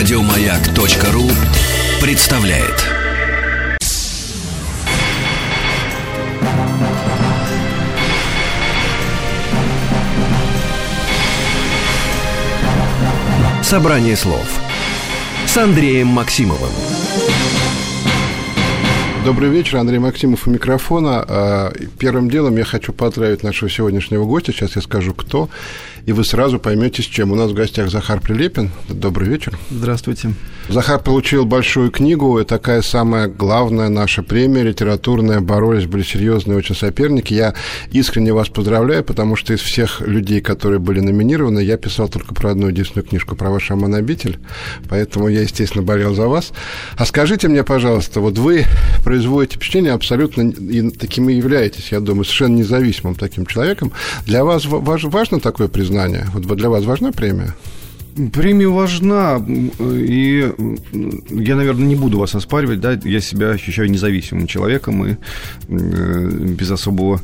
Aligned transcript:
Радиомаяк.ру 0.00 1.28
представляет. 2.00 2.86
Собрание 13.62 14.16
слов 14.16 14.48
с 15.44 15.58
Андреем 15.58 16.06
Максимовым. 16.06 16.70
Добрый 19.26 19.50
вечер, 19.50 19.76
Андрей 19.76 19.98
Максимов 19.98 20.46
у 20.46 20.50
микрофона. 20.50 21.22
А, 21.28 21.72
первым 21.98 22.30
делом 22.30 22.56
я 22.56 22.64
хочу 22.64 22.94
поздравить 22.94 23.42
нашего 23.42 23.70
сегодняшнего 23.70 24.24
гостя. 24.24 24.52
Сейчас 24.52 24.76
я 24.76 24.80
скажу, 24.80 25.12
кто 25.12 25.50
и 26.06 26.12
вы 26.12 26.24
сразу 26.24 26.58
поймете, 26.58 27.02
с 27.02 27.06
чем. 27.06 27.32
У 27.32 27.34
нас 27.34 27.50
в 27.50 27.54
гостях 27.54 27.90
Захар 27.90 28.20
Прилепин. 28.20 28.70
Добрый 28.88 29.28
вечер. 29.28 29.58
Здравствуйте. 29.70 30.34
Захар 30.68 31.00
получил 31.00 31.44
большую 31.46 31.90
книгу, 31.90 32.38
и 32.38 32.44
такая 32.44 32.80
самая 32.82 33.26
главная 33.26 33.88
наша 33.88 34.22
премия 34.22 34.62
литературная. 34.62 35.40
Боролись, 35.40 35.86
были 35.86 36.02
серьезные 36.02 36.56
очень 36.58 36.76
соперники. 36.76 37.34
Я 37.34 37.54
искренне 37.90 38.32
вас 38.32 38.48
поздравляю, 38.48 39.02
потому 39.02 39.34
что 39.34 39.52
из 39.52 39.60
всех 39.60 40.00
людей, 40.00 40.40
которые 40.40 40.78
были 40.78 41.00
номинированы, 41.00 41.60
я 41.60 41.76
писал 41.76 42.08
только 42.08 42.34
про 42.34 42.52
одну 42.52 42.68
единственную 42.68 43.06
книжку, 43.06 43.34
про 43.34 43.50
ваш 43.50 43.70
роман 43.70 43.90
Поэтому 44.88 45.28
я, 45.28 45.42
естественно, 45.42 45.82
болел 45.82 46.14
за 46.14 46.28
вас. 46.28 46.52
А 46.96 47.04
скажите 47.04 47.48
мне, 47.48 47.64
пожалуйста, 47.64 48.20
вот 48.20 48.38
вы 48.38 48.64
производите 49.04 49.56
впечатление 49.56 49.92
абсолютно 49.92 50.50
и 50.50 50.90
таким 50.90 51.28
и 51.28 51.34
являетесь, 51.34 51.90
я 51.90 52.00
думаю, 52.00 52.24
совершенно 52.24 52.56
независимым 52.56 53.16
таким 53.16 53.46
человеком. 53.46 53.92
Для 54.24 54.44
вас 54.44 54.64
важно 54.66 55.40
такое 55.40 55.66
признание? 55.68 55.89
Признание. 55.90 56.26
Вот 56.32 56.56
для 56.56 56.68
вас 56.68 56.84
важна 56.84 57.12
премия? 57.12 57.54
Премия 58.32 58.68
важна, 58.68 59.40
и 59.78 60.52
я, 61.30 61.56
наверное, 61.56 61.86
не 61.86 61.96
буду 61.96 62.18
вас 62.18 62.34
оспаривать, 62.34 62.80
да, 62.80 62.98
я 63.04 63.20
себя 63.20 63.50
ощущаю 63.50 63.90
независимым 63.90 64.46
человеком 64.46 65.06
и 65.06 65.16
э, 65.68 66.30
без 66.58 66.70
особого 66.70 67.20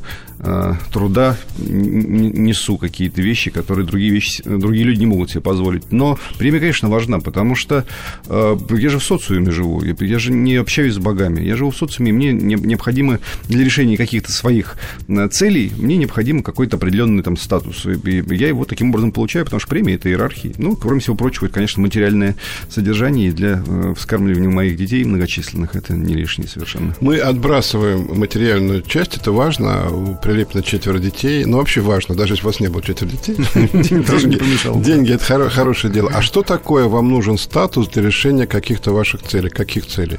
труда 0.93 1.37
несу 1.59 2.77
какие-то 2.77 3.23
вещи, 3.23 3.51
которые 3.51 3.87
другие, 3.87 4.13
вещи, 4.13 4.43
другие 4.45 4.85
люди 4.85 5.01
не 5.01 5.07
могут 5.07 5.31
себе 5.31 5.41
позволить. 5.41 5.91
Но 5.91 6.19
премия, 6.39 6.61
конечно, 6.61 6.89
важна, 6.89 7.21
потому 7.21 7.55
что 7.55 7.85
э, 8.27 8.59
я 8.71 8.89
же 8.89 8.99
в 8.99 9.05
социуме 9.05 9.51
живу, 9.51 9.83
я 9.83 10.19
же 10.19 10.33
не 10.33 10.57
общаюсь 10.57 10.95
с 10.95 10.99
богами, 10.99 11.41
я 11.41 11.57
живу 11.57 11.71
в 11.71 11.77
социуме, 11.77 12.11
и 12.11 12.13
мне 12.13 12.33
необходимо 12.33 13.19
для 13.49 13.65
решения 13.65 13.97
каких-то 13.97 14.33
своих 14.33 14.77
э, 15.09 15.29
целей, 15.29 15.73
мне 15.77 15.97
необходим 15.97 16.43
какой-то 16.43 16.77
определенный 16.77 17.23
там 17.23 17.37
статус. 17.37 17.87
И 17.87 18.25
я 18.35 18.49
его 18.49 18.65
таким 18.65 18.91
образом 18.91 19.13
получаю, 19.13 19.45
потому 19.45 19.61
что 19.61 19.69
премия– 19.71 19.95
это 19.97 20.09
иерархия. 20.09 20.53
Ну, 20.59 20.77
кроме 20.77 21.01
всего 21.01 21.17
прочего, 21.17 21.47
это, 21.47 21.55
конечно, 21.55 21.83
материальное 21.83 22.37
содержание, 22.69 23.29
и 23.29 23.33
для 23.33 23.63
вскармливания 23.97 24.51
моих 24.51 24.77
детей 24.77 25.05
многочисленных 25.05 25.77
это 25.77 25.95
не 25.95 26.15
лишнее 26.15 26.49
совершенно. 26.49 26.95
Мы 27.01 27.19
отбрасываем 27.19 28.19
материальную 28.19 28.83
часть, 28.83 29.17
это 29.17 29.33
важно, 29.33 29.85
прилеплено 30.27 30.63
четверо 30.63 30.99
детей. 30.99 31.45
Ну, 31.45 31.59
вообще 31.59 31.81
важно, 31.81 32.15
даже 32.17 32.35
если 32.35 32.45
у 32.45 32.47
вас 32.47 32.59
не 32.59 32.67
было 32.67 32.83
четверо 32.83 33.11
детей. 33.11 33.37
Деньги– 34.83 35.13
это 35.15 35.49
хорошее 35.51 35.93
дело. 35.93 36.11
А 36.13 36.21
что 36.21 36.43
такое 36.43 36.87
вам 36.89 37.09
нужен 37.09 37.39
статус 37.39 37.89
для 37.89 38.03
решения 38.03 38.47
каких-то 38.47 38.93
ваших 38.93 39.23
целей? 39.23 39.51
Каких 39.51 39.87
целей? 39.87 40.19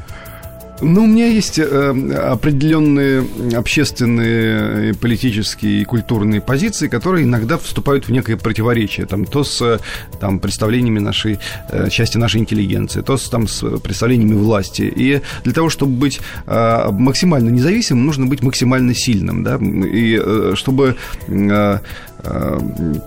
Ну, 0.81 1.03
у 1.03 1.08
меня 1.08 1.28
есть 1.28 1.58
э, 1.58 1.64
определенные 1.64 3.25
общественные, 3.56 4.94
политические 4.94 5.81
и 5.81 5.86
культурные 5.86 6.39
позиции, 6.39 6.88
которые 6.88 7.25
иногда 7.25 7.58
вступают 7.58 8.08
в 8.08 8.11
некое 8.11 8.38
противоречие. 8.38 9.08
Там, 9.08 9.25
то 9.25 9.44
с 9.44 9.80
там, 10.19 10.39
представлениями 10.39 11.00
нашей, 11.00 11.39
э, 11.72 11.89
части 11.89 12.17
нашей 12.17 12.42
интеллигенции, 12.42 13.02
то 13.02 13.17
с, 13.17 13.28
там, 13.30 13.47
с 13.47 13.80
представлениями 13.80 14.36
власти. 14.36 14.81
И 14.84 15.22
для 15.44 15.53
того, 15.53 15.69
чтобы 15.69 15.94
быть 15.94 16.19
э, 16.46 16.91
максимально 16.91 17.50
независимым, 17.50 18.06
нужно 18.06 18.28
быть 18.28 18.44
максимально 18.44 18.94
сильным. 18.94 19.44
Да? 19.44 19.57
И 19.57 20.19
э, 20.24 20.53
чтобы 20.56 20.96
э, 21.28 21.80
Э, 22.16 22.16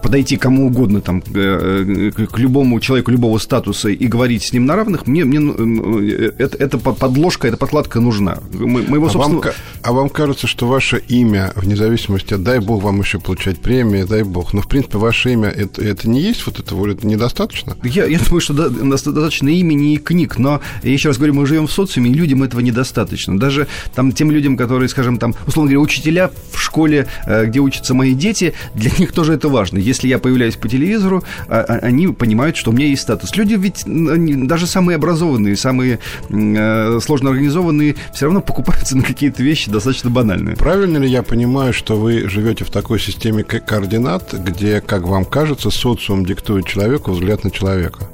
подойти 0.03 0.37
кому 0.37 0.67
угодно 0.67 1.01
там, 1.01 1.23
э, 1.35 2.11
к 2.13 2.39
любому 2.39 2.81
человеку 2.81 3.11
любого 3.11 3.39
статуса 3.39 3.89
и 3.89 4.07
говорить 4.07 4.45
с 4.45 4.53
ним 4.53 4.67
на 4.67 4.77
равных, 4.77 5.07
мне, 5.07 5.25
мне 5.25 5.41
э, 5.41 6.33
это, 6.39 6.57
это 6.57 6.79
подложка, 6.79 7.49
эта 7.49 7.57
подкладка 7.57 8.01
нужна. 8.01 8.39
Мы, 8.53 8.83
мы 8.83 8.99
его, 8.99 9.11
а, 9.13 9.19
вам, 9.19 9.43
а 9.83 9.93
вам 9.93 10.09
кажется, 10.09 10.47
что 10.47 10.67
ваше 10.67 11.03
имя, 11.09 11.53
вне 11.57 11.77
зависимости, 11.77 12.35
дай 12.35 12.61
бог 12.61 12.83
вам 12.83 13.01
еще 13.01 13.19
получать 13.19 13.59
премии, 13.59 14.05
дай 14.05 14.23
бог, 14.23 14.53
но 14.53 14.63
в 14.63 14.69
принципе 14.69 14.99
ваше 14.99 15.33
имя, 15.33 15.49
это, 15.49 15.83
это 15.83 16.09
не 16.09 16.21
есть 16.21 16.47
вот 16.47 16.61
это, 16.61 16.75
это 16.89 17.07
недостаточно? 17.07 17.77
Я, 17.83 18.07
я 18.07 18.19
думаю, 18.19 18.41
что 18.41 18.55
достаточно 18.69 19.49
имени 19.49 19.95
и 19.95 19.97
книг, 19.99 20.39
но 20.39 20.61
я 20.83 20.93
еще 20.93 21.09
раз 21.09 21.19
говорю, 21.19 21.35
мы 21.35 21.47
живем 21.47 21.67
в 21.67 21.73
социуме, 21.73 22.11
и 22.11 22.15
людям 22.15 22.43
этого 22.43 22.61
недостаточно. 22.61 23.39
Даже 23.39 23.67
там 23.95 24.13
тем 24.13 24.31
людям, 24.31 24.57
которые, 24.57 24.89
скажем, 24.89 25.19
там, 25.19 25.35
условно 25.47 25.71
говоря, 25.71 25.81
учителя 25.81 26.31
в 26.53 26.59
школе, 26.61 27.07
где 27.27 27.59
учатся 27.59 27.95
мои 27.95 28.15
дети, 28.15 28.55
для 28.75 28.91
них 29.01 29.13
тоже 29.13 29.35
это 29.35 29.49
важно. 29.49 29.79
Если 29.79 30.09
я 30.09 30.19
появляюсь 30.19 30.57
по 30.57 30.69
телевизору, 30.69 31.25
а, 31.49 31.61
а, 31.61 31.75
они 31.79 32.09
понимают, 32.09 32.57
что 32.57 32.71
у 32.71 32.75
меня 32.75 32.87
есть 32.87 33.03
статус. 33.03 33.35
Люди 33.37 33.55
ведь 33.55 33.83
даже 33.87 34.67
самые 34.67 34.97
образованные, 34.97 35.57
самые 35.57 35.99
э, 36.29 37.01
сложно 37.01 37.31
организованные, 37.31 37.97
все 38.15 38.27
равно 38.27 38.41
покупаются 38.41 38.97
на 38.97 39.03
какие-то 39.03 39.43
вещи 39.43 39.71
достаточно 39.71 40.11
банальные. 40.11 40.57
Правильно 40.57 40.99
ли 40.99 41.09
я 41.09 41.23
понимаю, 41.23 41.73
что 41.73 41.97
вы 41.97 42.29
живете 42.29 42.65
в 42.65 42.71
такой 42.71 43.01
системе 43.01 43.43
координат, 43.43 44.33
где, 44.35 44.81
как 44.81 45.03
вам 45.03 45.25
кажется, 45.25 45.71
социум 45.71 46.25
диктует 46.25 46.67
человеку 46.67 47.13
взгляд 47.13 47.45
на 47.45 47.51
человека? 47.51 48.09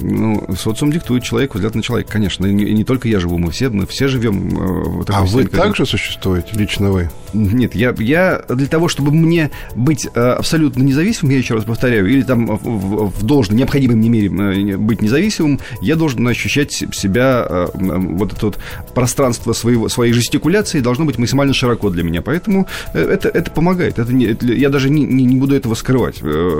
Ну, 0.00 0.46
социум 0.56 0.92
диктует 0.92 1.22
человеку 1.22 1.58
взгляд 1.58 1.74
на 1.74 1.82
человека, 1.82 2.12
конечно. 2.12 2.46
И 2.46 2.52
не, 2.52 2.64
и 2.64 2.74
не 2.74 2.84
только 2.84 3.08
я 3.08 3.20
живу, 3.20 3.38
мы 3.38 3.50
все, 3.50 3.68
мы 3.70 3.86
все 3.86 4.08
живем 4.08 4.48
э, 4.48 5.02
в 5.02 5.04
А 5.08 5.24
вы 5.24 5.44
также 5.44 5.86
существуете, 5.86 6.48
лично 6.54 6.90
вы? 6.90 7.10
Нет, 7.32 7.74
я, 7.74 7.94
я 7.98 8.42
для 8.48 8.66
того, 8.66 8.88
чтобы 8.88 9.12
мне 9.12 9.50
быть 9.74 10.08
э, 10.12 10.20
абсолютно 10.20 10.82
независимым, 10.82 11.32
я 11.32 11.38
еще 11.38 11.54
раз 11.54 11.64
повторяю, 11.64 12.08
или 12.08 12.22
там 12.22 12.46
в, 12.46 13.10
в 13.10 13.22
должной, 13.22 13.58
необходимой 13.58 13.96
мне 13.96 14.08
мере 14.08 14.28
э, 14.28 14.76
быть 14.76 15.02
независимым, 15.02 15.60
я 15.80 15.96
должен 15.96 16.26
ощущать 16.26 16.72
себя, 16.72 17.46
э, 17.48 17.66
вот 17.74 18.32
это 18.32 18.46
вот 18.46 18.58
пространство 18.94 19.52
своего, 19.52 19.88
своей 19.88 20.12
жестикуляции 20.12 20.80
должно 20.80 21.04
быть 21.04 21.18
максимально 21.18 21.54
широко 21.54 21.90
для 21.90 22.02
меня. 22.02 22.22
Поэтому 22.22 22.66
это, 22.92 23.28
это 23.28 23.50
помогает. 23.50 23.98
Это 23.98 24.12
не, 24.12 24.26
это, 24.26 24.46
я 24.46 24.68
даже 24.68 24.90
не, 24.90 25.04
не, 25.04 25.24
не 25.24 25.36
буду 25.36 25.54
этого 25.54 25.74
скрывать. 25.74 26.16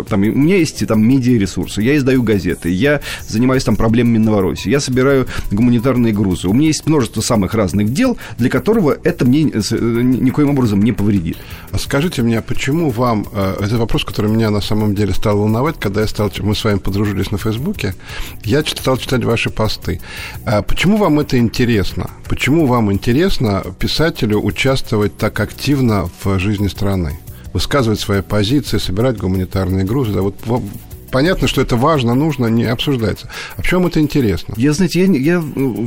Там, 0.09 0.21
у 0.21 0.25
меня 0.25 0.57
есть 0.57 0.87
там 0.87 1.07
медиаресурсы, 1.07 1.83
я 1.83 1.97
издаю 1.97 2.23
газеты, 2.23 2.71
я 2.71 3.01
занимаюсь 3.31 3.65
там 3.65 3.77
проблемами 3.77 4.19
Новороссии, 4.19 4.71
я 4.71 4.81
собираю 4.81 5.27
гуманитарные 5.51 6.13
грузы. 6.13 6.49
У 6.49 6.53
меня 6.53 6.69
есть 6.69 6.87
множество 6.87 7.21
самых 7.21 7.55
разных 7.55 7.93
дел, 7.93 8.17
для 8.39 8.51
которого 8.51 8.97
это 9.03 9.25
мне 9.25 9.45
никоим 9.45 10.51
образом 10.51 10.83
не 10.83 10.93
повредит. 10.93 11.39
А 11.71 11.79
скажите 11.79 12.23
мне, 12.23 12.41
почему 12.41 12.91
вам... 12.91 13.27
Э, 13.33 13.57
это 13.61 13.77
вопрос, 13.77 14.05
который 14.05 14.31
меня 14.31 14.51
на 14.51 14.61
самом 14.61 14.95
деле 14.95 15.13
стал 15.15 15.39
волновать, 15.39 15.77
когда 15.79 16.03
я 16.03 16.07
стал... 16.07 16.31
Мы 16.41 16.55
с 16.55 16.65
вами 16.65 16.79
подружились 16.79 17.31
на 17.31 17.39
Фейсбуке. 17.39 17.95
Я 18.45 18.63
стал 18.65 18.97
читать 18.97 19.25
ваши 19.25 19.51
посты. 19.51 20.01
А 20.45 20.63
почему 20.63 20.97
вам 20.97 21.21
это 21.21 21.39
интересно? 21.39 22.11
Почему 22.29 22.67
вам 22.67 22.93
интересно 22.93 23.63
писателю 23.79 24.41
участвовать 24.43 25.17
так 25.17 25.39
активно 25.41 26.09
в 26.23 26.39
жизни 26.39 26.69
страны? 26.69 27.19
высказывать 27.53 28.01
свои 28.01 28.23
позиции, 28.23 28.79
собирать 28.79 29.19
гуманитарные 29.19 29.85
грузы. 29.85 30.13
Да, 30.13 30.23
вот 30.23 30.37
понятно, 31.11 31.49
что 31.49 31.61
это 31.61 31.77
важно, 31.77 32.15
нужно, 32.15 32.47
не 32.47 32.65
обсуждается. 32.65 33.29
А 33.57 33.63
в 33.63 33.67
чем 33.67 33.87
это 33.87 34.01
интересно? 34.01 34.55
Я, 34.57 34.73
знаете, 34.73 35.01
я, 35.05 35.07
я 35.07 35.43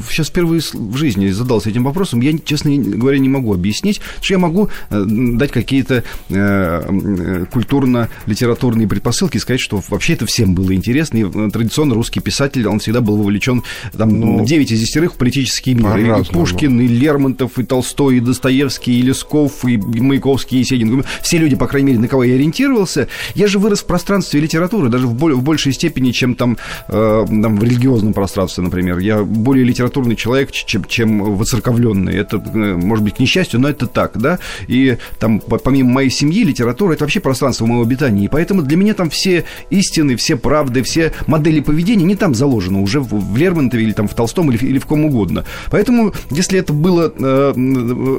сейчас 0.10 0.28
впервые 0.28 0.62
в 0.74 0.98
жизни 0.98 1.30
задался 1.30 1.70
этим 1.70 1.84
вопросом. 1.84 2.22
Я, 2.22 2.38
честно 2.38 2.72
говоря, 2.76 3.20
не 3.20 3.30
могу 3.30 3.54
объяснить, 3.54 4.02
что 4.22 4.34
я 4.34 4.40
могу 4.40 4.70
э, 4.90 5.04
дать 5.06 5.52
какие-то 5.52 5.96
э, 5.96 6.04
э, 6.30 7.46
культурно-литературные 7.52 8.88
предпосылки 8.88 9.38
и 9.38 9.40
сказать, 9.40 9.62
что 9.62 9.82
вообще 9.90 10.14
это 10.14 10.26
всем 10.26 10.56
было 10.56 10.74
интересно. 10.74 11.18
И 11.18 11.50
традиционно 11.52 11.96
русский 11.96 12.20
писатель, 12.20 12.68
он 12.68 12.80
всегда 12.80 13.02
был 13.02 13.18
вовлечен 13.18 13.64
там, 13.98 14.20
ну, 14.20 14.46
9 14.46 14.72
из 14.72 14.80
10 14.80 15.14
в 15.14 15.18
политический 15.18 15.74
мир. 15.74 15.98
И 15.98 16.24
Пушкин, 16.32 16.80
и 16.82 16.88
Лермонтов, 16.88 17.60
и 17.60 17.64
Толстой, 17.64 18.18
и 18.18 18.20
Достоевский, 18.20 19.00
и 19.00 19.02
Лесков, 19.02 19.66
и 19.66 19.78
Маяковский, 19.78 20.58
и 20.58 20.60
Есенин. 20.62 21.04
Все 21.22 21.38
люди, 21.38 21.56
по 21.56 21.68
крайней 21.68 21.88
мере, 21.88 22.00
на 22.00 22.08
кого 22.08 22.24
я 22.24 22.36
ориентировался. 22.36 23.08
Я 23.36 23.48
же 23.48 23.60
вырос 23.60 23.82
в 23.82 23.86
пространстве 23.86 24.40
литературы, 24.40 24.90
даже 24.90 25.08
в 25.08 25.13
в, 25.14 25.44
большей 25.44 25.74
степени, 25.74 26.12
чем 26.12 26.36
там, 26.36 26.58
э, 26.88 27.26
там 27.28 27.58
в 27.58 27.64
религиозном 27.64 28.14
пространстве, 28.14 28.64
например. 28.64 29.00
Я 29.00 29.24
более 29.24 29.66
литературный 29.66 30.16
человек, 30.16 30.52
чем, 30.52 30.84
чем 30.86 31.36
воцерковленный. 31.36 32.16
Это, 32.16 32.38
э, 32.38 32.76
может 32.76 33.04
быть, 33.04 33.16
к 33.16 33.20
несчастью, 33.20 33.60
но 33.60 33.70
это 33.70 33.88
так, 33.88 34.18
да. 34.18 34.40
И 34.68 34.98
там, 35.20 35.40
помимо 35.40 35.92
моей 35.92 36.10
семьи, 36.10 36.44
литература– 36.44 36.94
это 36.94 37.04
вообще 37.04 37.20
пространство 37.20 37.66
моего 37.66 37.84
обитания. 37.84 38.26
И 38.26 38.28
поэтому 38.28 38.62
для 38.62 38.78
меня 38.78 38.94
там 38.94 39.10
все 39.10 39.46
истины, 39.70 40.16
все 40.16 40.36
правды, 40.36 40.84
все 40.84 41.14
модели 41.28 41.60
поведения 41.60 42.06
не 42.06 42.16
там 42.16 42.36
заложены, 42.36 42.80
уже 42.80 43.00
в, 43.00 43.10
в 43.10 43.38
Лермонтове 43.38 43.84
или 43.84 43.94
там 43.94 44.08
в 44.08 44.14
Толстом 44.14 44.52
или, 44.52 44.58
или 44.66 44.80
в 44.80 44.86
ком 44.86 45.06
угодно. 45.06 45.46
Поэтому, 45.72 46.14
если 46.32 46.60
это 46.60 46.74
было, 46.74 47.14
э, 47.16 47.54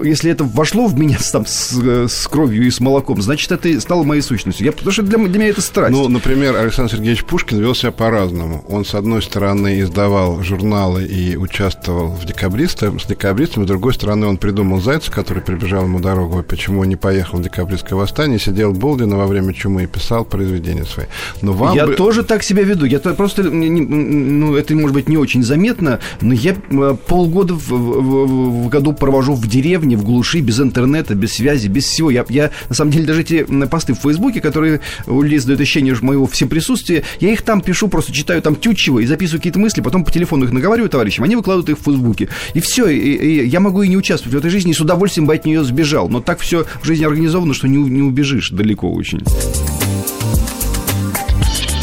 если 0.05 0.31
это 0.31 0.45
вошло 0.45 0.87
в 0.87 0.99
меня 0.99 1.19
там, 1.33 1.47
с, 1.47 1.73
с 1.73 2.27
кровью 2.29 2.67
и 2.67 2.71
с 2.71 2.81
молоком, 2.81 3.21
значит, 3.23 3.53
это 3.53 3.81
стало 3.81 4.05
моей 4.05 4.23
сущностью. 4.23 4.67
Я, 4.67 4.73
потому 4.73 4.93
что 4.93 5.03
для, 5.03 5.19
для 5.19 5.39
меня 5.39 5.49
это 5.49 5.61
страсть. 5.61 5.93
Ну, 5.93 6.09
например, 6.09 6.57
Александр 6.57 6.84
Александр 6.85 6.99
Сергеевич 6.99 7.25
Пушкин 7.25 7.61
вел 7.61 7.75
себя 7.75 7.93
по-разному. 7.93 8.63
Он, 8.69 8.85
с 8.85 8.95
одной 8.95 9.23
стороны, 9.23 9.81
издавал 9.81 10.43
журналы 10.43 11.05
и 11.07 11.35
участвовал 11.35 12.09
в 12.09 12.27
декабристах, 12.27 13.01
с 13.01 13.07
декабристами, 13.07 13.65
с 13.65 13.69
другой 13.69 13.95
стороны, 13.95 14.27
он 14.27 14.37
придумал 14.37 14.83
Зайца, 14.83 15.11
который 15.11 15.43
прибежал 15.43 15.85
ему 15.85 15.99
дорогу, 15.99 16.43
почему 16.43 16.81
он 16.81 16.89
не 16.89 16.97
поехал 16.97 17.39
в 17.39 17.43
декабристское 17.43 17.99
восстание, 17.99 18.39
сидел 18.39 18.73
Болдина 18.73 19.17
во 19.17 19.27
время 19.27 19.55
чумы 19.55 19.85
и 19.85 19.87
писал 19.87 20.27
произведения 20.27 20.85
свои. 20.85 21.07
Но 21.41 21.55
вам 21.55 21.75
я 21.75 21.87
бы... 21.87 21.95
тоже 21.95 22.23
так 22.23 22.43
себя 22.43 22.65
веду. 22.65 22.85
Я 22.85 22.99
просто, 22.99 23.45
ну, 23.45 24.55
это 24.55 24.75
может 24.75 24.93
быть 24.93 25.09
не 25.09 25.17
очень 25.17 25.43
заметно, 25.43 26.01
но 26.21 26.35
я 26.35 26.55
э, 26.55 26.97
полгода 27.07 27.55
в, 27.55 27.71
в, 27.71 28.65
в 28.65 28.69
году 28.69 28.93
провожу 28.93 29.33
в 29.33 29.47
деревне, 29.47 29.97
в 29.97 30.05
глуши, 30.05 30.41
без 30.41 30.61
интернета, 30.61 31.15
без 31.15 31.33
связи, 31.33 31.69
без 31.69 31.85
всего. 31.85 32.11
Я, 32.11 32.27
я 32.29 32.51
на 32.69 32.75
самом 32.75 32.91
деле, 32.91 33.07
даже 33.07 33.23
эти 33.23 33.45
посты 33.69 33.95
в 33.95 34.01
Фейсбуке, 34.01 34.43
которые 34.43 34.81
Лиз 35.07 35.47
дают 35.47 35.63
ощущение 35.63 35.95
моего 36.03 36.27
всеприсутствия, 36.27 36.74
я 37.21 37.33
их 37.33 37.43
там 37.43 37.61
пишу, 37.61 37.89
просто 37.89 38.13
читаю 38.13 38.43
там 38.43 38.57
тютчево 38.57 39.01
и 39.01 39.07
записываю 39.07 39.41
какие-то 39.41 39.59
мысли, 39.59 39.81
потом 39.81 40.05
по 40.05 40.11
телефону 40.11 40.45
их 40.45 40.53
наговариваю 40.53 40.89
товарищам, 40.89 41.25
они 41.25 41.37
выкладывают 41.37 41.69
их 41.71 41.79
в 41.79 41.85
Фейсбуке. 41.85 42.29
И 42.55 42.61
все, 42.61 42.89
и, 42.89 42.99
и 42.99 43.47
я 43.47 43.61
могу 43.61 43.83
и 43.83 43.89
не 43.89 43.97
участвовать 43.97 44.35
в 44.35 44.39
этой 44.39 44.51
жизни, 44.51 44.73
и 44.73 44.75
с 44.75 44.81
удовольствием 44.81 45.27
бы 45.27 45.35
от 45.35 45.45
нее 45.45 45.65
сбежал. 45.65 46.09
Но 46.09 46.21
так 46.21 46.41
все 46.41 46.67
в 46.83 46.87
жизни 46.87 47.05
организовано, 47.05 47.55
что 47.55 47.69
не, 47.69 47.79
не 47.79 48.03
убежишь 48.03 48.51
далеко 48.51 48.93
очень. 48.93 49.23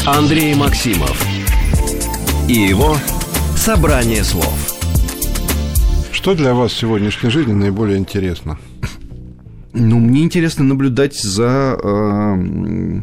Андрей 0.04 0.54
Максимов 0.54 1.24
и 2.48 2.54
его 2.54 2.96
«Собрание 3.56 4.24
слов». 4.24 4.52
Что 6.10 6.34
для 6.34 6.54
вас 6.54 6.72
в 6.72 6.78
сегодняшней 6.78 7.30
жизни 7.30 7.52
наиболее 7.52 7.98
интересно? 7.98 8.58
Ну, 9.72 9.98
мне 9.98 10.22
интересно 10.22 10.64
наблюдать 10.64 11.16
за 11.16 11.78
э, 11.82 12.32
Э, 12.32 13.00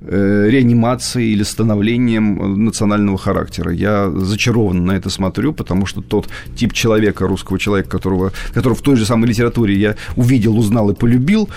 реанимацией 0.00 1.32
или 1.32 1.42
становлением 1.42 2.64
национального 2.64 3.18
характера. 3.18 3.72
Я 3.72 4.10
зачарован 4.10 4.84
на 4.84 4.92
это 4.92 5.10
смотрю, 5.10 5.52
потому 5.52 5.86
что 5.86 6.02
тот 6.02 6.28
тип 6.54 6.72
человека, 6.72 7.26
русского 7.26 7.58
человека, 7.58 7.90
которого, 7.90 8.32
которого 8.54 8.76
в 8.76 8.82
той 8.82 8.96
же 8.96 9.04
самой 9.04 9.28
литературе 9.28 9.76
я 9.76 9.96
увидел, 10.14 10.56
узнал 10.56 10.90
и 10.90 10.94
полюбил, 10.94 11.48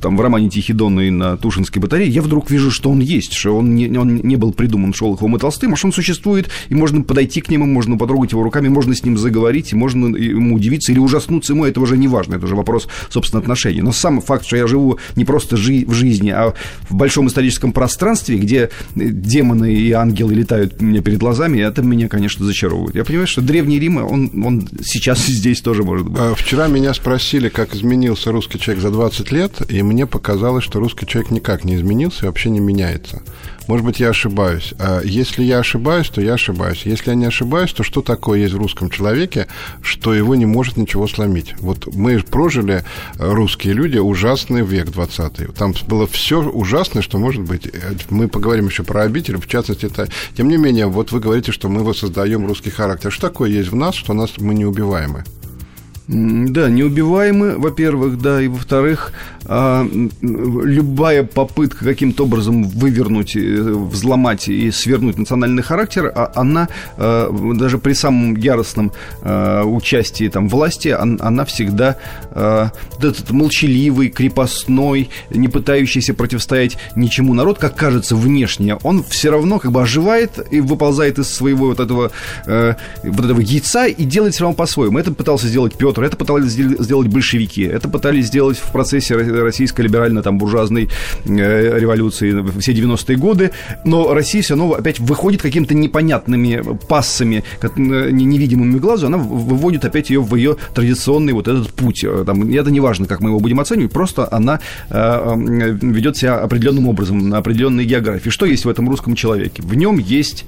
там, 0.00 0.16
в 0.16 0.20
романе 0.20 0.48
«Тихий 0.48 0.72
Дон» 0.72 0.98
и 1.00 1.10
на 1.10 1.36
Тушинской 1.36 1.82
батарее, 1.82 2.08
я 2.08 2.22
вдруг 2.22 2.50
вижу, 2.50 2.70
что 2.70 2.90
он 2.90 3.00
есть, 3.00 3.34
что 3.34 3.56
он 3.56 3.74
не, 3.74 3.88
он 3.98 4.16
не 4.16 4.36
был 4.36 4.52
придуман 4.54 4.94
Шолоховым 4.94 5.36
и 5.36 5.38
Толстым, 5.38 5.74
а 5.74 5.76
что 5.76 5.88
он 5.88 5.92
существует, 5.92 6.48
и 6.70 6.74
можно 6.74 7.02
подойти 7.02 7.42
к 7.42 7.50
нему, 7.50 7.66
можно 7.66 7.98
потрогать 7.98 8.32
его 8.32 8.42
руками, 8.42 8.68
можно 8.68 8.94
с 8.94 9.04
ним 9.04 9.18
заговорить, 9.18 9.72
и 9.72 9.76
можно 9.76 10.16
ему 10.16 10.56
удивиться 10.56 10.90
или 10.90 10.98
ужаснуться 10.98 11.52
ему, 11.52 11.66
это 11.66 11.80
уже 11.80 11.98
не 11.98 12.08
важно, 12.08 12.36
это 12.36 12.46
уже 12.46 12.56
вопрос, 12.56 12.88
собственно, 13.10 13.40
отношений. 13.40 13.82
Но 13.82 13.92
сам 13.92 14.22
факт, 14.22 14.46
что 14.46 14.56
я 14.56 14.66
живу 14.66 14.98
не 15.16 15.26
просто 15.26 15.58
жи- 15.58 15.84
в 15.86 15.92
жизни, 15.92 16.30
а 16.30 16.54
в 16.88 16.94
большом 16.94 17.28
историческом 17.28 17.72
пространстве, 17.72 17.89
пространстве, 17.90 18.36
где 18.36 18.70
демоны 18.94 19.74
и 19.74 19.90
ангелы 19.90 20.34
летают 20.34 20.80
мне 20.80 21.00
перед 21.00 21.18
глазами, 21.18 21.60
это 21.60 21.82
меня, 21.82 22.08
конечно, 22.08 22.46
зачаровывает. 22.46 22.94
Я 22.94 23.04
понимаю, 23.04 23.26
что 23.26 23.40
Древний 23.42 23.80
Рим, 23.80 23.96
он, 23.96 24.44
он 24.44 24.68
сейчас 24.82 25.18
здесь 25.26 25.60
тоже 25.60 25.82
может 25.82 26.08
быть. 26.08 26.20
А 26.20 26.34
вчера 26.34 26.68
меня 26.68 26.94
спросили, 26.94 27.48
как 27.48 27.74
изменился 27.74 28.30
русский 28.30 28.60
человек 28.60 28.82
за 28.82 28.90
20 28.90 29.32
лет, 29.32 29.52
и 29.68 29.82
мне 29.82 30.06
показалось, 30.06 30.64
что 30.64 30.78
русский 30.78 31.06
человек 31.06 31.32
никак 31.32 31.64
не 31.64 31.74
изменился 31.74 32.24
и 32.24 32.28
вообще 32.28 32.50
не 32.50 32.60
меняется. 32.60 33.22
Может 33.70 33.86
быть, 33.86 34.00
я 34.00 34.08
ошибаюсь. 34.08 34.74
А 34.80 35.00
если 35.00 35.44
я 35.44 35.60
ошибаюсь, 35.60 36.08
то 36.08 36.20
я 36.20 36.34
ошибаюсь. 36.34 36.82
Если 36.86 37.10
я 37.10 37.14
не 37.14 37.26
ошибаюсь, 37.26 37.72
то 37.72 37.84
что 37.84 38.02
такое 38.02 38.40
есть 38.40 38.52
в 38.52 38.58
русском 38.58 38.90
человеке, 38.90 39.46
что 39.80 40.12
его 40.12 40.34
не 40.34 40.44
может 40.44 40.76
ничего 40.76 41.06
сломить? 41.06 41.54
Вот 41.60 41.86
мы 41.94 42.18
прожили, 42.18 42.82
э, 43.16 43.32
русские 43.32 43.74
люди, 43.74 43.96
ужасный 43.96 44.62
век 44.62 44.90
20 44.90 45.54
Там 45.54 45.72
было 45.86 46.08
все 46.08 46.42
ужасное, 46.42 47.00
что 47.00 47.18
может 47.18 47.42
быть. 47.42 47.68
Э, 47.68 47.94
мы 48.08 48.26
поговорим 48.26 48.66
еще 48.66 48.82
про 48.82 49.02
обитель, 49.02 49.36
в 49.36 49.46
частности, 49.46 49.86
это... 49.86 50.08
Тем 50.36 50.48
не 50.48 50.56
менее, 50.56 50.86
вот 50.86 51.12
вы 51.12 51.20
говорите, 51.20 51.52
что 51.52 51.68
мы 51.68 51.84
воссоздаем 51.84 52.44
русский 52.48 52.70
характер. 52.70 53.12
Что 53.12 53.28
такое 53.28 53.50
есть 53.50 53.70
в 53.70 53.76
нас, 53.76 53.94
что 53.94 54.14
нас 54.14 54.32
мы 54.38 54.52
неубиваемы? 54.56 55.22
Да, 56.08 56.68
неубиваемы, 56.68 57.56
во-первых, 57.56 58.20
да, 58.20 58.42
и 58.42 58.48
во-вторых, 58.48 59.12
а, 59.44 59.86
любая 60.22 61.22
попытка 61.24 61.84
каким-то 61.84 62.24
образом 62.24 62.64
вывернуть, 62.64 63.36
э, 63.36 63.40
взломать 63.40 64.48
и 64.48 64.70
свернуть 64.70 65.18
национальный 65.18 65.62
характер, 65.62 66.12
а, 66.14 66.32
она 66.34 66.68
а, 66.96 67.30
даже 67.54 67.78
при 67.78 67.92
самом 67.92 68.36
яростном 68.36 68.92
участии 69.22 70.28
там, 70.28 70.48
власти, 70.48 70.88
она 70.88 71.44
всегда 71.44 71.96
этот 72.32 73.30
молчаливый, 73.30 74.08
крепостной, 74.08 75.10
не 75.30 75.48
пытающийся 75.48 76.14
противостоять 76.14 76.76
ничему 76.96 77.34
народ, 77.34 77.58
как 77.58 77.74
кажется 77.76 78.16
внешне, 78.16 78.76
он 78.76 79.04
все 79.04 79.30
равно 79.30 79.58
как 79.58 79.72
бы 79.72 79.82
оживает 79.82 80.38
и 80.50 80.60
выползает 80.60 81.18
из 81.18 81.28
своего 81.28 81.66
вот 81.66 81.80
этого, 81.80 82.10
э, 82.46 82.74
вот 83.02 83.24
этого 83.24 83.40
яйца 83.40 83.86
и 83.86 84.04
делает 84.04 84.34
все 84.34 84.44
равно 84.44 84.56
по-своему. 84.56 84.98
Это 84.98 85.12
пытался 85.12 85.48
сделать 85.48 85.74
Петр, 85.76 85.99
это 86.06 86.16
пытались 86.16 86.52
сделать 86.52 87.08
большевики, 87.08 87.62
это 87.62 87.88
пытались 87.88 88.26
сделать 88.26 88.58
в 88.58 88.72
процессе 88.72 89.16
российской 89.16 89.82
либерально-буржуазной 89.82 90.88
э, 91.24 91.78
революции 91.78 92.44
все 92.60 92.72
90-е 92.72 93.16
годы, 93.16 93.50
но 93.84 94.12
Россия 94.14 94.42
все 94.42 94.54
равно 94.54 94.74
опять 94.74 94.98
выходит 94.98 95.42
какими-то 95.42 95.74
непонятными 95.74 96.62
пассами, 96.88 97.44
невидимыми 97.76 98.78
глазу, 98.78 99.06
она 99.06 99.18
выводит 99.18 99.84
опять 99.84 100.10
ее 100.10 100.20
в 100.20 100.34
ее 100.34 100.56
традиционный 100.74 101.32
вот 101.32 101.48
этот 101.48 101.72
путь. 101.72 102.04
Э, 102.04 102.24
там, 102.26 102.50
это 102.50 102.70
не 102.70 102.80
важно, 102.80 103.06
как 103.06 103.20
мы 103.20 103.30
его 103.30 103.40
будем 103.40 103.60
оценивать, 103.60 103.92
просто 103.92 104.28
она 104.30 104.60
э, 104.90 105.34
ведет 105.36 106.16
себя 106.16 106.38
определенным 106.38 106.88
образом, 106.88 107.28
на 107.28 107.38
определенной 107.38 107.84
географии. 107.84 108.30
Что 108.30 108.46
есть 108.46 108.64
в 108.64 108.68
этом 108.68 108.88
русском 108.88 109.14
человеке? 109.14 109.62
В 109.62 109.74
нем 109.74 109.98
есть, 109.98 110.44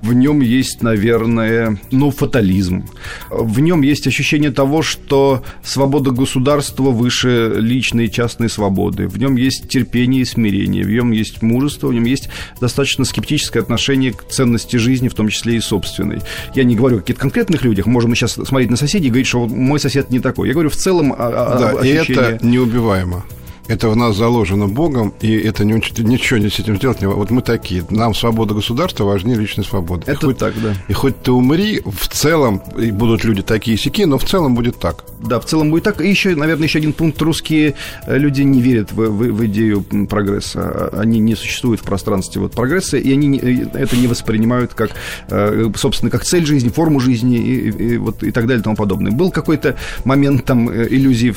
в 0.00 0.12
нем 0.12 0.40
есть, 0.40 0.82
наверное, 0.82 1.78
ну, 1.90 2.10
фатализм. 2.10 2.84
В 3.30 3.60
нем 3.60 3.82
есть 3.82 4.06
ощущение 4.06 4.50
того, 4.50 4.71
что 4.80 5.42
свобода 5.62 6.12
государства 6.12 6.90
выше 6.90 7.52
личной 7.58 8.08
частной 8.08 8.22
частной 8.22 8.48
свободы, 8.48 9.08
в 9.08 9.18
нем 9.18 9.34
есть 9.34 9.68
терпение 9.68 10.22
и 10.22 10.24
смирение, 10.24 10.84
в 10.84 10.90
нем 10.90 11.10
есть 11.10 11.42
мужество, 11.42 11.88
в 11.88 11.92
нем 11.94 12.04
есть 12.04 12.28
достаточно 12.60 13.04
скептическое 13.04 13.62
отношение 13.62 14.12
к 14.12 14.28
ценности 14.28 14.76
жизни, 14.76 15.08
в 15.08 15.14
том 15.14 15.28
числе 15.28 15.56
и 15.56 15.60
собственной. 15.60 16.20
Я 16.54 16.62
не 16.62 16.76
говорю 16.76 16.98
о 16.98 17.00
каких-то 17.00 17.20
конкретных 17.20 17.64
людях, 17.64 17.86
можем 17.86 18.10
мы 18.10 18.16
сейчас 18.16 18.34
смотреть 18.34 18.70
на 18.70 18.76
соседей 18.76 19.08
и 19.08 19.10
говорить, 19.10 19.26
что 19.26 19.48
мой 19.48 19.80
сосед 19.80 20.10
не 20.10 20.20
такой. 20.20 20.48
Я 20.48 20.54
говорю 20.54 20.70
в 20.70 20.76
целом 20.76 21.12
о, 21.12 21.16
о 21.16 21.58
Да, 21.58 21.70
ощущении... 21.70 22.06
и 22.06 22.34
это 22.34 22.46
неубиваемо. 22.46 23.24
Это 23.68 23.88
в 23.88 23.96
нас 23.96 24.16
заложено 24.16 24.66
Богом, 24.66 25.14
и 25.20 25.36
это 25.36 25.64
не, 25.64 25.74
ничего 25.74 26.38
не 26.38 26.50
с 26.50 26.58
этим 26.58 26.76
сделать. 26.76 27.00
Не, 27.00 27.06
вот 27.06 27.30
мы 27.30 27.42
такие. 27.42 27.84
Нам 27.90 28.14
свобода 28.14 28.54
государства 28.54 29.04
важнее 29.04 29.36
личной 29.36 29.64
свободы. 29.64 30.02
Это 30.06 30.26
и 30.26 30.30
хоть, 30.30 30.38
так, 30.38 30.54
да. 30.60 30.74
И 30.88 30.92
хоть 30.92 31.22
ты 31.22 31.30
умри, 31.30 31.80
в 31.84 32.08
целом, 32.08 32.60
и 32.76 32.90
будут 32.90 33.24
люди 33.24 33.42
такие 33.42 33.76
сики, 33.76 34.04
но 34.04 34.18
в 34.18 34.24
целом 34.24 34.54
будет 34.54 34.78
так. 34.78 35.04
Да, 35.20 35.38
в 35.38 35.44
целом 35.44 35.70
будет 35.70 35.84
так. 35.84 36.00
И 36.00 36.08
еще, 36.08 36.34
наверное, 36.34 36.66
еще 36.66 36.78
один 36.78 36.92
пункт. 36.92 37.22
Русские 37.22 37.74
э, 38.06 38.18
люди 38.18 38.42
не 38.42 38.60
верят 38.60 38.90
в, 38.90 38.96
в, 38.96 39.32
в 39.32 39.46
идею 39.46 39.84
прогресса. 40.08 40.88
Они 40.88 41.20
не 41.20 41.36
существуют 41.36 41.80
в 41.80 41.84
пространстве 41.84 42.42
вот 42.42 42.52
прогресса, 42.52 42.96
и 42.96 43.12
они 43.12 43.38
э, 43.38 43.66
это 43.74 43.96
не 43.96 44.08
воспринимают 44.08 44.74
как, 44.74 44.90
э, 45.28 45.70
собственно, 45.76 46.10
как 46.10 46.24
цель 46.24 46.44
жизни, 46.44 46.68
форму 46.68 46.98
жизни 46.98 47.38
и, 47.38 47.70
и, 47.70 47.96
вот, 47.96 48.24
и 48.24 48.32
так 48.32 48.46
далее 48.46 48.60
и 48.60 48.64
тому 48.64 48.74
подобное. 48.74 49.12
Был 49.12 49.30
какой-то 49.30 49.76
момент 50.04 50.44
там 50.44 50.68
иллюзий 50.72 51.32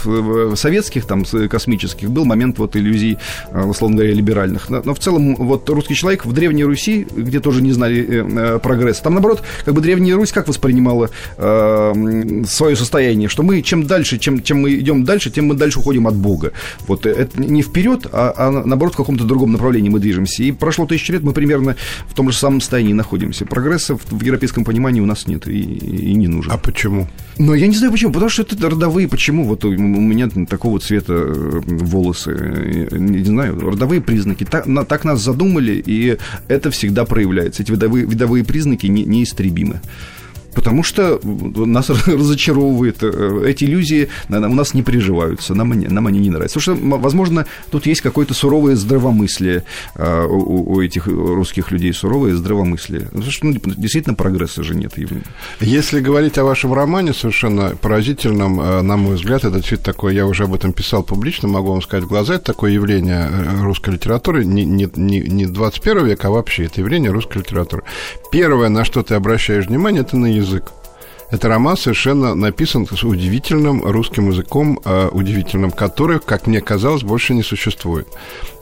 советских, 0.56 1.06
там, 1.06 1.24
космических, 1.24 2.10
был 2.16 2.26
момент 2.26 2.58
вот 2.58 2.76
иллюзий, 2.76 3.18
э, 3.52 3.64
условно 3.64 3.98
говоря, 3.98 4.14
либеральных. 4.14 4.70
Но, 4.70 4.94
в 4.94 5.00
целом 5.00 5.36
вот 5.36 5.70
русский 5.70 5.94
человек 5.94 6.26
в 6.26 6.34
Древней 6.34 6.64
Руси, 6.64 7.06
где 7.16 7.40
тоже 7.40 7.62
не 7.62 7.74
знали 7.74 8.04
э, 8.08 8.56
э, 8.56 8.60
прогресса, 8.60 9.04
там, 9.04 9.14
наоборот, 9.14 9.44
как 9.66 9.74
бы 9.76 9.82
Древняя 9.82 10.16
Русь 10.16 10.32
как 10.32 10.48
воспринимала 10.48 11.10
свое 11.38 12.76
состояние, 12.76 13.28
что 13.28 13.44
мы 13.44 13.62
чем 13.62 13.86
дальше, 13.86 14.18
чем, 14.18 14.42
чем 14.42 14.62
мы 14.62 14.74
идем 14.76 15.04
дальше, 15.04 15.30
тем 15.30 15.46
мы 15.48 15.56
дальше 15.56 15.80
уходим 15.80 16.08
от 16.08 16.16
Бога. 16.16 16.54
Вот 16.88 17.06
это 17.06 17.42
не 17.42 17.62
вперед, 17.62 18.08
а, 18.12 18.34
а 18.38 18.52
наоборот 18.52 18.94
в 18.94 18.98
каком-то 18.98 19.26
другом 19.26 19.52
направлении 19.52 19.90
мы 19.90 20.00
движемся. 20.00 20.44
И 20.44 20.52
прошло 20.52 20.86
тысячи 20.86 21.12
лет, 21.12 21.24
мы 21.24 21.34
примерно 21.34 21.76
в 22.08 22.14
том 22.14 22.32
же 22.32 22.38
самом 22.38 22.62
состоянии 22.62 22.94
находимся. 22.94 23.46
Прогресса 23.46 23.98
в, 23.98 24.02
в 24.10 24.24
европейском 24.24 24.64
понимании 24.64 25.02
у 25.02 25.06
нас 25.06 25.28
нет 25.28 25.48
и, 25.48 25.60
и 25.60 26.14
не 26.14 26.28
нужен. 26.28 26.52
А 26.52 26.58
почему? 26.58 27.08
Но 27.38 27.54
я 27.54 27.68
не 27.68 27.76
знаю 27.76 27.92
почему, 27.92 28.14
потому 28.14 28.30
что 28.30 28.44
это 28.44 28.70
родовые, 28.70 29.08
почему 29.08 29.44
вот 29.46 29.66
у 29.66 29.72
меня 29.72 30.30
такого 30.48 30.80
цвета 30.80 31.14
волосы 31.14 32.05
волосы, 32.06 32.88
не 32.92 33.24
знаю, 33.24 33.60
родовые 33.60 34.02
признаки. 34.02 34.46
Так, 34.46 34.68
на, 34.68 34.86
так 34.86 35.06
нас 35.06 35.22
задумали, 35.22 35.84
и 35.86 36.18
это 36.48 36.70
всегда 36.70 37.06
проявляется. 37.06 37.64
Эти 37.64 37.72
видовые, 37.72 38.06
видовые 38.06 38.44
признаки 38.44 38.88
не, 38.88 39.04
неистребимы. 39.04 39.82
Потому 40.56 40.84
что 40.84 41.20
нас 41.24 41.90
разочаровывает, 42.08 42.98
э, 43.04 43.44
эти 43.48 43.66
иллюзии 43.66 44.10
у 44.30 44.34
нас 44.40 44.74
не 44.74 44.82
приживаются, 44.82 45.54
нам 45.54 45.70
нам 45.80 46.08
они 46.08 46.20
не 46.20 46.30
нравятся. 46.30 46.60
Потому 46.60 46.78
что, 46.78 46.98
возможно, 46.98 47.46
тут 47.70 47.86
есть 47.86 48.02
какое-то 48.02 48.34
суровое 48.34 48.76
здравомыслие 48.76 49.64
э, 49.96 50.26
у, 50.26 50.74
у 50.76 50.82
этих 50.82 51.08
русских 51.08 51.72
людей, 51.72 51.94
суровое 51.94 52.36
здравомыслие. 52.36 53.02
Потому 53.02 53.32
что 53.32 53.46
ну, 53.48 53.60
действительно 53.66 54.16
прогресса 54.16 54.64
же 54.64 54.76
нет. 54.76 54.94
Если 55.60 56.00
говорить 56.00 56.38
о 56.38 56.46
вашем 56.46 56.74
романе, 56.74 57.14
совершенно 57.14 57.76
поразительном, 57.76 58.62
э, 58.62 58.82
на 58.82 58.98
мой 58.98 59.16
взгляд, 59.16 59.44
это 59.44 59.58
действительно 59.58 59.94
такое, 59.94 60.14
я 60.14 60.26
уже 60.26 60.44
об 60.44 60.54
этом 60.54 60.72
писал 60.72 61.04
публично, 61.04 61.48
могу 61.48 61.72
вам 61.72 61.82
сказать 61.82 62.06
в 62.06 62.08
глаза, 62.08 62.36
это 62.36 62.46
такое 62.46 62.72
явление 62.72 63.30
русской 63.62 63.92
литературы, 63.92 64.46
не, 64.46 64.64
не, 64.64 64.88
не 65.20 65.46
21 65.46 66.06
века, 66.06 66.28
а 66.28 66.32
вообще 66.32 66.66
это 66.66 66.80
явление 66.80 67.12
русской 67.12 67.40
литературы. 67.40 67.84
Первое, 68.32 68.70
на 68.70 68.86
что 68.86 69.04
ты 69.04 69.16
обращаешь 69.16 69.68
внимание, 69.68 70.02
это 70.02 70.18
на 70.18 70.28
язык. 70.28 70.45
Это 71.32 71.50
роман 71.50 71.76
совершенно 71.76 72.36
написан 72.36 72.88
с 72.88 73.04
удивительным 73.04 73.84
русским 73.84 74.30
языком, 74.30 74.80
э, 74.86 75.10
удивительным, 75.12 75.72
который, 75.72 76.20
как 76.20 76.48
мне 76.48 76.62
казалось, 76.62 77.04
больше 77.04 77.34
не 77.34 77.44
существует. 77.44 78.08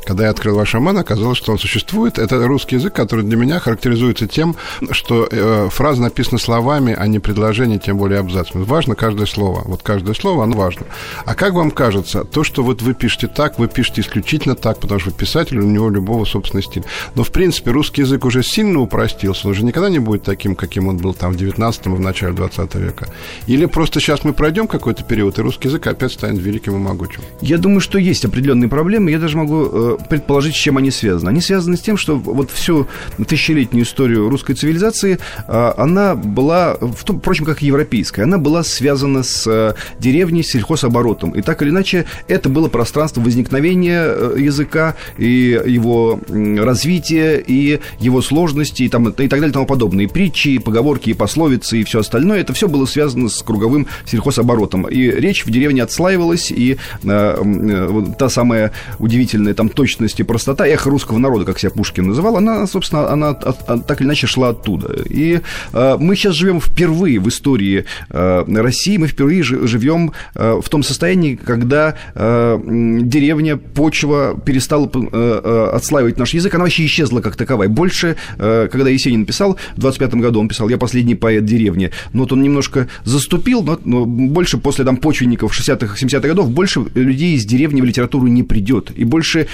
Когда 0.06 0.26
я 0.26 0.30
открыл 0.32 0.56
ваш 0.56 0.74
роман, 0.74 0.98
оказалось, 0.98 1.38
что 1.38 1.52
он 1.52 1.60
существует. 1.60 2.20
Это 2.20 2.46
русский 2.48 2.76
язык, 2.76 2.94
который 2.94 3.24
для 3.24 3.38
меня 3.38 3.60
характеризуется 3.60 4.28
тем, 4.28 4.56
что 4.92 5.28
э, 5.30 5.70
фраза 5.72 6.02
написана 6.02 6.40
словами, 6.40 6.96
а 6.98 7.08
не 7.08 7.20
предложение, 7.20 7.80
тем 7.80 7.98
более 7.98 8.20
абзацами. 8.20 8.64
Важно 8.64 8.96
каждое 8.96 9.26
слово. 9.26 9.64
Вот 9.66 9.82
каждое 9.82 10.14
слово, 10.14 10.44
оно 10.44 10.58
важно. 10.58 10.86
А 11.26 11.36
как 11.36 11.54
вам 11.54 11.72
кажется, 11.72 12.24
то, 12.24 12.44
что 12.44 12.64
вот 12.64 12.82
вы 12.82 12.94
пишете 12.94 13.28
так, 13.28 13.60
вы 13.60 13.68
пишете 13.68 14.02
исключительно 14.02 14.56
так, 14.56 14.80
потому 14.80 15.00
что 15.00 15.12
писатель, 15.12 15.60
у 15.60 15.64
него 15.64 15.90
любого 15.90 16.26
собственный 16.26 16.64
стиль. 16.64 16.84
Но, 17.16 17.24
в 17.24 17.32
принципе, 17.32 17.72
русский 17.72 18.02
язык 18.02 18.26
уже 18.26 18.44
сильно 18.44 18.80
упростился, 18.80 19.48
он 19.48 19.52
уже 19.52 19.64
никогда 19.64 19.90
не 19.90 20.00
будет 20.00 20.24
таким, 20.24 20.56
каким 20.56 20.88
он 20.88 20.98
был 20.98 21.14
там 21.14 21.34
в 21.34 21.38
19-м 21.38 21.94
и 21.94 21.98
в 21.98 22.00
начале 22.00 22.34
20 22.34 22.76
века. 22.76 23.08
Или 23.48 23.66
просто 23.66 24.00
сейчас 24.00 24.24
мы 24.24 24.34
пройдем 24.34 24.68
какой-то 24.68 25.04
период, 25.04 25.40
и 25.40 25.42
русский 25.42 25.68
язык 25.68 25.88
опять 25.88 26.12
станет 26.12 26.40
великим 26.42 26.76
и 26.76 26.80
могучим? 26.80 27.22
Я 27.42 27.58
думаю, 27.58 27.80
что 27.80 27.98
есть 27.98 28.26
определенные 28.26 28.70
проблемы. 28.70 29.12
Я 29.12 29.20
даже 29.20 29.38
могу 29.38 29.70
э, 29.72 29.93
предположить, 30.10 30.56
с 30.56 30.58
чем 30.58 30.78
они 30.78 30.92
связаны. 30.92 31.30
Они 31.30 31.42
связаны 31.42 31.78
с 31.78 31.82
тем, 31.82 31.98
что 31.98 32.16
вот 32.16 32.52
всю 32.52 32.88
тысячелетнюю 33.28 33.86
историю 33.86 34.30
русской 34.30 34.54
цивилизации, 34.54 35.20
а, 35.48 35.74
она 35.78 36.16
была, 36.16 36.76
впрочем, 36.76 37.46
как 37.46 37.62
и 37.64 37.68
европейская, 37.68 38.24
она 38.24 38.38
была 38.38 38.64
связана 38.64 39.24
с 39.24 39.46
э, 39.48 39.74
деревней, 40.00 40.44
с 40.44 40.52
сельхозоборотом. 40.52 41.32
И 41.32 41.42
так 41.42 41.62
или 41.62 41.70
иначе, 41.70 42.06
это 42.28 42.50
было 42.50 42.68
пространство 42.68 43.22
возникновения 43.22 44.04
э, 44.06 44.36
языка 44.38 44.96
и 45.18 45.60
его 45.66 46.20
развития, 46.30 47.38
и 47.38 47.80
его 48.00 48.22
сложности, 48.22 48.84
и, 48.84 48.90
там, 48.90 49.10
и 49.10 49.28
так 49.28 49.40
далее, 49.40 49.50
и 49.50 49.54
тому 49.54 49.66
подобное. 49.66 50.06
И 50.06 50.08
притчи, 50.08 50.50
и 50.50 50.60
поговорки, 50.60 51.10
и 51.10 51.14
пословицы, 51.14 51.80
и 51.80 51.84
все 51.84 52.00
остальное, 52.00 52.40
это 52.40 52.54
все 52.54 52.68
было 52.68 52.86
связано 52.86 53.30
с 53.30 53.42
круговым 53.42 53.88
сельхозоборотом. 54.06 54.88
И 54.88 55.10
речь 55.10 55.46
в 55.46 55.52
деревне 55.52 55.84
отслаивалась, 55.84 56.52
и 56.52 56.74
э, 56.74 56.78
э, 57.04 58.04
та 58.18 58.30
самая 58.30 58.72
удивительная 59.00 59.54
там 59.54 59.70
точность 59.84 60.20
и 60.22 60.24
простота, 60.24 60.66
эхо 60.66 60.90
русского 60.90 61.18
народа, 61.18 61.44
как 61.44 61.60
себя 61.60 61.70
Пушкин 61.70 62.08
называл, 62.08 62.38
она, 62.38 62.66
собственно, 62.68 63.12
она 63.12 63.30
от, 63.30 63.70
от, 63.70 63.86
так 63.86 64.00
или 64.00 64.08
иначе 64.08 64.28
шла 64.28 64.50
оттуда. 64.50 64.96
И 65.10 65.42
э, 65.74 65.98
мы 66.00 66.16
сейчас 66.16 66.36
живем 66.36 66.62
впервые 66.62 67.20
в 67.20 67.28
истории 67.28 67.84
э, 68.10 68.44
России, 68.48 68.96
мы 68.96 69.08
впервые 69.08 69.44
живем 69.44 70.14
э, 70.36 70.62
в 70.64 70.70
том 70.70 70.84
состоянии, 70.84 71.36
когда 71.36 71.96
э, 72.16 72.60
деревня, 73.02 73.58
почва 73.58 74.40
перестала 74.46 74.90
э, 74.94 75.00
э, 75.12 75.70
отслаивать 75.76 76.18
наш 76.18 76.34
язык, 76.34 76.56
она 76.56 76.64
вообще 76.64 76.86
исчезла 76.86 77.20
как 77.20 77.36
таковая. 77.36 77.68
Больше, 77.68 78.16
э, 78.38 78.70
когда 78.72 78.90
Есенин 78.90 79.26
писал, 79.26 79.58
в 79.76 79.80
25 79.82 80.16
году 80.16 80.40
он 80.40 80.48
писал 80.48 80.70
«Я 80.70 80.78
последний 80.78 81.16
поэт 81.16 81.44
деревни», 81.44 81.92
но 82.14 82.22
вот 82.22 82.32
он 82.32 82.42
немножко 82.42 82.88
заступил, 83.04 83.64
но, 83.64 83.78
но 83.84 84.06
больше 84.06 84.58
после 84.58 84.86
там 84.86 84.96
почвенников 84.96 85.52
60-х, 85.52 85.98
70-х 86.02 86.28
годов, 86.28 86.50
больше 86.52 86.86
людей 86.96 87.36
из 87.36 87.44
деревни 87.44 87.82
в 87.82 87.84
литературу 87.84 88.28
не 88.28 88.44
придет, 88.44 88.92
и 88.96 89.04
больше 89.04 89.48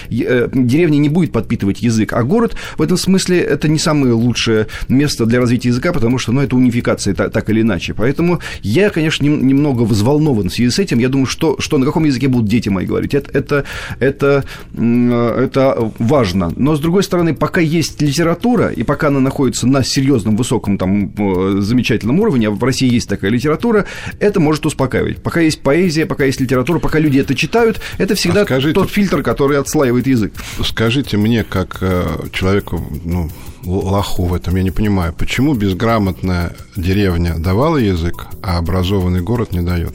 деревня 0.53 0.97
не 0.97 1.09
будет 1.09 1.31
подпитывать 1.31 1.81
язык, 1.81 2.13
а 2.13 2.23
город 2.23 2.55
в 2.77 2.81
этом 2.81 2.97
смысле 2.97 3.39
это 3.39 3.67
не 3.67 3.79
самое 3.79 4.13
лучшее 4.13 4.67
место 4.87 5.25
для 5.25 5.39
развития 5.39 5.69
языка, 5.69 5.93
потому 5.93 6.17
что, 6.17 6.31
ну, 6.31 6.41
это 6.41 6.55
унификация 6.55 7.13
так, 7.13 7.31
так 7.31 7.49
или 7.49 7.61
иначе. 7.61 7.93
Поэтому 7.93 8.39
я, 8.61 8.89
конечно, 8.89 9.25
немного 9.25 9.83
взволнован 9.83 10.49
в 10.49 10.53
связи 10.53 10.69
с 10.69 10.79
этим. 10.79 10.99
Я 10.99 11.09
думаю, 11.09 11.25
что, 11.25 11.55
что 11.59 11.77
на 11.77 11.85
каком 11.85 12.03
языке 12.03 12.27
будут 12.27 12.47
дети 12.47 12.69
мои 12.69 12.85
говорить. 12.85 13.13
Это, 13.13 13.31
это, 13.37 13.65
это, 13.99 14.43
это 14.73 15.91
важно. 15.99 16.51
Но, 16.55 16.75
с 16.75 16.79
другой 16.79 17.03
стороны, 17.03 17.33
пока 17.33 17.61
есть 17.61 18.01
литература, 18.01 18.69
и 18.69 18.83
пока 18.83 19.07
она 19.07 19.19
находится 19.19 19.67
на 19.67 19.83
серьезном, 19.83 20.35
высоком, 20.35 20.77
там, 20.77 21.13
э, 21.17 21.61
замечательном 21.61 22.19
уровне, 22.19 22.47
а 22.47 22.51
в 22.51 22.63
России 22.63 22.91
есть 22.91 23.09
такая 23.09 23.31
литература, 23.31 23.85
это 24.19 24.39
может 24.39 24.65
успокаивать. 24.65 25.21
Пока 25.21 25.41
есть 25.41 25.61
поэзия, 25.61 26.05
пока 26.05 26.25
есть 26.25 26.39
литература, 26.39 26.79
пока 26.79 26.99
люди 26.99 27.19
это 27.19 27.35
читают, 27.35 27.81
это 27.97 28.15
всегда 28.15 28.41
а 28.41 28.45
скажите, 28.45 28.73
тот 28.73 28.89
фильтр, 28.89 29.21
который 29.21 29.57
отслаивает 29.57 30.07
язык. 30.09 30.33
Скажите 30.63 31.17
мне, 31.17 31.43
как 31.43 31.77
э, 31.81 32.27
человеку, 32.31 32.83
ну, 33.03 33.29
лоху 33.63 34.25
в 34.25 34.33
этом, 34.33 34.55
я 34.55 34.63
не 34.63 34.71
понимаю, 34.71 35.13
почему 35.13 35.53
безграмотная 35.53 36.55
деревня 36.75 37.35
давала 37.37 37.77
язык, 37.77 38.27
а 38.41 38.57
образованный 38.57 39.21
город 39.21 39.51
не 39.51 39.61
дает? 39.61 39.93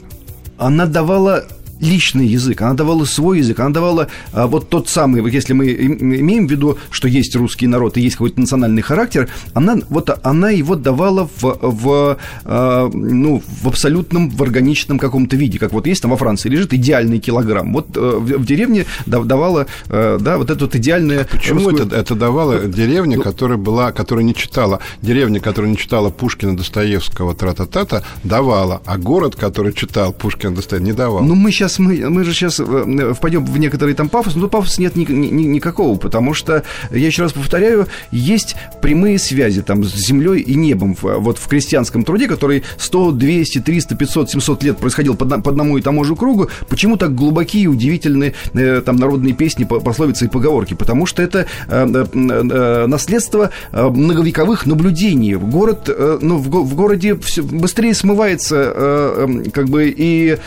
Она 0.57 0.85
давала 0.85 1.45
личный 1.79 2.27
язык, 2.27 2.61
она 2.61 2.73
давала 2.73 3.05
свой 3.05 3.39
язык, 3.39 3.59
она 3.59 3.69
давала 3.69 4.07
а, 4.33 4.47
вот 4.47 4.69
тот 4.69 4.89
самый, 4.89 5.21
вот 5.21 5.31
если 5.31 5.53
мы 5.53 5.71
имеем 5.73 6.47
в 6.47 6.51
виду, 6.51 6.77
что 6.89 7.07
есть 7.07 7.35
русский 7.35 7.67
народ 7.67 7.97
и 7.97 8.01
есть 8.01 8.15
какой-то 8.15 8.39
национальный 8.39 8.81
характер, 8.81 9.29
она, 9.53 9.77
вот, 9.89 10.09
она 10.23 10.49
его 10.49 10.75
давала 10.75 11.29
в, 11.39 11.57
в, 11.61 12.17
а, 12.45 12.89
ну, 12.93 13.41
в 13.61 13.67
абсолютном, 13.67 14.29
в 14.29 14.41
органичном 14.41 14.99
каком-то 14.99 15.35
виде, 15.35 15.59
как 15.59 15.73
вот 15.73 15.87
есть 15.87 16.01
там 16.01 16.11
во 16.11 16.17
Франции 16.17 16.49
лежит 16.49 16.73
идеальный 16.73 17.19
килограмм. 17.19 17.73
Вот 17.73 17.87
а, 17.95 18.19
в, 18.19 18.23
в 18.25 18.45
деревне 18.45 18.85
давала, 19.05 19.67
а, 19.89 20.17
да, 20.19 20.37
вот 20.37 20.49
эту 20.49 20.65
вот 20.65 20.75
идеальную... 20.75 21.21
А 21.21 21.25
почему 21.25 21.69
русскую... 21.69 21.87
это, 21.87 21.95
это 21.95 22.15
давала 22.15 22.65
деревня, 22.65 23.17
ну, 23.17 23.23
которая 23.23 23.57
была, 23.57 23.91
которая 23.91 24.23
не 24.23 24.35
читала, 24.35 24.79
деревня, 25.01 25.39
которая 25.39 25.71
не 25.71 25.77
читала 25.77 26.09
Пушкина, 26.09 26.55
Достоевского, 26.55 27.35
тра-та-та-та, 27.35 28.03
давала, 28.23 28.81
а 28.85 28.97
город, 28.97 29.35
который 29.35 29.73
читал 29.73 30.13
Пушкина, 30.13 30.55
Достоевского, 30.55 30.85
не 30.85 30.93
давал? 30.93 31.23
Ну, 31.23 31.35
мы 31.35 31.51
сейчас 31.51 31.64
мы, 31.79 32.09
мы 32.09 32.23
же 32.23 32.33
сейчас 32.33 32.59
э, 32.59 33.13
впадем 33.13 33.45
в 33.45 33.57
некоторый 33.57 33.93
там 33.93 34.09
пафос, 34.09 34.35
но 34.35 34.41
тут 34.41 34.51
пафоса 34.51 34.81
нет 34.81 34.95
ни, 34.95 35.05
ни, 35.05 35.43
никакого, 35.43 35.97
потому 35.97 36.33
что, 36.33 36.63
я 36.91 37.05
еще 37.05 37.23
раз 37.23 37.33
повторяю, 37.33 37.87
есть 38.11 38.55
прямые 38.81 39.19
связи 39.19 39.61
там 39.61 39.83
с 39.83 39.93
землей 39.93 40.41
и 40.41 40.55
небом 40.55 40.95
вот 41.01 41.37
в 41.37 41.47
крестьянском 41.47 42.03
труде, 42.03 42.27
который 42.27 42.63
100, 42.77 43.11
200, 43.11 43.59
300, 43.61 43.95
500, 43.95 44.29
700 44.31 44.63
лет 44.63 44.77
происходил 44.77 45.15
по, 45.15 45.25
по 45.25 45.51
одному 45.51 45.77
и 45.77 45.81
тому 45.81 46.03
же 46.03 46.15
кругу, 46.15 46.49
почему 46.69 46.97
так 46.97 47.15
глубокие 47.15 47.63
и 47.63 47.67
удивительные 47.67 48.33
э, 48.53 48.81
там 48.85 48.95
народные 48.97 49.33
песни, 49.33 49.63
пословицы 49.63 50.25
и 50.25 50.27
поговорки? 50.27 50.73
Потому 50.73 51.05
что 51.05 51.21
это 51.21 51.47
э, 51.67 52.85
наследство 52.87 53.51
многовековых 53.71 54.65
наблюдений. 54.65 55.35
Город, 55.35 55.89
ну, 56.21 56.37
в, 56.37 56.49
в 56.49 56.75
городе 56.75 57.15
все 57.15 57.43
быстрее 57.43 57.93
смывается 57.93 59.27
как 59.53 59.69
бы 59.69 59.93
и 59.95 60.37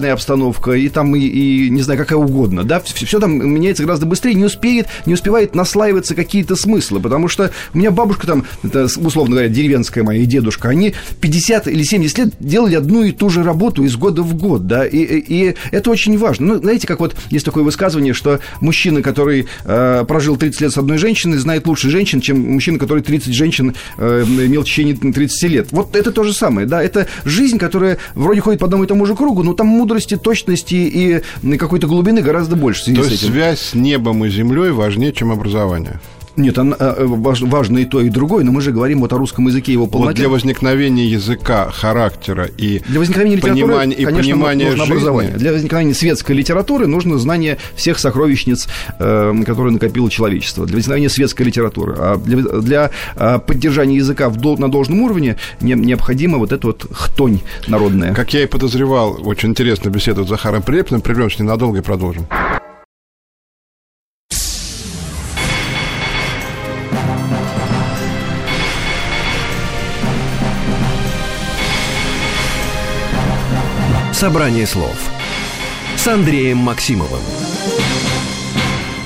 социальная 0.00 0.14
обстановка, 0.14 0.72
и 0.72 0.88
там, 0.88 1.14
и, 1.14 1.20
и 1.20 1.70
не 1.70 1.82
знаю, 1.82 1.98
какая 1.98 2.18
угодно, 2.18 2.64
да, 2.64 2.80
все, 2.80 3.06
все 3.06 3.20
там 3.20 3.32
меняется 3.32 3.82
гораздо 3.82 4.06
быстрее, 4.06 4.34
не 4.34 4.44
успеет, 4.44 4.86
не 5.04 5.12
успевает 5.12 5.54
наслаиваться 5.54 6.14
какие-то 6.14 6.56
смыслы, 6.56 7.00
потому 7.00 7.28
что 7.28 7.50
у 7.74 7.78
меня 7.78 7.90
бабушка 7.90 8.26
там, 8.26 8.46
это, 8.62 8.84
условно 8.84 9.32
говоря, 9.32 9.48
деревенская 9.48 10.02
моя 10.02 10.22
и 10.22 10.26
дедушка, 10.26 10.68
они 10.70 10.94
50 11.20 11.68
или 11.68 11.82
70 11.82 12.18
лет 12.18 12.34
делали 12.40 12.76
одну 12.76 13.02
и 13.02 13.12
ту 13.12 13.28
же 13.28 13.42
работу 13.42 13.84
из 13.84 13.96
года 13.96 14.22
в 14.22 14.34
год, 14.34 14.66
да, 14.66 14.86
и, 14.86 14.96
и 14.98 15.54
это 15.70 15.90
очень 15.90 16.16
важно. 16.16 16.54
Ну, 16.54 16.58
знаете, 16.60 16.86
как 16.86 17.00
вот 17.00 17.14
есть 17.28 17.44
такое 17.44 17.62
высказывание, 17.62 18.14
что 18.14 18.40
мужчина, 18.60 19.02
который 19.02 19.46
э, 19.64 20.04
прожил 20.08 20.36
30 20.36 20.60
лет 20.62 20.72
с 20.72 20.78
одной 20.78 20.96
женщиной, 20.96 21.36
знает 21.36 21.66
лучше 21.66 21.90
женщин, 21.90 22.20
чем 22.20 22.40
мужчина, 22.40 22.78
который 22.78 23.02
30 23.02 23.34
женщин 23.34 23.74
э, 23.98 24.24
имел 24.26 24.62
в 24.62 24.64
течение 24.64 24.94
30 24.94 25.50
лет. 25.50 25.68
Вот 25.72 25.94
это 25.94 26.10
то 26.10 26.24
же 26.24 26.32
самое, 26.32 26.66
да, 26.66 26.82
это 26.82 27.06
жизнь, 27.24 27.58
которая 27.58 27.98
вроде 28.14 28.40
ходит 28.40 28.60
по 28.60 28.66
одному 28.66 28.84
и 28.84 28.86
тому 28.86 29.04
же 29.04 29.14
кругу, 29.14 29.42
но 29.42 29.52
там 29.52 29.66
мудрости, 29.90 30.16
точности 30.16 30.74
и 30.74 31.56
какой-то 31.56 31.88
глубины 31.88 32.22
гораздо 32.22 32.54
больше. 32.54 32.94
То 32.94 33.04
есть 33.04 33.26
связь 33.26 33.60
с 33.60 33.74
небом 33.74 34.24
и 34.24 34.30
землей 34.30 34.70
важнее, 34.70 35.12
чем 35.12 35.32
образование? 35.32 36.00
Нет, 36.36 36.58
он, 36.58 36.74
э, 36.78 37.04
важно 37.06 37.78
и 37.78 37.84
то, 37.84 38.00
и 38.00 38.08
другое, 38.08 38.44
но 38.44 38.52
мы 38.52 38.60
же 38.60 38.72
говорим 38.72 39.00
вот 39.00 39.12
о 39.12 39.16
русском 39.16 39.46
языке, 39.48 39.72
его 39.72 39.86
полноте. 39.86 40.10
Вот 40.10 40.16
для 40.16 40.28
возникновения 40.28 41.06
языка, 41.06 41.70
характера 41.70 42.48
и 42.56 42.82
для 42.88 43.00
возникновения 43.00 43.38
понимания, 43.38 43.94
и 43.94 44.04
конечно, 44.04 44.32
понимания 44.32 44.64
нужно 44.66 44.84
жизни. 44.84 44.92
образование. 44.92 45.36
Для 45.36 45.52
возникновения 45.52 45.94
светской 45.94 46.32
литературы 46.32 46.86
нужно 46.86 47.18
знание 47.18 47.58
всех 47.74 47.98
сокровищниц, 47.98 48.68
э, 48.98 49.42
которые 49.46 49.72
накопило 49.72 50.10
человечество. 50.10 50.66
Для 50.66 50.76
возникновения 50.76 51.10
светской 51.10 51.42
литературы. 51.42 51.94
А 51.98 52.16
для, 52.16 52.42
для 52.60 52.90
э, 53.16 53.38
поддержания 53.44 53.96
языка 53.96 54.28
в, 54.28 54.60
на 54.60 54.70
должном 54.70 55.02
уровне 55.02 55.36
необходима 55.60 56.38
вот 56.38 56.52
эта 56.52 56.66
вот 56.66 56.86
хтонь 56.92 57.40
народная. 57.66 58.14
Как 58.14 58.32
я 58.34 58.42
и 58.42 58.46
подозревал, 58.46 59.18
очень 59.22 59.50
интересно 59.50 59.90
беседовать 59.90 60.28
с 60.28 60.30
Захаром 60.30 60.62
Прилепным. 60.62 61.00
Прервемся 61.00 61.42
ненадолго 61.42 61.78
и 61.78 61.82
продолжим. 61.82 62.26
Собрание 74.20 74.66
слов 74.66 74.98
с 75.96 76.06
Андреем 76.06 76.58
Максимовым. 76.58 77.22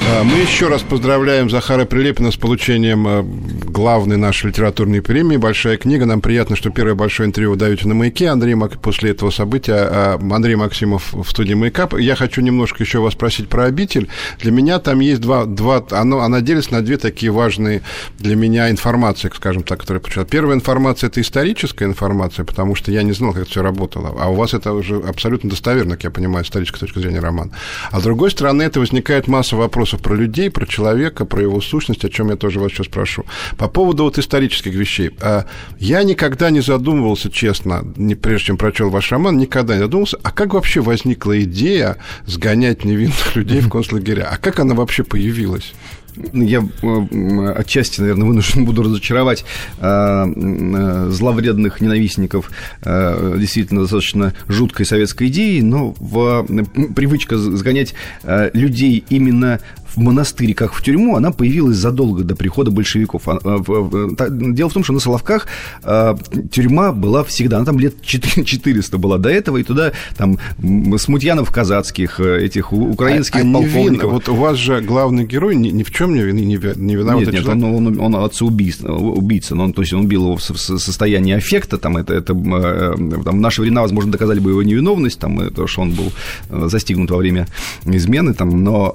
А, 0.06 0.22
мы 0.22 0.36
еще 0.38 0.68
раз 0.68 0.82
поздравляем 0.82 1.48
Захара 1.48 1.86
Прилепина 1.86 2.30
с 2.30 2.36
получением 2.36 3.06
а, 3.08 3.22
главной 3.22 4.16
нашей 4.18 4.48
литературной 4.48 5.00
премии 5.00 5.36
«Большая 5.38 5.78
книга». 5.78 6.04
Нам 6.04 6.20
приятно, 6.20 6.56
что 6.56 6.70
первое 6.70 6.94
большое 6.94 7.26
интервью 7.26 7.52
вы 7.52 7.56
даете 7.56 7.88
на 7.88 7.94
«Маяке». 7.94 8.28
Андрей 8.28 8.54
Мак... 8.54 8.80
После 8.80 9.10
этого 9.10 9.30
события 9.30 9.74
а, 9.74 10.18
Андрей 10.30 10.56
Максимов 10.56 11.12
в 11.12 11.24
студии 11.28 11.54
«Маяка». 11.54 11.88
Я 11.98 12.16
хочу 12.16 12.42
немножко 12.42 12.82
еще 12.82 12.98
вас 12.98 13.14
спросить 13.14 13.48
про 13.48 13.64
«Обитель». 13.64 14.08
Для 14.40 14.52
меня 14.52 14.78
там 14.78 15.00
есть 15.00 15.22
два... 15.22 15.46
два 15.46 15.84
оно, 15.90 16.20
она 16.20 16.42
делится 16.42 16.74
на 16.74 16.82
две 16.82 16.98
такие 16.98 17.32
важные 17.32 17.82
для 18.18 18.36
меня 18.36 18.70
информации, 18.70 19.30
скажем 19.34 19.62
так, 19.62 19.80
которые 19.80 20.02
я. 20.14 20.24
Первая 20.24 20.56
информация– 20.56 21.06
это 21.08 21.20
историческая 21.20 21.86
информация, 21.86 22.44
потому 22.44 22.74
что 22.74 22.92
я 22.92 23.02
не 23.02 23.12
знал, 23.12 23.32
как 23.32 23.42
это 23.42 23.50
все 23.50 23.62
работало. 23.62 24.14
А 24.20 24.28
у 24.28 24.34
вас 24.34 24.54
это 24.54 24.72
уже 24.72 24.96
абсолютно 24.96 25.50
достоверно, 25.50 25.96
как 25.96 26.04
я 26.04 26.10
понимаю, 26.10 26.44
с 26.44 26.48
исторической 26.48 26.80
точки 26.80 26.98
зрения 26.98 27.20
роман. 27.20 27.52
А 27.90 28.00
с 28.00 28.02
другой 28.02 28.30
стороны, 28.30 28.62
это 28.62 28.80
возникает 28.80 29.26
масса 29.28 29.56
вопросов 29.56 30.02
про 30.04 30.14
людей, 30.14 30.50
про 30.50 30.66
человека, 30.66 31.24
про 31.24 31.42
его 31.42 31.60
сущность, 31.60 32.04
о 32.04 32.10
чем 32.10 32.28
я 32.28 32.36
тоже 32.36 32.60
вас 32.60 32.72
сейчас 32.72 32.86
спрошу. 32.86 33.24
По 33.56 33.68
поводу 33.68 34.04
вот 34.04 34.18
исторических 34.18 34.74
вещей. 34.74 35.10
А, 35.20 35.46
я 35.78 36.04
никогда 36.04 36.50
не 36.50 36.60
задумывался, 36.60 37.30
честно, 37.30 37.82
не, 37.96 38.14
прежде 38.14 38.48
чем 38.48 38.58
прочел 38.58 38.90
ваш 38.90 39.10
роман, 39.10 39.38
никогда 39.38 39.74
не 39.74 39.80
задумывался, 39.80 40.18
а 40.22 40.30
как 40.30 40.52
вообще 40.52 40.82
возникла 40.82 41.42
идея 41.42 41.96
сгонять 42.26 42.84
невинных 42.84 43.34
людей 43.34 43.60
в 43.60 43.70
концлагеря? 43.70 44.28
А 44.30 44.36
как 44.36 44.60
она 44.60 44.74
вообще 44.74 45.02
появилась? 45.02 45.72
я 46.32 46.64
отчасти, 47.56 48.00
наверное, 48.00 48.28
вынужден 48.28 48.64
буду 48.64 48.84
разочаровать 48.84 49.44
э, 49.80 51.08
зловредных 51.10 51.80
ненавистников 51.80 52.52
действительно 52.84 53.80
достаточно 53.80 54.32
жуткой 54.46 54.86
советской 54.86 55.26
идеи, 55.26 55.60
но 55.60 55.92
в, 55.98 56.46
привычка 56.94 57.36
сгонять 57.36 57.94
людей 58.22 59.04
именно 59.08 59.58
в 59.96 60.00
монастырь, 60.00 60.54
как 60.54 60.72
в 60.72 60.82
тюрьму, 60.82 61.16
она 61.16 61.30
появилась 61.30 61.76
задолго 61.76 62.24
до 62.24 62.34
прихода 62.34 62.70
большевиков. 62.70 63.28
А, 63.28 63.38
а, 63.44 64.28
дело 64.30 64.68
в 64.68 64.72
том, 64.72 64.84
что 64.84 64.92
на 64.92 65.00
Соловках 65.00 65.46
а, 65.82 66.16
тюрьма 66.50 66.92
была 66.92 67.24
всегда, 67.24 67.56
она 67.56 67.66
там 67.66 67.78
лет 67.78 68.02
400 68.02 68.98
была 68.98 69.18
до 69.18 69.28
этого, 69.28 69.58
и 69.58 69.62
туда 69.62 69.92
там 70.16 70.38
смутьянов 70.98 71.50
казацких, 71.50 72.20
этих 72.20 72.72
украинских 72.72 73.40
а, 73.40 73.52
полковников. 73.52 74.12
Вот 74.12 74.28
у 74.28 74.34
вас 74.34 74.56
же 74.56 74.80
главный 74.80 75.24
герой 75.24 75.56
ни, 75.56 75.68
ни 75.68 75.82
в 75.82 75.92
чем 75.92 76.14
не, 76.14 76.32
не, 76.32 76.44
не 76.44 76.96
виноват. 76.96 77.26
Нет, 77.26 77.34
нет, 77.34 77.48
он, 77.48 77.64
он, 77.64 78.00
он 78.00 78.16
отца 78.16 78.44
убийца, 78.44 79.54
но 79.54 79.64
он, 79.64 79.72
то 79.72 79.82
есть 79.82 79.92
он 79.92 80.04
убил 80.04 80.22
его 80.22 80.36
в 80.36 80.42
состоянии 80.42 81.34
аффекта, 81.34 81.78
там 81.78 81.96
это, 81.96 82.14
это 82.14 82.32
э, 82.32 82.94
там, 83.24 83.36
в 83.36 83.40
наши 83.40 83.62
времена, 83.62 83.82
возможно, 83.82 84.12
доказали 84.12 84.40
бы 84.40 84.50
его 84.50 84.62
невиновность, 84.62 85.18
там, 85.18 85.50
то, 85.50 85.66
что 85.66 85.82
он 85.82 85.92
был 85.92 86.12
э, 86.50 86.68
застигнут 86.68 87.10
во 87.10 87.18
время 87.18 87.46
измены, 87.84 88.34
там, 88.34 88.64
но 88.64 88.94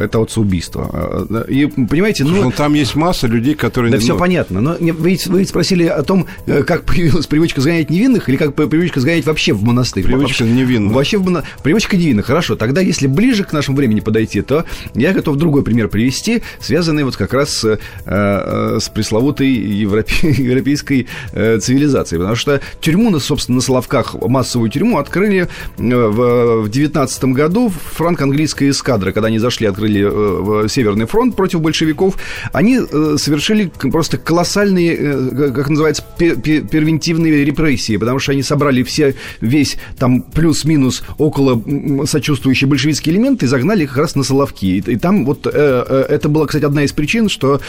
это 0.00 0.09
отцеубийство. 0.18 1.26
И, 1.48 1.66
понимаете, 1.66 2.24
ну... 2.24 2.44
ну... 2.44 2.50
Там 2.50 2.74
есть 2.74 2.94
масса 2.94 3.26
людей, 3.26 3.54
которые... 3.54 3.92
Да 3.92 3.98
все 3.98 4.16
понятно, 4.16 4.60
но 4.60 4.76
вы 4.80 5.10
ведь, 5.10 5.26
вы 5.26 5.44
спросили 5.44 5.84
о 5.84 6.02
том, 6.02 6.26
э, 6.46 6.62
как 6.62 6.84
появилась 6.86 7.26
привычка 7.26 7.60
сгонять 7.60 7.90
невинных 7.90 8.28
или 8.28 8.36
как 8.36 8.54
привычка 8.54 9.00
сгонять 9.00 9.26
вообще 9.26 9.52
в 9.52 9.62
монастырь. 9.62 10.04
Привычка 10.04 10.44
невинных. 10.44 10.92
Вообще 10.92 11.18
в 11.18 11.24
моно... 11.24 11.42
Привычка 11.62 11.96
невинных, 11.96 12.26
хорошо. 12.26 12.56
Тогда, 12.56 12.80
если 12.80 13.06
ближе 13.06 13.44
к 13.44 13.52
нашему 13.52 13.76
времени 13.76 14.00
подойти, 14.00 14.42
то 14.42 14.64
я 14.94 15.12
готов 15.12 15.36
другой 15.36 15.62
пример 15.62 15.88
привести, 15.88 16.42
связанный 16.60 17.04
вот 17.04 17.16
как 17.16 17.32
раз 17.32 17.50
с, 17.50 17.64
э, 17.64 17.78
э, 18.06 18.78
с 18.80 18.88
пресловутой 18.88 19.48
европе... 19.48 20.14
европейской 20.22 21.06
цивилизацией. 21.32 22.18
Потому 22.18 22.36
что 22.36 22.60
тюрьму, 22.80 23.18
собственно, 23.18 23.56
на 23.56 23.62
Соловках, 23.62 24.14
массовую 24.14 24.70
тюрьму 24.70 24.98
открыли 24.98 25.48
в 25.76 26.68
19 26.68 27.24
году 27.24 27.72
франко-английская 27.94 28.70
эскадра, 28.70 29.12
когда 29.12 29.28
они 29.28 29.38
зашли, 29.38 29.66
открыли 29.66 29.89
в 29.98 30.68
Северный 30.68 31.06
фронт 31.06 31.36
против 31.36 31.60
большевиков, 31.60 32.16
они 32.52 32.78
э, 32.78 33.16
совершили 33.18 33.70
просто 33.90 34.18
колоссальные, 34.18 34.96
э, 34.98 35.50
как 35.54 35.68
называется, 35.68 36.04
первентивные 36.18 37.44
репрессии, 37.44 37.96
потому 37.96 38.18
что 38.18 38.32
они 38.32 38.42
собрали 38.42 38.82
все, 38.82 39.14
весь 39.40 39.76
там 39.98 40.22
плюс-минус 40.22 41.02
около 41.18 41.62
сочувствующие 42.06 42.68
большевистские 42.68 43.14
элементы 43.14 43.46
и 43.46 43.48
загнали 43.48 43.84
их 43.84 43.90
как 43.90 43.98
раз 43.98 44.14
на 44.14 44.22
Соловки. 44.22 44.82
И, 44.86 44.96
там 44.96 45.24
вот 45.24 45.46
э, 45.46 46.06
это 46.08 46.28
была, 46.28 46.46
кстати, 46.46 46.64
одна 46.64 46.84
из 46.84 46.92
причин, 46.92 47.28
что 47.28 47.60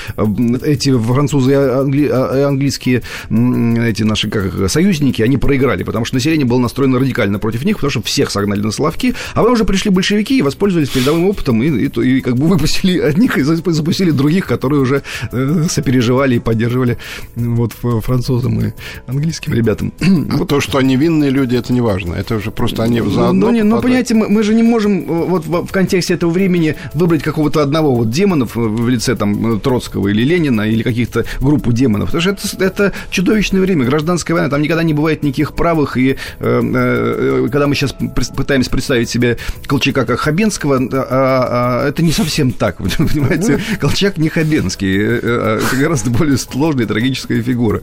эти 0.64 0.96
французы 0.98 1.52
и 1.52 1.56
англи, 1.56 2.08
а, 2.12 2.48
английские 2.48 3.02
эти 3.30 4.04
наши 4.04 4.30
как, 4.30 4.70
союзники, 4.70 5.22
они 5.22 5.38
проиграли, 5.38 5.84
потому 5.84 6.06
что 6.06 6.16
население 6.16 6.46
было 6.46 6.60
настроено 6.60 7.00
радикально 7.00 7.40
против 7.40 7.64
них, 7.66 7.78
потому 7.78 7.92
что 7.92 8.02
всех 8.02 8.32
согнали 8.32 8.62
на 8.62 8.72
Соловки, 8.72 9.14
а 9.34 9.38
потом 9.38 9.54
уже 9.54 9.66
пришли 9.66 9.92
большевики 9.92 10.38
и 10.38 10.42
воспользовались 10.42 10.90
передовым 10.90 11.26
опытом 11.26 11.62
и, 11.64 11.68
и, 11.68 11.88
и 11.88 12.11
как 12.20 12.36
бы 12.36 12.48
выпустили 12.48 13.00
одних 13.00 13.38
и 13.38 13.44
запустили 13.44 14.12
других, 14.12 14.46
которые 14.46 14.82
уже 14.82 15.04
э, 15.32 15.66
сопереживали 15.70 16.36
и 16.36 16.40
поддерживали 16.40 16.98
вот 17.36 17.74
французам 17.74 18.60
и 18.60 18.74
английским 19.08 19.54
ребятам. 19.54 19.94
А 20.32 20.38
вот. 20.38 20.50
то, 20.50 20.62
что 20.62 20.78
они 20.78 20.98
винные 20.98 21.30
люди, 21.30 21.56
это 21.56 21.74
не 21.74 21.82
важно. 21.82 22.14
Это 22.14 22.36
уже 22.36 22.52
просто 22.52 22.84
они 22.84 23.02
ну, 23.02 23.10
заодно... 23.10 23.48
Ну, 23.48 23.54
не, 23.54 23.64
ну 23.64 23.82
понимаете, 23.82 24.14
мы, 24.14 24.30
мы 24.30 24.44
же 24.44 24.54
не 24.54 24.64
можем 24.64 25.02
э, 25.02 25.26
вот 25.26 25.46
в, 25.46 25.66
в 25.66 25.72
контексте 25.72 26.14
этого 26.14 26.30
времени 26.32 26.76
выбрать 26.94 27.24
какого-то 27.24 27.62
одного 27.62 27.96
вот 27.96 28.10
демонов 28.10 28.56
в 28.56 28.88
лице 28.88 29.16
там 29.16 29.60
Троцкого 29.60 30.10
или 30.10 30.24
Ленина 30.24 30.62
или 30.62 30.84
каких-то 30.84 31.26
группу 31.40 31.72
демонов. 31.72 32.12
Потому 32.12 32.22
что 32.22 32.32
это, 32.32 32.64
это 32.64 32.94
чудовищное 33.10 33.62
время, 33.62 33.86
гражданская 33.86 34.36
война, 34.36 34.50
там 34.50 34.62
никогда 34.62 34.84
не 34.84 34.94
бывает 34.94 35.24
никаких 35.24 35.54
правых. 35.54 35.98
И 35.98 36.12
э, 36.12 36.16
э, 36.40 37.48
когда 37.52 37.68
мы 37.68 37.76
сейчас 37.76 37.96
пытаемся 38.36 38.70
представить 38.70 39.10
себе 39.10 39.38
Колчака 39.66 40.06
как 40.06 40.20
Хабенского, 40.20 40.80
а, 40.94 41.84
а, 41.84 41.90
это 41.90 42.01
не 42.02 42.12
совсем 42.12 42.52
так, 42.52 42.78
понимаете? 42.78 43.60
Колчак 43.80 44.18
не 44.18 44.30
Хабенский, 44.30 44.96
э, 44.96 45.20
э, 45.22 45.62
это 45.66 45.76
гораздо 45.76 46.10
более 46.10 46.38
сложная 46.38 46.86
трагическая 46.86 47.42
фигура. 47.42 47.82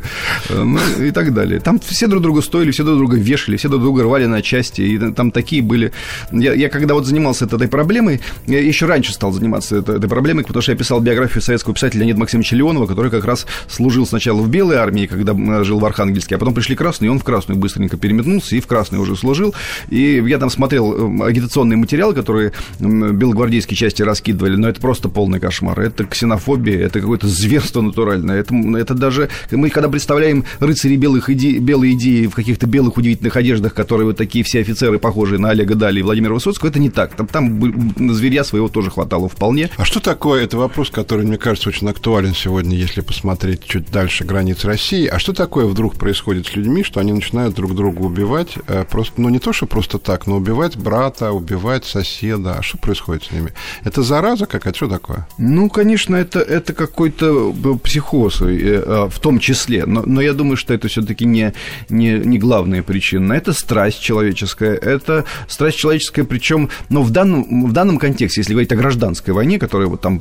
Э, 0.49 0.63
ну, 0.63 0.79
и 1.03 1.11
так 1.11 1.35
далее. 1.35 1.61
Там 1.61 1.79
все 1.81 2.07
друг 2.07 2.23
друга 2.23 2.43
стоили, 2.43 2.71
все 2.71 2.85
друг 2.85 2.99
друга 2.99 3.17
вешали, 3.17 3.57
все 3.57 3.69
друг 3.69 3.83
друга 3.83 4.03
рвали 4.03 4.27
на 4.27 4.43
части, 4.43 4.83
и 4.83 4.99
там 5.13 5.31
такие 5.31 5.63
были... 5.63 5.93
Я, 6.33 6.55
я 6.55 6.69
когда 6.69 6.95
вот 6.95 7.07
занимался 7.07 7.45
этой 7.45 7.69
проблемой, 7.69 8.21
я 8.47 8.61
еще 8.61 8.87
раньше 8.87 9.13
стал 9.13 9.33
заниматься 9.33 9.77
этой, 9.77 9.97
этой 9.97 10.09
проблемой, 10.09 10.45
потому 10.45 10.63
что 10.63 10.73
я 10.73 10.79
писал 10.79 11.01
биографию 11.01 11.43
советского 11.43 11.75
писателя 11.75 12.01
Леонида 12.01 12.21
Максимовича 12.21 12.57
Леонова, 12.57 12.87
который 12.87 13.11
как 13.11 13.25
раз 13.25 13.47
служил 13.69 14.07
сначала 14.07 14.41
в 14.41 14.49
Белой 14.49 14.77
армии, 14.77 15.07
когда 15.07 15.65
жил 15.65 15.79
в 15.79 15.85
Архангельске, 15.85 16.37
а 16.37 16.39
потом 16.39 16.55
пришли 16.55 16.77
красные, 16.77 17.09
и 17.09 17.11
он 17.11 17.19
в 17.19 17.25
красную 17.25 17.59
быстренько 17.59 17.97
переметнулся 17.97 18.57
и 18.57 18.61
в 18.61 18.67
красную 18.67 19.03
уже 19.03 19.17
служил. 19.17 19.55
И 19.89 20.23
я 20.27 20.39
там 20.39 20.51
смотрел 20.51 21.23
агитационные 21.23 21.77
материалы, 21.77 22.15
которые 22.15 22.53
белогвардейские 22.79 23.77
части 23.77 24.03
раскидывали, 24.09 24.57
но 24.57 24.69
это 24.69 24.81
просто 24.81 25.09
полный 25.09 25.41
кошмар. 25.41 25.79
Это 25.81 26.05
ксенофобия, 26.05 26.81
это 26.81 27.01
какое-то 27.01 27.29
зверство 27.29 27.81
натуральное. 27.81 28.41
Это, 28.41 28.55
это 28.77 28.95
даже... 28.95 29.29
Мы 29.51 29.71
когда 29.71 29.89
представляем 29.89 30.45
рыцарей 30.61 30.97
белых 30.97 31.31
иде, 31.31 31.59
белые 31.59 31.95
идеи 31.95 32.27
в 32.27 32.35
каких-то 32.35 32.67
белых 32.67 32.97
удивительных 32.97 33.37
одеждах, 33.37 33.75
которые 33.75 34.07
вот 34.07 34.17
такие 34.17 34.45
все 34.45 34.61
офицеры, 34.61 34.99
похожие 34.99 35.39
на 35.39 35.51
Олега 35.51 35.75
Дали 35.75 36.01
и 36.01 36.03
Владимира 36.03 36.35
Высоцкого, 36.35 36.69
это 36.69 36.79
не 36.79 36.91
так. 36.91 37.15
Там, 37.15 37.27
там 37.27 38.15
зверя 38.15 38.45
своего 38.45 38.69
тоже 38.69 38.91
хватало 38.91 39.29
вполне. 39.29 39.71
А 39.77 39.85
что 39.85 40.01
такое? 40.01 40.45
Это 40.45 40.57
вопрос, 40.57 40.91
который, 40.91 41.27
мне 41.27 41.39
кажется, 41.39 41.69
очень 41.69 41.89
актуален 41.89 42.35
сегодня, 42.35 42.77
если 42.77 43.01
посмотреть 43.01 43.65
чуть 43.65 43.91
дальше 43.91 44.25
границ 44.25 44.65
России. 44.65 45.07
А 45.07 45.19
что 45.19 45.33
такое 45.33 45.67
вдруг 45.67 45.95
происходит 45.97 46.47
с 46.47 46.57
людьми, 46.57 46.83
что 46.83 47.01
они 47.01 47.13
начинают 47.13 47.55
друг 47.55 47.75
друга 47.75 48.01
убивать? 48.01 48.55
Э, 48.67 48.85
просто, 48.89 49.21
ну, 49.21 49.29
не 49.29 49.39
то, 49.39 49.53
что 49.53 49.67
просто 49.67 49.99
так, 49.99 50.27
но 50.27 50.37
убивать 50.37 50.77
брата, 50.77 51.33
убивать 51.33 51.85
соседа. 51.85 52.57
А 52.59 52.63
что 52.63 52.79
происходит 52.79 53.25
с 53.25 53.31
ними? 53.31 53.53
Это 53.85 53.98
зараза 54.03 54.47
какая-то? 54.47 54.77
Что 54.77 54.89
такое? 54.89 55.27
Ну, 55.39 55.69
конечно, 55.69 56.17
это, 56.17 56.41
это 56.41 56.73
какой-то 56.73 57.53
э, 57.53 57.79
психоз 57.83 58.41
э, 58.43 58.83
а, 58.87 59.09
в 59.09 59.19
том 59.19 59.39
числе, 59.39 59.87
но, 59.87 60.03
но 60.07 60.21
я 60.21 60.33
думаю, 60.33 60.57
что 60.57 60.75
это 60.75 60.89
все-таки 60.89 61.25
не, 61.25 61.53
не, 61.89 62.13
не 62.13 62.39
главная 62.39 62.83
причина. 62.83 63.33
Это 63.33 63.53
страсть 63.53 64.01
человеческая, 64.01 64.75
это 64.75 65.25
страсть 65.49 65.79
человеческая, 65.79 66.25
причем, 66.25 66.69
но 66.89 67.03
в 67.03 67.11
данном, 67.11 67.67
в 67.67 67.73
данном 67.73 67.99
контексте, 67.99 68.41
если 68.41 68.53
говорить 68.53 68.73
о 68.73 68.77
гражданской 68.77 69.35
войне, 69.35 69.59
которая 69.59 69.89
вот 69.89 70.01
там, 70.01 70.21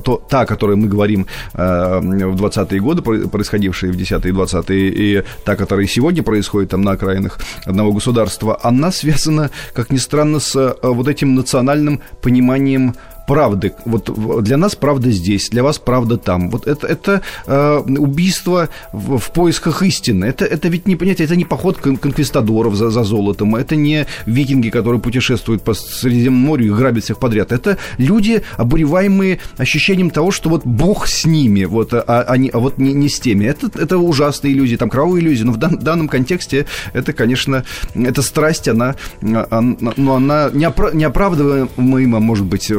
то, 0.00 0.16
та, 0.28 0.40
о 0.40 0.46
которой 0.46 0.76
мы 0.76 0.88
говорим 0.88 1.26
э, 1.54 2.00
в 2.00 2.44
20-е 2.44 2.80
годы, 2.80 3.02
происходившие 3.02 3.92
в 3.92 3.96
10-е 3.96 4.30
и 4.30 4.32
20-е, 4.32 4.88
и 4.88 5.24
та, 5.44 5.56
которая 5.56 5.86
сегодня 5.86 6.22
происходит 6.22 6.70
там 6.70 6.82
на 6.82 6.92
окраинах 6.92 7.38
одного 7.64 7.92
государства, 7.92 8.58
она 8.62 8.92
связана, 8.92 9.50
как 9.74 9.90
ни 9.90 9.98
странно, 9.98 10.40
с 10.40 10.76
вот 10.82 11.08
этим 11.08 11.34
национальным 11.34 12.00
пониманием 12.22 12.94
правды. 13.30 13.74
Вот 13.84 14.42
для 14.42 14.56
нас 14.56 14.74
правда 14.74 15.12
здесь, 15.12 15.50
для 15.50 15.62
вас 15.62 15.78
правда 15.78 16.16
там. 16.16 16.50
Вот 16.50 16.66
это, 16.66 16.88
это 16.88 17.22
э, 17.46 17.78
убийство 17.78 18.68
в, 18.92 19.18
в 19.18 19.30
поисках 19.30 19.84
истины. 19.84 20.24
Это, 20.24 20.44
это 20.44 20.66
ведь 20.66 20.88
не 20.88 20.96
понятие, 20.96 21.26
это 21.26 21.36
не 21.36 21.44
поход 21.44 21.76
кон 21.76 21.96
конквистадоров 21.96 22.74
за, 22.74 22.90
за 22.90 23.04
золотом, 23.04 23.54
это 23.54 23.76
не 23.76 24.06
викинги, 24.26 24.70
которые 24.70 25.00
путешествуют 25.00 25.62
по 25.62 25.74
Средиземному 25.74 26.44
морю 26.44 26.66
и 26.66 26.70
грабят 26.70 27.04
всех 27.04 27.20
подряд. 27.20 27.52
Это 27.52 27.78
люди, 27.98 28.42
обуреваемые 28.56 29.38
ощущением 29.58 30.10
того, 30.10 30.32
что 30.32 30.50
вот 30.50 30.66
Бог 30.66 31.06
с 31.06 31.24
ними, 31.24 31.66
вот, 31.66 31.94
а, 31.94 32.02
а, 32.08 32.34
а 32.34 32.58
вот 32.58 32.78
не, 32.78 32.92
не 32.92 33.08
с 33.08 33.20
теми. 33.20 33.44
Это, 33.44 33.70
это 33.78 33.98
ужасные 33.98 34.54
иллюзии, 34.54 34.74
там 34.74 34.90
кровавые 34.90 35.22
иллюзии. 35.22 35.44
Но 35.44 35.52
в 35.52 35.56
дан, 35.56 35.78
данном 35.78 36.08
контексте 36.08 36.66
это, 36.94 37.12
конечно, 37.12 37.62
эта 37.94 38.22
страсть, 38.22 38.66
она, 38.66 38.96
она, 39.22 39.76
ну, 39.96 40.14
она 40.14 40.50
не, 40.52 40.64
опра- 40.64 40.92
не 40.92 41.04
оправдываема, 41.04 42.18
может 42.18 42.46
быть, 42.46 42.72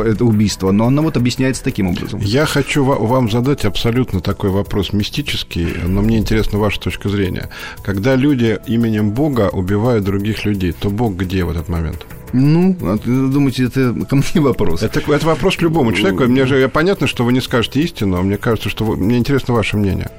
это 0.00 0.24
убийство, 0.24 0.70
но 0.70 0.86
она 0.86 1.02
вот 1.02 1.16
объясняется 1.16 1.62
таким 1.62 1.88
образом. 1.88 2.20
Я 2.22 2.46
хочу 2.46 2.84
вам 2.84 3.30
задать 3.30 3.64
абсолютно 3.64 4.20
такой 4.20 4.50
вопрос 4.50 4.92
мистический, 4.92 5.66
но 5.86 6.02
мне 6.02 6.18
интересна 6.18 6.58
ваша 6.58 6.80
точка 6.80 7.08
зрения. 7.08 7.50
Когда 7.84 8.16
люди 8.16 8.58
именем 8.66 9.10
Бога 9.10 9.50
убивают 9.52 10.04
других 10.04 10.44
людей, 10.44 10.72
то 10.72 10.90
Бог 10.90 11.16
где 11.16 11.44
в 11.44 11.50
этот 11.50 11.68
момент? 11.68 12.06
Ну, 12.32 12.74
а 12.80 12.96
думаете, 13.04 13.64
это 13.64 13.94
ко 14.08 14.16
мне 14.16 14.24
вопрос? 14.36 14.82
Это, 14.82 15.00
это 15.00 15.26
вопрос 15.26 15.56
к 15.56 15.62
любому 15.62 15.92
человеку. 15.92 16.24
Мне 16.24 16.46
же 16.46 16.68
понятно, 16.68 17.06
что 17.06 17.24
вы 17.24 17.32
не 17.32 17.40
скажете 17.40 17.80
истину, 17.82 18.16
а 18.16 18.22
мне 18.22 18.38
кажется, 18.38 18.70
что 18.70 18.84
вы, 18.84 18.96
мне 18.96 19.18
интересно 19.18 19.52
ваше 19.52 19.76
мнение. 19.76 20.10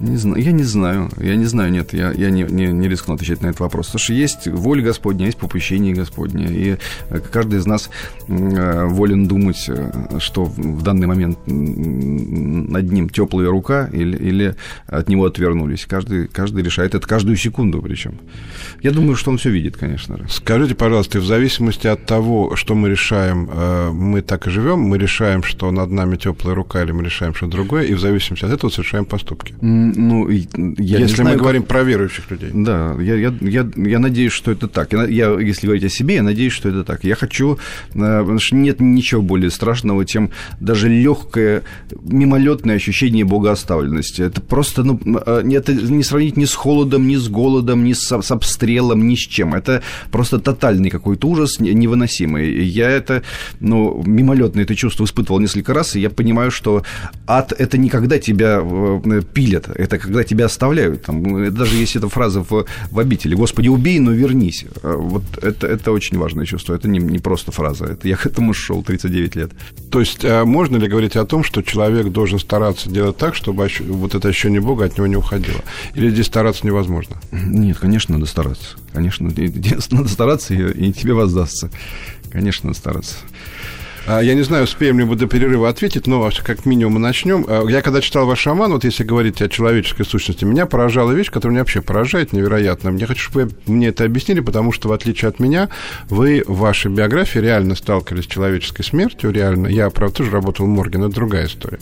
Не 0.00 0.16
знаю, 0.16 0.42
я 0.42 0.52
не 0.52 0.62
знаю, 0.62 1.10
я 1.20 1.36
не 1.36 1.44
знаю, 1.44 1.70
нет, 1.70 1.92
я, 1.92 2.10
я 2.12 2.30
не, 2.30 2.44
не, 2.44 2.68
не 2.68 2.88
рискну 2.88 3.14
отвечать 3.14 3.42
на 3.42 3.48
этот 3.48 3.60
вопрос. 3.60 3.86
Потому 3.86 4.00
что 4.00 4.14
есть 4.14 4.48
воля 4.48 4.82
Господня, 4.82 5.26
есть 5.26 5.36
попущение 5.36 5.92
Господня, 5.92 6.48
и 6.48 6.78
э, 7.10 7.20
каждый 7.30 7.58
из 7.58 7.66
нас 7.66 7.90
э, 8.26 8.84
волен 8.86 9.28
думать, 9.28 9.62
э, 9.68 10.18
что 10.18 10.44
в 10.44 10.82
данный 10.82 11.06
момент 11.06 11.38
над 11.46 12.90
ним 12.90 13.10
теплая 13.10 13.50
рука 13.50 13.90
или, 13.92 14.16
или 14.16 14.56
от 14.86 15.10
него 15.10 15.26
отвернулись. 15.26 15.84
Каждый, 15.84 16.28
каждый 16.28 16.62
решает 16.62 16.94
это 16.94 17.06
каждую 17.06 17.36
секунду 17.36 17.82
причем. 17.82 18.18
Я 18.82 18.92
думаю, 18.92 19.16
что 19.16 19.30
он 19.30 19.36
все 19.36 19.50
видит, 19.50 19.76
конечно 19.76 20.16
же. 20.16 20.24
Скажите, 20.30 20.74
пожалуйста, 20.74 21.20
в 21.20 21.26
зависимости 21.26 21.86
от 21.86 22.06
того, 22.06 22.56
что 22.56 22.74
мы 22.74 22.88
решаем, 22.88 23.50
мы 23.92 24.22
так 24.22 24.46
и 24.46 24.50
живем, 24.50 24.80
мы 24.80 24.96
решаем, 24.96 25.42
что 25.42 25.70
над 25.70 25.90
нами 25.90 26.16
теплая 26.16 26.54
рука, 26.54 26.82
или 26.82 26.92
мы 26.92 27.04
решаем 27.04 27.34
что 27.34 27.46
другое, 27.46 27.84
и 27.84 27.92
в 27.92 28.00
зависимости 28.00 28.46
от 28.46 28.52
этого 28.52 28.70
совершаем 28.70 29.04
поступки 29.04 29.54
ну, 29.96 30.28
я 30.28 30.98
Если 30.98 31.16
знаю, 31.16 31.36
мы 31.36 31.40
говорим 31.40 31.62
про 31.62 31.82
верующих 31.82 32.30
людей. 32.30 32.50
Да, 32.52 32.96
я, 33.00 33.14
я, 33.14 33.34
я, 33.40 33.68
я 33.76 33.98
надеюсь, 33.98 34.32
что 34.32 34.50
это 34.50 34.68
так. 34.68 34.92
Я, 34.92 35.04
я, 35.04 35.40
если 35.40 35.66
говорить 35.66 35.84
о 35.84 35.88
себе, 35.88 36.16
я 36.16 36.22
надеюсь, 36.22 36.52
что 36.52 36.68
это 36.68 36.84
так. 36.84 37.04
Я 37.04 37.14
хочу, 37.14 37.58
э, 37.94 38.20
потому 38.20 38.38
что 38.38 38.56
нет 38.56 38.80
ничего 38.80 39.22
более 39.22 39.50
страшного, 39.50 40.04
чем 40.04 40.30
даже 40.60 40.88
легкое 40.88 41.62
мимолетное 42.02 42.76
ощущение 42.76 43.24
богооставленности. 43.24 44.22
Это 44.22 44.40
просто, 44.40 44.82
ну, 44.82 45.00
э, 45.04 45.42
это 45.52 45.72
не 45.72 46.02
сравнить 46.02 46.36
ни 46.36 46.44
с 46.44 46.54
холодом, 46.54 47.06
ни 47.08 47.16
с 47.16 47.28
голодом, 47.28 47.84
ни 47.84 47.92
с, 47.92 48.22
с 48.22 48.30
обстрелом, 48.30 49.06
ни 49.08 49.14
с 49.14 49.20
чем. 49.20 49.54
Это 49.54 49.82
просто 50.10 50.38
тотальный 50.38 50.90
какой-то 50.90 51.28
ужас 51.28 51.60
невыносимый. 51.60 52.64
Я 52.64 52.90
это, 52.90 53.22
ну, 53.60 54.02
мимолетное 54.06 54.64
это 54.64 54.74
чувство 54.74 55.04
испытывал 55.04 55.40
несколько 55.40 55.74
раз, 55.74 55.96
и 55.96 56.00
я 56.00 56.10
понимаю, 56.10 56.50
что 56.50 56.82
ад– 57.26 57.52
это 57.58 57.78
никогда 57.78 58.18
тебя 58.18 58.60
э, 58.62 59.22
пилят 59.32 59.68
это 59.80 59.98
когда 59.98 60.24
тебя 60.24 60.46
оставляют. 60.46 61.02
Там, 61.02 61.52
даже 61.54 61.76
если 61.76 62.00
эта 62.00 62.08
фраза 62.08 62.40
в, 62.42 62.66
в 62.90 62.98
обители 62.98 63.34
«Господи, 63.34 63.68
убей, 63.68 63.98
но 63.98 64.12
вернись». 64.12 64.66
А 64.82 64.96
вот 64.96 65.22
это, 65.42 65.66
это 65.66 65.92
очень 65.92 66.18
важное 66.18 66.44
чувство. 66.44 66.74
Это 66.74 66.88
не, 66.88 66.98
не 66.98 67.18
просто 67.18 67.52
фраза. 67.52 67.86
Это 67.86 68.08
я 68.08 68.16
к 68.16 68.26
этому 68.26 68.52
шел 68.52 68.82
39 68.82 69.36
лет. 69.36 69.50
То 69.90 70.00
есть, 70.00 70.24
а 70.24 70.44
можно 70.44 70.76
ли 70.76 70.88
говорить 70.88 71.16
о 71.16 71.24
том, 71.24 71.44
что 71.44 71.62
человек 71.62 72.08
должен 72.08 72.38
стараться 72.38 72.90
делать 72.90 73.16
так, 73.16 73.34
чтобы 73.34 73.68
вот 73.88 74.14
это 74.14 74.28
ощущение 74.28 74.60
Бога 74.60 74.84
от 74.84 74.96
него 74.96 75.06
не 75.06 75.16
уходило? 75.16 75.60
Или 75.94 76.10
здесь 76.10 76.26
стараться 76.26 76.66
невозможно? 76.66 77.16
Нет, 77.32 77.78
конечно, 77.78 78.14
надо 78.14 78.26
стараться. 78.26 78.76
Конечно, 78.92 79.30
надо 79.90 80.08
стараться, 80.08 80.54
и 80.54 80.92
тебе 80.92 81.14
воздастся. 81.14 81.70
Конечно, 82.30 82.68
надо 82.68 82.78
стараться. 82.78 83.16
А, 84.06 84.20
я 84.20 84.34
не 84.34 84.42
знаю, 84.42 84.64
успеем 84.64 84.98
ли 84.98 85.04
мы 85.04 85.16
до 85.16 85.26
перерыва 85.26 85.68
ответить, 85.68 86.06
но 86.06 86.30
как 86.42 86.66
минимум 86.66 86.94
мы 86.94 87.00
начнем. 87.00 87.44
А, 87.48 87.66
я 87.68 87.82
когда 87.82 88.00
читал 88.00 88.26
ваш 88.26 88.46
роман, 88.46 88.72
вот 88.72 88.84
если 88.84 89.04
говорить 89.04 89.40
о 89.42 89.48
человеческой 89.48 90.04
сущности, 90.04 90.44
меня 90.44 90.66
поражала 90.66 91.12
вещь, 91.12 91.30
которая 91.30 91.52
меня 91.52 91.62
вообще 91.62 91.82
поражает 91.82 92.32
невероятно. 92.32 92.90
Мне 92.90 93.06
хочу, 93.06 93.30
чтобы 93.30 93.46
вы 93.46 93.50
мне 93.66 93.88
это 93.88 94.04
объяснили, 94.04 94.40
потому 94.40 94.72
что, 94.72 94.88
в 94.88 94.92
отличие 94.92 95.28
от 95.28 95.40
меня, 95.40 95.68
вы 96.08 96.44
в 96.46 96.58
вашей 96.58 96.90
биографии 96.90 97.38
реально 97.38 97.74
сталкивались 97.74 98.24
с 98.24 98.28
человеческой 98.28 98.82
смертью, 98.82 99.30
реально. 99.30 99.68
Я, 99.68 99.90
правда, 99.90 100.16
тоже 100.16 100.30
работал 100.30 100.66
в 100.66 100.68
морге, 100.68 100.98
но 100.98 101.06
это 101.06 101.14
другая 101.14 101.46
история. 101.46 101.78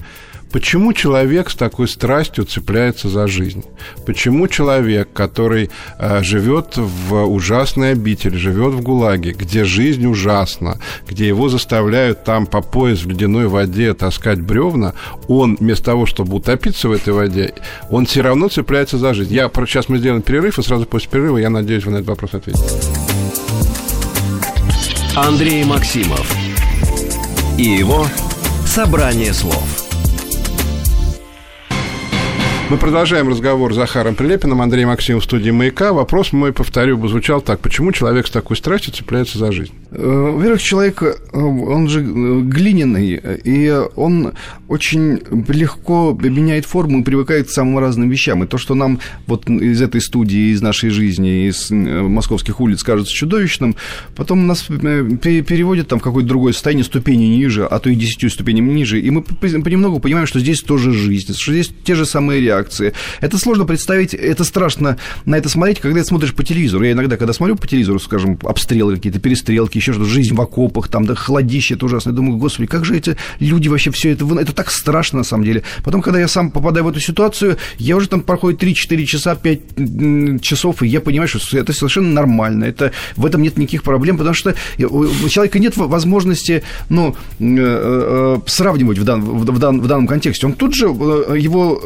Почему 0.52 0.92
человек 0.92 1.50
с 1.50 1.54
такой 1.54 1.88
страстью 1.88 2.44
цепляется 2.44 3.08
за 3.08 3.26
жизнь? 3.26 3.64
Почему 4.06 4.48
человек, 4.48 5.12
который 5.12 5.70
э, 5.98 6.22
живет 6.22 6.76
в 6.76 7.24
ужасной 7.24 7.92
обители, 7.92 8.36
живет 8.36 8.72
в 8.74 8.80
ГУЛАГе, 8.80 9.32
где 9.32 9.64
жизнь 9.64 10.06
ужасна, 10.06 10.80
где 11.06 11.26
его 11.28 11.48
заставляют 11.48 12.24
там 12.24 12.46
по 12.46 12.62
пояс 12.62 13.00
в 13.00 13.08
ледяной 13.08 13.46
воде 13.48 13.92
таскать 13.92 14.40
бревна, 14.40 14.94
он 15.28 15.56
вместо 15.60 15.86
того, 15.86 16.06
чтобы 16.06 16.36
утопиться 16.36 16.88
в 16.88 16.92
этой 16.92 17.12
воде, 17.12 17.54
он 17.90 18.06
все 18.06 18.22
равно 18.22 18.48
цепляется 18.48 18.96
за 18.98 19.12
жизнь. 19.14 19.34
Я, 19.34 19.50
сейчас 19.66 19.88
мы 19.88 19.98
сделаем 19.98 20.22
перерыв, 20.22 20.58
и 20.58 20.62
сразу 20.62 20.86
после 20.86 21.10
перерыва, 21.10 21.38
я 21.38 21.50
надеюсь, 21.50 21.84
вы 21.84 21.92
на 21.92 21.96
этот 21.96 22.08
вопрос 22.08 22.34
ответите. 22.34 22.64
Андрей 25.14 25.64
Максимов 25.64 26.32
и 27.58 27.64
его 27.64 28.06
«Собрание 28.64 29.34
слов». 29.34 29.87
Мы 32.70 32.76
продолжаем 32.76 33.30
разговор 33.30 33.72
с 33.72 33.76
Захаром 33.76 34.14
Прилепиным, 34.14 34.60
Андреем 34.60 34.88
Максимовым 34.88 35.22
в 35.22 35.24
студии 35.24 35.50
«Маяка». 35.50 35.94
Вопрос 35.94 36.34
мой, 36.34 36.52
повторю, 36.52 36.98
бы 36.98 37.08
звучал 37.08 37.40
так. 37.40 37.60
Почему 37.60 37.92
человек 37.92 38.26
с 38.26 38.30
такой 38.30 38.58
страстью 38.58 38.92
цепляется 38.92 39.38
за 39.38 39.52
жизнь? 39.52 39.72
Э, 39.90 40.32
во-первых, 40.34 40.60
человек, 40.60 41.02
э, 41.02 41.16
он 41.32 41.88
же 41.88 42.00
э, 42.00 42.40
глиняный, 42.42 43.18
и 43.42 43.74
он 43.96 44.34
очень 44.68 45.20
легко 45.48 46.14
меняет 46.20 46.66
форму 46.66 47.00
и 47.00 47.02
привыкает 47.02 47.46
к 47.46 47.50
самым 47.50 47.78
разным 47.78 48.10
вещам. 48.10 48.44
И 48.44 48.46
то, 48.46 48.58
что 48.58 48.74
нам 48.74 49.00
вот 49.26 49.48
из 49.48 49.80
этой 49.80 50.02
студии, 50.02 50.52
из 50.52 50.60
нашей 50.60 50.90
жизни, 50.90 51.48
из 51.48 51.70
московских 51.70 52.60
улиц 52.60 52.82
кажется 52.82 53.14
чудовищным, 53.14 53.76
потом 54.14 54.46
нас 54.46 54.64
переводят 54.64 55.88
там 55.88 56.00
в 56.00 56.02
какое-то 56.02 56.28
другое 56.28 56.52
состояние, 56.52 56.84
ступени 56.84 57.24
ниже, 57.24 57.64
а 57.64 57.78
то 57.78 57.88
и 57.88 57.94
десятью 57.94 58.28
ступенями 58.28 58.70
ниже, 58.72 59.00
и 59.00 59.08
мы 59.08 59.22
понемногу 59.22 60.00
понимаем, 60.00 60.26
что 60.26 60.38
здесь 60.38 60.60
тоже 60.60 60.92
жизнь, 60.92 61.32
что 61.34 61.52
здесь 61.52 61.70
те 61.82 61.94
же 61.94 62.04
самые 62.04 62.42
реакции 62.42 62.57
реакции. 62.58 62.92
Это 63.20 63.38
сложно 63.38 63.64
представить, 63.64 64.14
это 64.14 64.44
страшно 64.44 64.96
на 65.24 65.36
это 65.36 65.48
смотреть, 65.48 65.80
когда 65.80 66.00
ты 66.00 66.06
смотришь 66.06 66.34
по 66.34 66.44
телевизору. 66.44 66.84
Я 66.84 66.92
иногда, 66.92 67.16
когда 67.16 67.32
смотрю 67.32 67.56
по 67.56 67.66
телевизору, 67.66 67.98
скажем, 67.98 68.38
обстрелы 68.42 68.96
какие-то, 68.96 69.18
перестрелки, 69.18 69.78
еще 69.78 69.92
что-то, 69.92 70.08
жизнь 70.08 70.34
в 70.34 70.40
окопах, 70.40 70.88
там, 70.88 71.06
да, 71.06 71.14
холодище, 71.14 71.74
это 71.74 71.86
ужасно. 71.86 72.10
Я 72.10 72.16
думаю, 72.16 72.38
господи, 72.38 72.68
как 72.68 72.84
же 72.84 72.96
эти 72.96 73.16
люди 73.40 73.68
вообще 73.68 73.90
все 73.90 74.10
это... 74.10 74.26
Это 74.38 74.52
так 74.52 74.70
страшно, 74.70 75.18
на 75.18 75.24
самом 75.24 75.44
деле. 75.44 75.62
Потом, 75.84 76.02
когда 76.02 76.20
я 76.20 76.28
сам 76.28 76.50
попадаю 76.50 76.84
в 76.84 76.88
эту 76.88 77.00
ситуацию, 77.00 77.56
я 77.78 77.96
уже 77.96 78.08
там 78.08 78.20
проходит 78.20 78.62
3-4 78.62 79.04
часа, 79.04 79.34
5 79.34 80.42
часов, 80.42 80.82
и 80.82 80.86
я 80.86 81.00
понимаю, 81.00 81.28
что 81.28 81.58
это 81.58 81.72
совершенно 81.72 82.08
нормально. 82.12 82.64
Это, 82.64 82.92
в 83.16 83.26
этом 83.26 83.42
нет 83.42 83.56
никаких 83.58 83.82
проблем, 83.82 84.18
потому 84.18 84.34
что 84.34 84.54
у 84.78 85.28
человека 85.28 85.58
нет 85.58 85.76
возможности, 85.76 86.62
ну, 86.88 87.16
э, 87.40 87.44
э, 87.58 88.38
сравнивать 88.46 88.98
в, 88.98 89.04
дан, 89.04 89.22
в, 89.22 89.58
дан, 89.58 89.80
в 89.80 89.86
данном 89.86 90.06
контексте. 90.06 90.46
Он 90.46 90.52
тут 90.52 90.74
же, 90.74 90.86
э, 90.86 91.36
его 91.38 91.78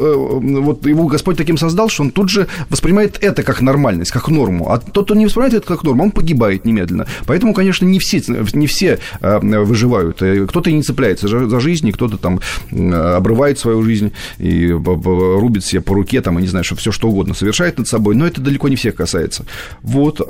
вот 0.63 0.85
его 0.85 1.07
Господь 1.07 1.37
таким 1.37 1.57
создал, 1.57 1.89
что 1.89 2.03
он 2.03 2.11
тут 2.11 2.29
же 2.29 2.47
воспринимает 2.69 3.17
это 3.21 3.43
как 3.43 3.61
нормальность, 3.61 4.11
как 4.11 4.29
норму. 4.29 4.69
А 4.69 4.79
тот, 4.79 5.05
кто 5.05 5.15
не 5.15 5.25
воспринимает 5.25 5.53
это 5.53 5.67
как 5.67 5.83
норму, 5.83 6.03
он 6.03 6.11
погибает 6.11 6.65
немедленно. 6.65 7.05
Поэтому, 7.25 7.53
конечно, 7.53 7.85
не 7.85 7.99
все, 7.99 8.21
не 8.53 8.67
все 8.67 8.99
а, 9.21 9.39
выживают. 9.39 10.17
Кто-то 10.17 10.69
и 10.69 10.73
не 10.73 10.83
цепляется 10.83 11.27
за 11.27 11.59
жизнь, 11.59 11.91
кто-то 11.91 12.17
там 12.17 12.39
обрывает 12.71 13.59
свою 13.59 13.83
жизнь 13.83 14.13
и 14.37 14.71
рубит 14.71 15.65
себе 15.65 15.81
по 15.81 15.93
руке, 15.93 16.21
там, 16.21 16.39
и 16.39 16.41
не 16.41 16.47
знаю, 16.47 16.63
что 16.63 16.75
все 16.75 16.91
что 16.91 17.09
угодно 17.09 17.33
совершает 17.33 17.77
над 17.77 17.87
собой, 17.87 18.15
но 18.15 18.25
это 18.25 18.41
далеко 18.41 18.69
не 18.69 18.75
всех 18.75 18.95
касается. 18.95 19.45
Вот, 19.81 20.21
а, 20.21 20.25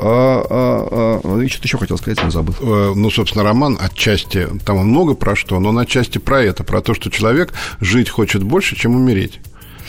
а, 0.49 1.21
а, 1.23 1.47
что-то 1.47 1.67
еще 1.67 1.77
хотел 1.77 1.97
сказать, 1.97 2.23
но 2.23 2.31
забыл. 2.31 2.55
Э, 2.61 2.93
ну, 2.95 3.09
собственно, 3.09 3.43
роман 3.43 3.77
отчасти, 3.79 4.47
там 4.65 4.77
много 4.77 5.13
про 5.13 5.35
что, 5.35 5.59
но 5.59 5.69
он 5.69 5.79
отчасти 5.79 6.17
про 6.17 6.41
это, 6.41 6.63
про 6.63 6.81
то, 6.81 6.93
что 6.93 7.09
человек 7.09 7.53
жить 7.79 8.09
хочет 8.09 8.43
больше, 8.43 8.75
чем 8.75 8.95
умереть. 8.95 9.39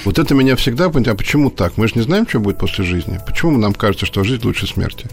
Вот 0.05 0.19
это 0.19 0.35
меня 0.35 0.57
всегда... 0.57 0.87
А 0.87 1.15
почему 1.15 1.51
так? 1.51 1.77
Мы 1.77 1.89
же 1.89 1.95
не 1.97 2.03
знаем, 2.03 2.29
что 2.29 2.41
будет 2.41 2.59
после 2.59 2.85
жизни. 2.85 3.21
Почему 3.27 3.57
нам 3.59 3.73
кажется, 3.73 4.07
что 4.07 4.23
жизнь 4.25 4.45
лучше 4.45 4.67
смерти? 4.67 5.09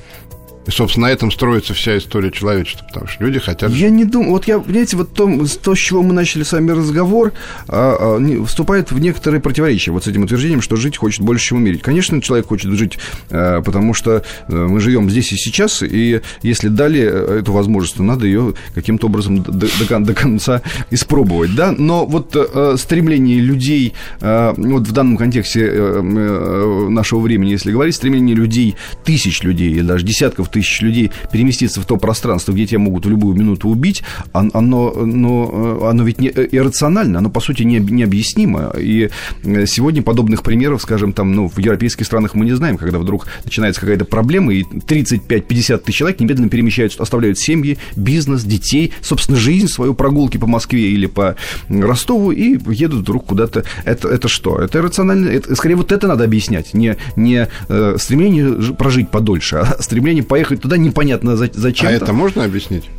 И, 0.68 0.72
собственно, 0.72 1.08
на 1.08 1.12
этом 1.12 1.32
строится 1.32 1.74
вся 1.74 1.98
история 1.98 2.32
человечества, 2.32 2.86
потому 2.88 3.08
что 3.08 3.24
люди 3.24 3.40
хотят... 3.40 3.72
Я 3.72 3.90
не 3.90 4.06
думаю... 4.06 4.32
Вот 4.32 4.48
я, 4.48 4.60
понимаете, 4.60 4.98
вот 4.98 5.14
то, 5.14 5.30
то 5.62 5.76
с 5.76 5.80
чего 5.80 6.04
мы 6.04 6.14
начали 6.14 6.44
с 6.44 6.52
вами 6.52 6.72
разговор, 6.72 7.34
а, 7.68 8.18
а, 8.20 8.46
вступает 8.46 8.92
в 8.92 9.00
некоторые 9.00 9.42
противоречия 9.42 9.92
вот 9.92 10.04
с 10.04 10.08
этим 10.08 10.24
утверждением, 10.24 10.62
что 10.62 10.76
жить 10.76 10.98
хочет 10.98 11.22
больше, 11.22 11.48
чем 11.48 11.58
умереть. 11.58 11.82
Конечно, 11.82 12.22
человек 12.22 12.48
хочет 12.48 12.72
жить, 12.74 13.00
а, 13.30 13.62
потому 13.62 13.94
что 13.94 14.24
а, 14.48 14.68
мы 14.68 14.80
живем 14.80 15.10
здесь 15.10 15.32
и 15.32 15.36
сейчас, 15.36 15.82
и 15.82 16.22
если 16.44 16.68
дали 16.68 17.02
э, 17.02 17.40
эту 17.40 17.54
возможность, 17.54 17.98
то 17.98 18.04
надо 18.04 18.26
ее 18.26 18.54
каким-то 18.76 19.08
образом 19.08 19.42
до, 19.42 19.52
до, 19.52 20.00
до 20.00 20.14
конца 20.14 20.62
испробовать, 20.92 21.56
да? 21.56 21.74
Но 21.76 22.06
вот 22.06 22.36
а, 22.36 22.76
стремление 22.78 23.40
людей, 23.40 23.94
а, 24.20 24.54
вот 24.56 24.88
в 24.88 24.92
данном 24.92 25.18
контексте 25.18 25.70
а, 25.72 26.88
нашего 26.90 27.20
времени, 27.20 27.52
если 27.52 27.72
говорить, 27.72 27.96
стремление 27.96 28.36
людей, 28.36 28.76
тысяч 29.04 29.44
людей 29.44 29.72
или 29.72 29.82
даже 29.82 30.06
десятков 30.06 30.51
тысяч 30.52 30.82
людей 30.82 31.12
переместиться 31.32 31.82
в 31.82 31.86
то 31.86 31.98
пространство, 31.98 32.54
где 32.54 32.68
тебя 32.68 32.80
могут 32.80 33.06
в 33.06 33.10
любую 33.10 33.36
минуту 33.36 33.70
убить, 33.70 34.04
оно, 34.34 34.94
оно, 34.96 35.88
оно 35.88 36.04
ведь 36.04 36.20
не 36.20 36.30
иррационально, 36.30 37.20
оно, 37.20 37.30
по 37.30 37.40
сути, 37.40 37.64
не, 37.64 37.80
необъяснимо. 37.80 38.74
И 38.78 39.10
э, 39.44 39.66
сегодня 39.66 40.02
подобных 40.02 40.44
примеров, 40.44 40.82
скажем, 40.82 41.14
там, 41.14 41.34
ну, 41.34 41.50
в 41.50 41.58
европейских 41.58 42.06
странах 42.06 42.36
мы 42.36 42.46
не 42.46 42.54
знаем, 42.54 42.78
когда 42.78 43.00
вдруг 43.00 43.28
начинается 43.44 43.82
какая-то 43.82 44.06
проблема, 44.06 44.54
и 44.54 44.64
35-50 44.64 45.78
тысяч 45.80 45.98
человек 45.98 46.20
немедленно 46.20 46.50
перемещаются, 46.50 47.02
оставляют 47.02 47.40
семьи, 47.40 47.78
бизнес, 47.96 48.44
детей, 48.44 48.94
собственно, 49.02 49.38
жизнь, 49.38 49.68
свою 49.68 49.94
прогулки 49.94 50.38
по 50.38 50.48
Москве 50.48 50.92
или 50.92 51.06
по 51.06 51.36
Ростову 51.70 52.32
и 52.32 52.58
едут 52.72 53.02
вдруг 53.02 53.26
куда-то. 53.26 53.64
Это, 53.86 54.08
это 54.08 54.28
что? 54.28 54.58
Это 54.58 54.80
иррационально? 54.80 55.30
Это, 55.30 55.56
скорее, 55.56 55.76
вот 55.76 55.92
это 55.92 56.08
надо 56.08 56.24
объяснять. 56.24 56.74
Не, 56.74 56.98
не 57.16 57.48
э, 57.70 57.96
стремление 58.00 58.74
прожить 58.74 59.10
подольше, 59.10 59.58
а 59.58 59.78
стремление 59.82 60.24
поехать 60.24 60.41
поехать 60.42 60.62
туда 60.62 60.78
непонятно 60.78 61.36
зачем. 61.36 61.88
А 61.88 61.92
это 61.92 62.14
можно 62.14 62.44
объяснить? 62.44 62.90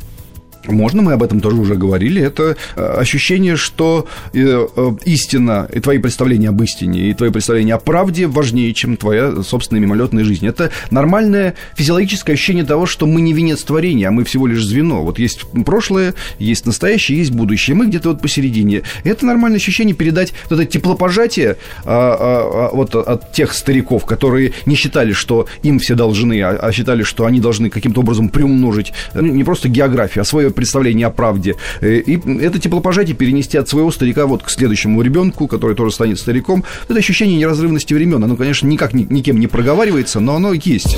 Можно, 0.67 1.01
мы 1.01 1.13
об 1.13 1.23
этом 1.23 1.39
тоже 1.39 1.57
уже 1.57 1.75
говорили. 1.75 2.21
Это 2.21 2.55
э, 2.75 2.81
ощущение, 2.81 3.55
что 3.55 4.07
э, 4.33 4.67
э, 4.75 4.91
истина 5.05 5.67
и 5.73 5.79
твои 5.79 5.97
представления 5.97 6.49
об 6.49 6.61
истине, 6.63 7.09
и 7.09 7.13
твои 7.13 7.29
представления 7.29 7.75
о 7.75 7.79
правде 7.79 8.27
важнее, 8.27 8.73
чем 8.73 8.97
твоя 8.97 9.43
собственная 9.43 9.81
мимолетная 9.81 10.23
жизнь. 10.23 10.47
Это 10.47 10.71
нормальное 10.91 11.55
физиологическое 11.75 12.35
ощущение 12.35 12.63
того, 12.63 12.85
что 12.85 13.05
мы 13.05 13.21
не 13.21 13.33
венец 13.33 13.63
творения, 13.63 14.07
а 14.07 14.11
мы 14.11 14.23
всего 14.23 14.47
лишь 14.47 14.63
звено. 14.63 15.03
Вот 15.03 15.19
есть 15.19 15.45
прошлое, 15.65 16.13
есть 16.39 16.65
настоящее, 16.65 17.17
есть 17.17 17.31
будущее. 17.31 17.75
Мы 17.75 17.87
где-то 17.87 18.09
вот 18.09 18.21
посередине. 18.21 18.83
Это 19.03 19.25
нормальное 19.25 19.57
ощущение 19.57 19.95
передать 19.95 20.33
это 20.49 20.65
теплопожатие 20.65 21.57
а, 21.85 22.13
а, 22.13 22.69
а, 22.69 22.75
вот 22.75 22.95
от 22.95 23.31
тех 23.33 23.53
стариков, 23.53 24.05
которые 24.05 24.53
не 24.65 24.75
считали, 24.75 25.13
что 25.13 25.47
им 25.61 25.79
все 25.79 25.95
должны, 25.95 26.41
а, 26.41 26.51
а 26.51 26.71
считали, 26.71 27.03
что 27.03 27.25
они 27.25 27.39
должны 27.39 27.69
каким-то 27.69 28.01
образом 28.01 28.29
приумножить 28.29 28.93
ну, 29.13 29.21
не 29.21 29.43
просто 29.43 29.69
географию, 29.69 30.21
а 30.21 30.25
свое 30.25 30.52
представление 30.53 31.07
о 31.07 31.09
правде. 31.09 31.55
Э, 31.81 31.95
и 31.97 32.19
это 32.41 32.59
теплопожатие 32.59 33.15
перенести 33.15 33.57
от 33.57 33.67
своего 33.67 33.91
старика 33.91 34.25
вот 34.25 34.43
к 34.43 34.49
следующему 34.49 35.01
ребенку, 35.01 35.47
который 35.47 35.75
тоже 35.75 35.93
станет 35.93 36.19
стариком. 36.19 36.63
Это 36.87 36.99
ощущение 36.99 37.37
неразрывности 37.37 37.93
времен. 37.93 38.23
Оно, 38.23 38.35
конечно, 38.35 38.67
никак 38.67 38.93
никем 38.93 39.39
не 39.39 39.47
проговаривается, 39.47 40.19
но 40.19 40.35
оно 40.35 40.53
есть. 40.53 40.97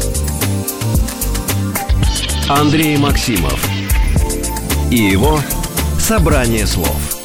Андрей 2.47 2.97
Максимов 2.97 3.59
и 4.91 4.97
его 4.97 5.39
«Собрание 5.97 6.67
слов». 6.67 7.24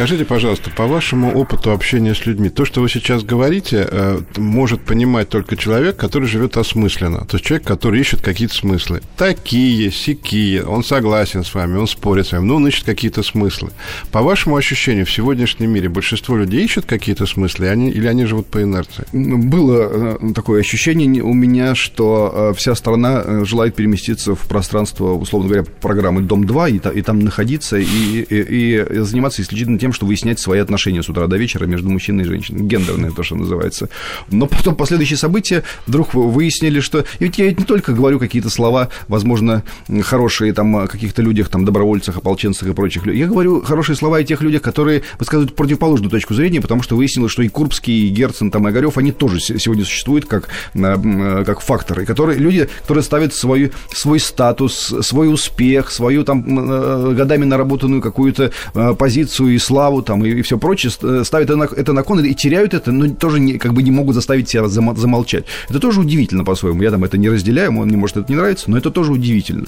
Скажите, 0.00 0.24
пожалуйста, 0.24 0.70
по 0.70 0.86
вашему 0.86 1.30
опыту 1.38 1.72
общения 1.72 2.14
с 2.14 2.24
людьми, 2.24 2.48
то, 2.48 2.64
что 2.64 2.80
вы 2.80 2.88
сейчас 2.88 3.22
говорите, 3.22 3.86
э, 3.86 4.20
может 4.38 4.80
понимать 4.80 5.28
только 5.28 5.58
человек, 5.58 5.98
который 5.98 6.26
живет 6.26 6.56
осмысленно. 6.56 7.26
То 7.26 7.36
есть 7.36 7.44
человек, 7.44 7.66
который 7.66 8.00
ищет 8.00 8.22
какие-то 8.22 8.54
смыслы. 8.54 9.02
Такие, 9.18 9.90
сякие, 9.92 10.64
он 10.64 10.84
согласен 10.84 11.44
с 11.44 11.52
вами, 11.52 11.76
он 11.76 11.86
спорит 11.86 12.28
с 12.28 12.32
вами, 12.32 12.44
но 12.46 12.56
он 12.56 12.66
ищет 12.66 12.86
какие-то 12.86 13.22
смыслы. 13.22 13.72
По 14.10 14.22
вашему 14.22 14.56
ощущению, 14.56 15.04
в 15.04 15.12
сегодняшнем 15.12 15.70
мире 15.70 15.90
большинство 15.90 16.34
людей 16.34 16.64
ищет 16.64 16.86
какие-то 16.86 17.26
смыслы, 17.26 17.68
они, 17.68 17.90
или 17.90 18.06
они 18.06 18.24
живут 18.24 18.46
по 18.46 18.62
инерции? 18.62 19.04
Было 19.12 20.16
э, 20.18 20.32
такое 20.34 20.60
ощущение 20.60 21.22
у 21.22 21.34
меня, 21.34 21.74
что 21.74 22.52
э, 22.52 22.56
вся 22.56 22.74
страна 22.74 23.44
желает 23.44 23.74
переместиться 23.74 24.34
в 24.34 24.48
пространство, 24.48 25.12
условно 25.12 25.48
говоря, 25.50 25.66
программы 25.82 26.22
«Дом-2» 26.22 26.70
и, 26.70 26.98
и 26.98 27.02
там 27.02 27.20
находиться 27.20 27.76
и, 27.76 27.84
и, 27.84 28.24
и 28.30 28.98
заниматься 29.00 29.42
исключительно 29.42 29.78
тем, 29.78 29.89
что 29.92 30.06
выяснять 30.06 30.38
свои 30.38 30.60
отношения 30.60 31.02
с 31.02 31.08
утра 31.08 31.26
до 31.26 31.36
вечера 31.36 31.66
между 31.66 31.88
мужчиной 31.90 32.24
и 32.24 32.26
женщиной. 32.26 32.62
Гендерное 32.62 33.10
то, 33.10 33.22
что 33.22 33.36
называется. 33.36 33.88
Но 34.30 34.46
потом 34.46 34.74
последующие 34.74 35.16
события 35.16 35.62
вдруг 35.86 36.14
выяснили, 36.14 36.80
что... 36.80 37.00
И 37.18 37.24
ведь 37.24 37.38
я 37.38 37.46
ведь 37.46 37.58
не 37.58 37.64
только 37.64 37.92
говорю 37.92 38.18
какие-то 38.18 38.50
слова, 38.50 38.88
возможно, 39.08 39.62
хорошие 40.02 40.52
там 40.52 40.76
о 40.76 40.86
каких-то 40.86 41.22
людях, 41.22 41.48
там, 41.48 41.64
добровольцах, 41.64 42.16
ополченцах 42.16 42.68
и 42.68 42.72
прочих. 42.72 43.06
Я 43.06 43.26
говорю 43.26 43.62
хорошие 43.62 43.96
слова 43.96 44.18
о 44.18 44.24
тех 44.24 44.40
людях, 44.42 44.62
которые 44.62 45.02
высказывают 45.18 45.54
противоположную 45.54 46.10
точку 46.10 46.34
зрения, 46.34 46.60
потому 46.60 46.82
что 46.82 46.96
выяснилось, 46.96 47.32
что 47.32 47.42
и 47.42 47.48
Курбский, 47.48 48.06
и 48.06 48.08
Герцен, 48.08 48.50
там, 48.50 48.66
и 48.66 48.70
Огарев, 48.70 48.98
они 48.98 49.12
тоже 49.12 49.40
сегодня 49.40 49.84
существуют 49.84 50.26
как, 50.26 50.48
как 50.74 51.60
факторы, 51.60 52.06
которые, 52.06 52.38
люди, 52.38 52.68
которые 52.82 53.02
ставят 53.02 53.34
свой, 53.34 53.72
свой 53.92 54.20
статус, 54.20 54.94
свой 55.02 55.32
успех, 55.32 55.90
свою 55.90 56.24
там 56.24 56.44
э, 56.46 57.14
годами 57.14 57.44
наработанную 57.44 58.02
какую-то 58.02 58.52
э, 58.74 58.94
позицию 58.94 59.54
и 59.54 59.58
славу 59.58 59.79
там, 60.06 60.24
и, 60.24 60.30
и 60.30 60.42
все 60.42 60.58
прочее, 60.58 60.92
э, 61.02 61.22
ставят 61.24 61.50
это 61.50 61.56
на, 61.56 61.64
это 61.64 61.92
на 61.92 62.02
кон 62.02 62.24
и 62.24 62.34
теряют 62.34 62.74
это, 62.74 62.92
но 62.92 63.08
тоже 63.14 63.40
не, 63.40 63.58
как 63.58 63.72
бы 63.72 63.82
не 63.82 63.90
могут 63.90 64.14
заставить 64.14 64.48
себя 64.48 64.68
замолчать. 64.68 65.44
Это 65.68 65.80
тоже 65.80 66.00
удивительно 66.00 66.44
по-своему. 66.44 66.82
Я 66.82 66.90
там 66.90 67.04
это 67.04 67.18
не 67.18 67.28
разделяю, 67.28 67.72
мне 67.72 67.96
может 67.96 68.16
это 68.16 68.30
не 68.30 68.36
нравится, 68.36 68.70
но 68.70 68.78
это 68.78 68.90
тоже 68.90 69.12
удивительно. 69.12 69.66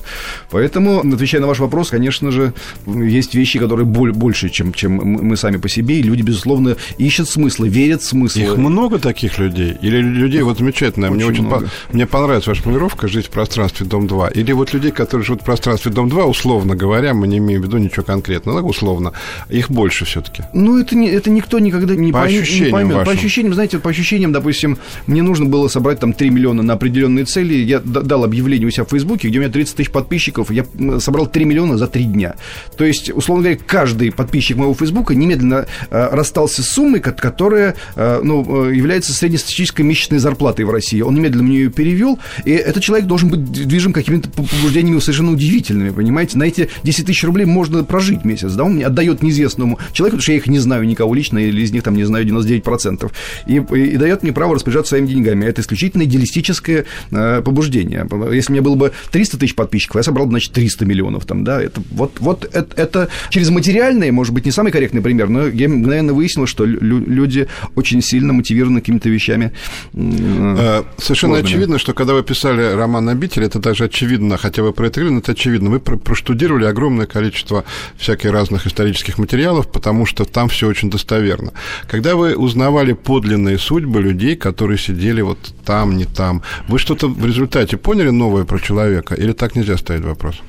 Поэтому, 0.51 1.01
отвечая 1.01 1.41
на 1.41 1.47
ваш 1.47 1.59
вопрос, 1.59 1.91
конечно 1.91 2.31
же, 2.31 2.53
есть 2.87 3.35
вещи, 3.35 3.59
которые 3.59 3.87
больше, 3.87 4.49
чем, 4.49 4.73
чем 4.73 4.93
мы 4.93 5.37
сами 5.37 5.57
по 5.57 5.69
себе, 5.69 5.99
и 5.99 6.03
люди, 6.03 6.23
безусловно, 6.23 6.77
ищут 6.99 7.29
смыслы, 7.29 7.69
верят 7.69 8.03
в 8.03 8.07
смысл. 8.07 8.39
Их 8.39 8.57
много 8.57 8.99
таких 8.99 9.39
людей? 9.39 9.77
Или 9.83 9.99
людей, 9.99 10.43
вот 10.43 10.59
замечательно, 10.59 11.07
очень 11.07 11.17
мне 11.17 11.27
очень 11.27 11.49
по, 11.49 11.65
мне 11.93 12.07
понравилась 12.07 12.47
ваша 12.47 12.63
формулировка 12.63 13.09
«жить 13.09 13.27
в 13.27 13.31
пространстве 13.31 13.87
Дом-2». 13.87 14.33
Или 14.35 14.53
вот 14.53 14.73
людей, 14.73 14.91
которые 14.91 15.25
живут 15.25 15.43
в 15.43 15.45
пространстве 15.45 15.91
Дом-2, 15.93 16.25
условно 16.25 16.77
говоря, 16.77 17.15
мы 17.15 17.29
не 17.29 17.39
имеем 17.39 17.63
в 17.63 17.65
виду 17.65 17.79
ничего 17.79 18.03
конкретного, 18.03 18.61
но 18.61 18.67
условно, 18.67 19.13
их 19.49 19.71
больше 19.71 19.92
больше 19.93 20.07
все-таки? 20.07 20.43
Ну, 20.55 20.79
это, 20.79 20.97
не, 20.97 21.09
это 21.09 21.29
никто 21.29 21.59
никогда 21.59 21.95
не, 21.95 22.13
по 22.13 22.21
поймет, 22.21 22.43
ощущениям 22.43 22.67
не 22.67 22.73
поймет. 22.73 22.95
Вашим. 22.95 23.13
По 23.13 23.13
ощущениям, 23.13 23.55
знаете, 23.55 23.79
по 23.79 23.91
ощущениям, 23.91 24.33
допустим, 24.33 24.79
мне 25.07 25.23
нужно 25.23 25.45
было 25.47 25.69
собрать 25.69 26.01
там 26.01 26.15
3 26.15 26.31
миллиона 26.31 26.63
на 26.63 26.73
определенные 26.73 27.27
цели. 27.27 27.55
Я 27.55 27.81
дал 27.81 28.25
объявление 28.25 28.67
у 28.67 28.71
себя 28.71 28.85
в 28.85 28.89
Фейсбуке, 28.89 29.29
где 29.29 29.39
у 29.39 29.43
меня 29.43 29.53
30 29.53 29.77
тысяч 29.77 29.91
подписчиков. 29.91 30.51
Я 30.51 30.65
собрал 30.99 31.27
3 31.27 31.45
миллиона 31.45 31.77
за 31.77 31.89
3 31.89 32.05
дня. 32.05 32.37
То 32.77 32.85
есть, 32.85 33.11
условно 33.11 33.45
говоря, 33.45 33.61
каждый 33.67 34.13
подписчик 34.13 34.57
моего 34.57 34.75
Фейсбука 34.75 35.15
немедленно 35.15 35.67
э, 35.91 36.09
расстался 36.13 36.63
с 36.63 36.69
суммой, 36.69 37.01
которая 37.01 37.75
э, 37.95 38.21
ну, 38.23 38.69
э, 38.69 38.75
является 38.75 39.13
среднестатистической 39.13 39.85
месячной 39.85 40.21
зарплатой 40.21 40.65
в 40.65 40.71
России. 40.71 41.03
Он 41.03 41.15
немедленно 41.15 41.43
мне 41.43 41.59
ее 41.59 41.71
перевел, 41.71 42.19
и 42.47 42.53
этот 42.53 42.83
человек 42.83 43.07
должен 43.07 43.29
быть 43.29 43.45
движим 43.45 43.93
какими-то 43.93 44.31
побуждениями 44.31 45.01
совершенно 45.01 45.33
удивительными, 45.33 45.91
понимаете? 45.91 46.39
На 46.39 46.45
эти 46.45 46.71
10 46.83 47.07
тысяч 47.07 47.25
рублей 47.25 47.45
можно 47.45 47.85
прожить 47.85 48.25
месяц, 48.25 48.53
да? 48.53 48.65
Он 48.65 48.75
мне 48.75 48.87
отдает 48.87 49.23
неизвестному 49.23 49.79
человеку, 49.93 50.17
потому 50.17 50.23
что 50.23 50.33
я 50.33 50.39
их 50.39 50.47
не 50.47 50.59
знаю 50.59 50.85
никого 50.87 51.15
лично, 51.15 51.39
или 51.39 51.61
из 51.63 51.73
них 51.73 51.83
там 51.83 51.95
не 51.97 52.05
знаю 52.05 52.27
99%, 52.27 53.11
и, 53.47 53.55
и, 53.57 53.81
и 53.95 53.97
дает 53.97 54.23
мне 54.23 54.33
право 54.33 54.55
распоряжаться 54.55 54.91
своими 54.91 55.07
деньгами. 55.07 55.45
Это 55.45 55.61
исключительно 55.61 56.03
идеалистическое 56.05 56.85
э, 57.11 57.43
побуждение. 57.45 58.07
Если 58.33 58.53
у 58.53 58.55
меня 58.55 58.63
было 58.63 58.75
бы 58.75 58.93
300 59.11 59.39
тысяч 59.39 59.55
подписчиков, 59.55 59.97
я 59.97 60.03
собрал 60.03 60.27
бы, 60.27 60.33
значит, 60.33 60.53
300 60.53 60.85
миллионов 60.85 61.25
там, 61.27 61.45
да, 61.45 61.61
это 61.63 61.83
вот, 61.91 62.21
вот 62.21 62.45
это, 62.53 62.67
это 62.81 63.09
через 63.31 63.51
материальные, 63.51 64.13
может 64.13 64.33
быть, 64.35 64.45
не 64.45 64.51
самый 64.53 64.73
корректный 64.73 65.03
пример, 65.03 65.29
но 65.29 65.47
я 65.47 65.69
мгновенно 65.69 66.13
выяснил, 66.13 66.47
что 66.47 66.65
лю- 66.65 67.05
люди 67.07 67.49
очень 67.75 68.03
сильно 68.03 68.33
мотивированы 68.33 68.81
какими-то 68.81 69.09
вещами. 69.09 69.53
Э, 69.95 70.83
Совершенно 70.99 71.35
сложными. 71.35 71.41
очевидно, 71.55 71.79
что 71.79 71.95
когда 71.95 72.15
вы 72.15 72.23
писали 72.23 72.75
роман 72.75 73.09
«Обитель», 73.09 73.45
это 73.45 73.59
даже 73.59 73.85
очевидно, 73.85 74.37
хотя 74.37 74.63
вы 74.63 74.73
про 74.73 74.87
это 74.87 75.01
говорили, 75.01 75.15
но 75.15 75.21
это 75.21 75.33
очевидно, 75.33 75.71
вы 75.71 75.81
проштудировали 75.81 76.65
огромное 76.65 77.07
количество 77.07 77.65
всяких 77.97 78.31
разных 78.31 78.67
исторических 78.67 79.19
материалов, 79.19 79.71
потому 79.73 80.07
что 80.07 80.25
там 80.25 80.49
все 80.49 80.69
очень 80.69 80.91
достоверно. 80.91 81.53
Когда 81.89 82.15
вы 82.15 82.37
узнавали 82.37 82.93
подлинные 82.93 83.59
судьбы 83.59 84.01
людей, 84.01 84.37
которые 84.37 84.79
сидели 84.79 85.23
вот 85.23 85.39
там, 85.65 85.97
не 85.97 86.05
там, 86.05 86.43
вы 86.69 86.79
что-то 86.79 87.09
в 87.09 87.27
результате 87.27 87.77
поняли 87.77 88.11
новое 88.11 88.45
про 88.45 88.59
человека, 88.59 89.15
или 89.15 89.33
так 89.33 89.57
нельзя 89.57 89.77
ставить 89.77 90.05
вопрос? 90.05 90.43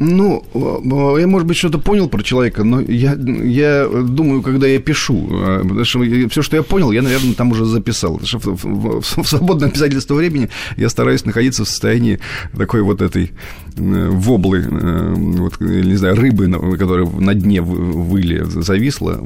Ну, 0.00 0.44
я, 1.18 1.26
может 1.26 1.48
быть, 1.48 1.56
что-то 1.56 1.78
понял 1.78 2.08
про 2.08 2.22
человека, 2.22 2.62
но 2.62 2.80
я, 2.80 3.14
я 3.14 3.88
думаю, 3.88 4.42
когда 4.42 4.68
я 4.68 4.78
пишу, 4.78 5.28
э, 5.28 5.62
потому 5.62 5.84
что 5.84 6.28
все, 6.28 6.42
что 6.42 6.56
я 6.56 6.62
понял, 6.62 6.92
я, 6.92 7.02
наверное, 7.02 7.34
там 7.34 7.50
уже 7.50 7.64
записал. 7.64 8.18
В, 8.18 8.46
в, 8.46 9.00
в 9.00 9.26
свободном 9.26 9.72
писательстве 9.72 10.14
времени 10.16 10.50
я 10.76 10.88
стараюсь 10.88 11.24
находиться 11.24 11.64
в 11.64 11.68
состоянии 11.68 12.20
такой 12.56 12.82
вот 12.82 13.02
этой 13.02 13.32
воблы, 13.78 14.66
вот, 14.68 15.60
не 15.60 15.96
знаю, 15.96 16.16
рыбы, 16.16 16.50
которая 16.76 17.06
на 17.06 17.34
дне 17.34 17.60
выли, 17.62 18.44
зависла 18.44 19.20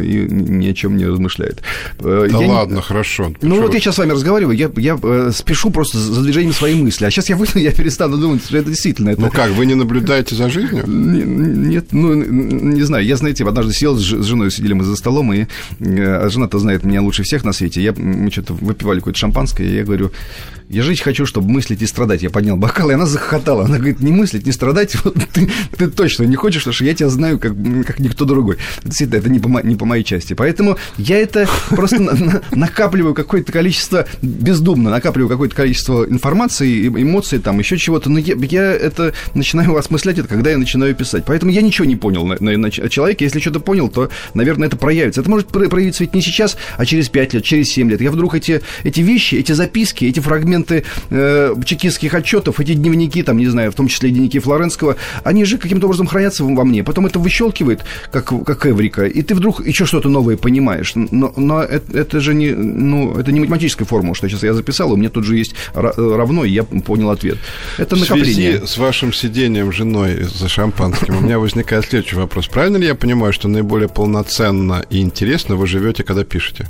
и 0.00 0.26
ни 0.30 0.66
о 0.68 0.74
чем 0.74 0.96
не 0.96 1.06
размышляет. 1.06 1.62
Да 1.98 2.26
я 2.26 2.38
ладно, 2.48 2.76
не... 2.76 2.82
хорошо. 2.82 3.28
Ну 3.28 3.34
Почему? 3.40 3.62
вот 3.62 3.74
я 3.74 3.80
сейчас 3.80 3.96
с 3.96 3.98
вами 3.98 4.12
разговариваю, 4.12 4.56
я, 4.56 4.70
я 4.76 5.32
спешу 5.32 5.70
просто 5.70 5.98
за 5.98 6.22
движением 6.22 6.52
своей 6.52 6.80
мысли, 6.80 7.04
а 7.04 7.10
сейчас 7.10 7.28
я 7.28 7.36
выйду, 7.36 7.58
я 7.58 7.72
перестану 7.72 8.16
думать, 8.16 8.44
что 8.44 8.56
это 8.56 8.70
действительно... 8.70 9.10
Это... 9.10 9.20
Ну 9.20 9.30
как, 9.30 9.50
вы 9.50 9.66
не 9.66 9.74
наблюдаете 9.74 10.34
за 10.34 10.48
жизнью? 10.48 10.84
Нет, 10.86 11.86
ну, 11.92 12.14
не 12.14 12.82
знаю, 12.82 13.04
я, 13.04 13.16
знаете, 13.16 13.44
однажды 13.44 13.72
сел 13.72 13.96
с 13.96 14.00
женой, 14.00 14.50
сидели 14.50 14.72
мы 14.72 14.84
за 14.84 14.96
столом, 14.96 15.32
и 15.32 15.46
жена-то 15.80 16.58
знает 16.58 16.84
меня 16.84 17.02
лучше 17.02 17.22
всех 17.22 17.44
на 17.44 17.52
свете, 17.52 17.82
я, 17.82 17.92
мы 17.92 18.30
что-то 18.30 18.54
выпивали 18.54 18.98
какое-то 18.98 19.18
шампанское, 19.18 19.66
и 19.66 19.74
я 19.76 19.84
говорю, 19.84 20.10
я 20.70 20.84
жить 20.84 21.00
хочу, 21.00 21.26
чтобы 21.26 21.50
мыслить 21.50 21.82
и 21.82 21.86
страдать. 21.86 22.22
Я 22.22 22.30
поднял 22.30 22.56
бокал, 22.56 22.90
и 22.90 22.94
она 22.94 23.04
захохотала. 23.04 23.64
Она 23.64 23.79
говорит, 23.80 24.00
не 24.00 24.12
мыслить, 24.12 24.46
не 24.46 24.52
страдать, 24.52 24.94
вот 25.04 25.16
ты, 25.32 25.50
ты 25.76 25.88
точно 25.88 26.24
не 26.24 26.36
хочешь, 26.36 26.62
потому 26.62 26.74
что 26.74 26.84
я 26.84 26.94
тебя 26.94 27.08
знаю, 27.08 27.38
как, 27.38 27.52
как 27.86 27.98
никто 27.98 28.24
другой. 28.24 28.58
Действительно, 28.84 29.18
это 29.18 29.28
не 29.28 29.38
по, 29.38 29.48
не 29.62 29.76
по 29.76 29.84
моей 29.84 30.04
части. 30.04 30.34
Поэтому 30.34 30.76
я 30.96 31.18
это 31.18 31.48
просто 31.70 31.98
накапливаю 32.52 33.14
какое-то 33.14 33.52
количество, 33.52 34.06
бездумно 34.22 34.90
накапливаю 34.90 35.28
какое-то 35.28 35.54
количество 35.54 36.04
информации, 36.04 36.86
эмоций, 36.88 37.38
там, 37.38 37.58
еще 37.58 37.76
чего-то. 37.76 38.10
Но 38.10 38.18
я, 38.18 38.34
я 38.34 38.72
это 38.72 39.12
начинаю 39.34 39.76
осмыслять, 39.76 40.18
это 40.18 40.28
когда 40.28 40.50
я 40.50 40.58
начинаю 40.58 40.94
писать. 40.94 41.24
Поэтому 41.26 41.52
я 41.52 41.62
ничего 41.62 41.84
не 41.84 41.96
понял 41.96 42.26
на, 42.26 42.36
на, 42.40 42.56
на 42.56 42.70
человеке. 42.70 43.24
Если 43.24 43.40
что-то 43.40 43.60
понял, 43.60 43.88
то, 43.88 44.10
наверное, 44.34 44.68
это 44.68 44.76
проявится. 44.76 45.20
Это 45.20 45.30
может 45.30 45.48
проявиться 45.48 46.04
ведь 46.04 46.14
не 46.14 46.22
сейчас, 46.22 46.56
а 46.76 46.86
через 46.86 47.08
5 47.08 47.34
лет, 47.34 47.44
через 47.44 47.68
7 47.68 47.90
лет. 47.90 48.00
Я 48.00 48.10
вдруг 48.10 48.34
эти, 48.34 48.62
эти 48.84 49.00
вещи, 49.00 49.36
эти 49.36 49.52
записки, 49.52 50.04
эти 50.04 50.20
фрагменты 50.20 50.84
э, 51.10 51.54
чекистских 51.64 52.14
отчетов, 52.14 52.60
эти 52.60 52.74
дневники, 52.74 53.22
там, 53.22 53.38
не 53.38 53.46
знаю, 53.46 53.59
в 53.68 53.74
том 53.74 53.88
числе 53.88 54.10
дневники 54.10 54.38
Флоренского, 54.38 54.96
они 55.24 55.44
же 55.44 55.58
каким-то 55.58 55.86
образом 55.86 56.06
хранятся 56.06 56.44
во 56.44 56.64
мне. 56.64 56.84
Потом 56.84 57.06
это 57.06 57.18
выщелкивает, 57.18 57.84
как, 58.10 58.32
как 58.44 58.66
эврика, 58.66 59.06
и 59.06 59.22
ты 59.22 59.34
вдруг 59.34 59.66
еще 59.66 59.86
что-то 59.86 60.08
новое 60.08 60.36
понимаешь. 60.36 60.92
Но, 60.94 61.32
но 61.36 61.62
это, 61.62 61.98
это 61.98 62.20
же 62.20 62.34
не, 62.34 62.50
ну, 62.50 63.18
это 63.18 63.32
не 63.32 63.40
математическая 63.40 63.86
формула, 63.86 64.14
что 64.14 64.28
сейчас 64.28 64.42
я 64.42 64.54
записал, 64.54 64.92
у 64.92 64.96
меня 64.96 65.10
тут 65.10 65.24
же 65.24 65.36
есть 65.36 65.54
равно, 65.74 66.44
и 66.44 66.50
я 66.50 66.64
понял 66.64 67.10
ответ. 67.10 67.38
Это 67.78 67.96
накопление. 67.96 68.52
В 68.52 68.56
связи 68.56 68.66
с 68.66 68.78
вашим 68.78 69.12
сидением 69.12 69.72
женой 69.72 70.22
за 70.22 70.48
шампанским 70.48 71.16
у 71.18 71.20
меня 71.20 71.38
возникает 71.38 71.86
следующий 71.86 72.16
вопрос. 72.16 72.46
Правильно 72.46 72.76
ли 72.76 72.86
я 72.86 72.94
понимаю, 72.94 73.32
что 73.32 73.48
наиболее 73.48 73.88
полноценно 73.88 74.84
и 74.90 75.00
интересно 75.00 75.56
вы 75.56 75.66
живете, 75.66 76.04
когда 76.04 76.24
пишете? 76.24 76.66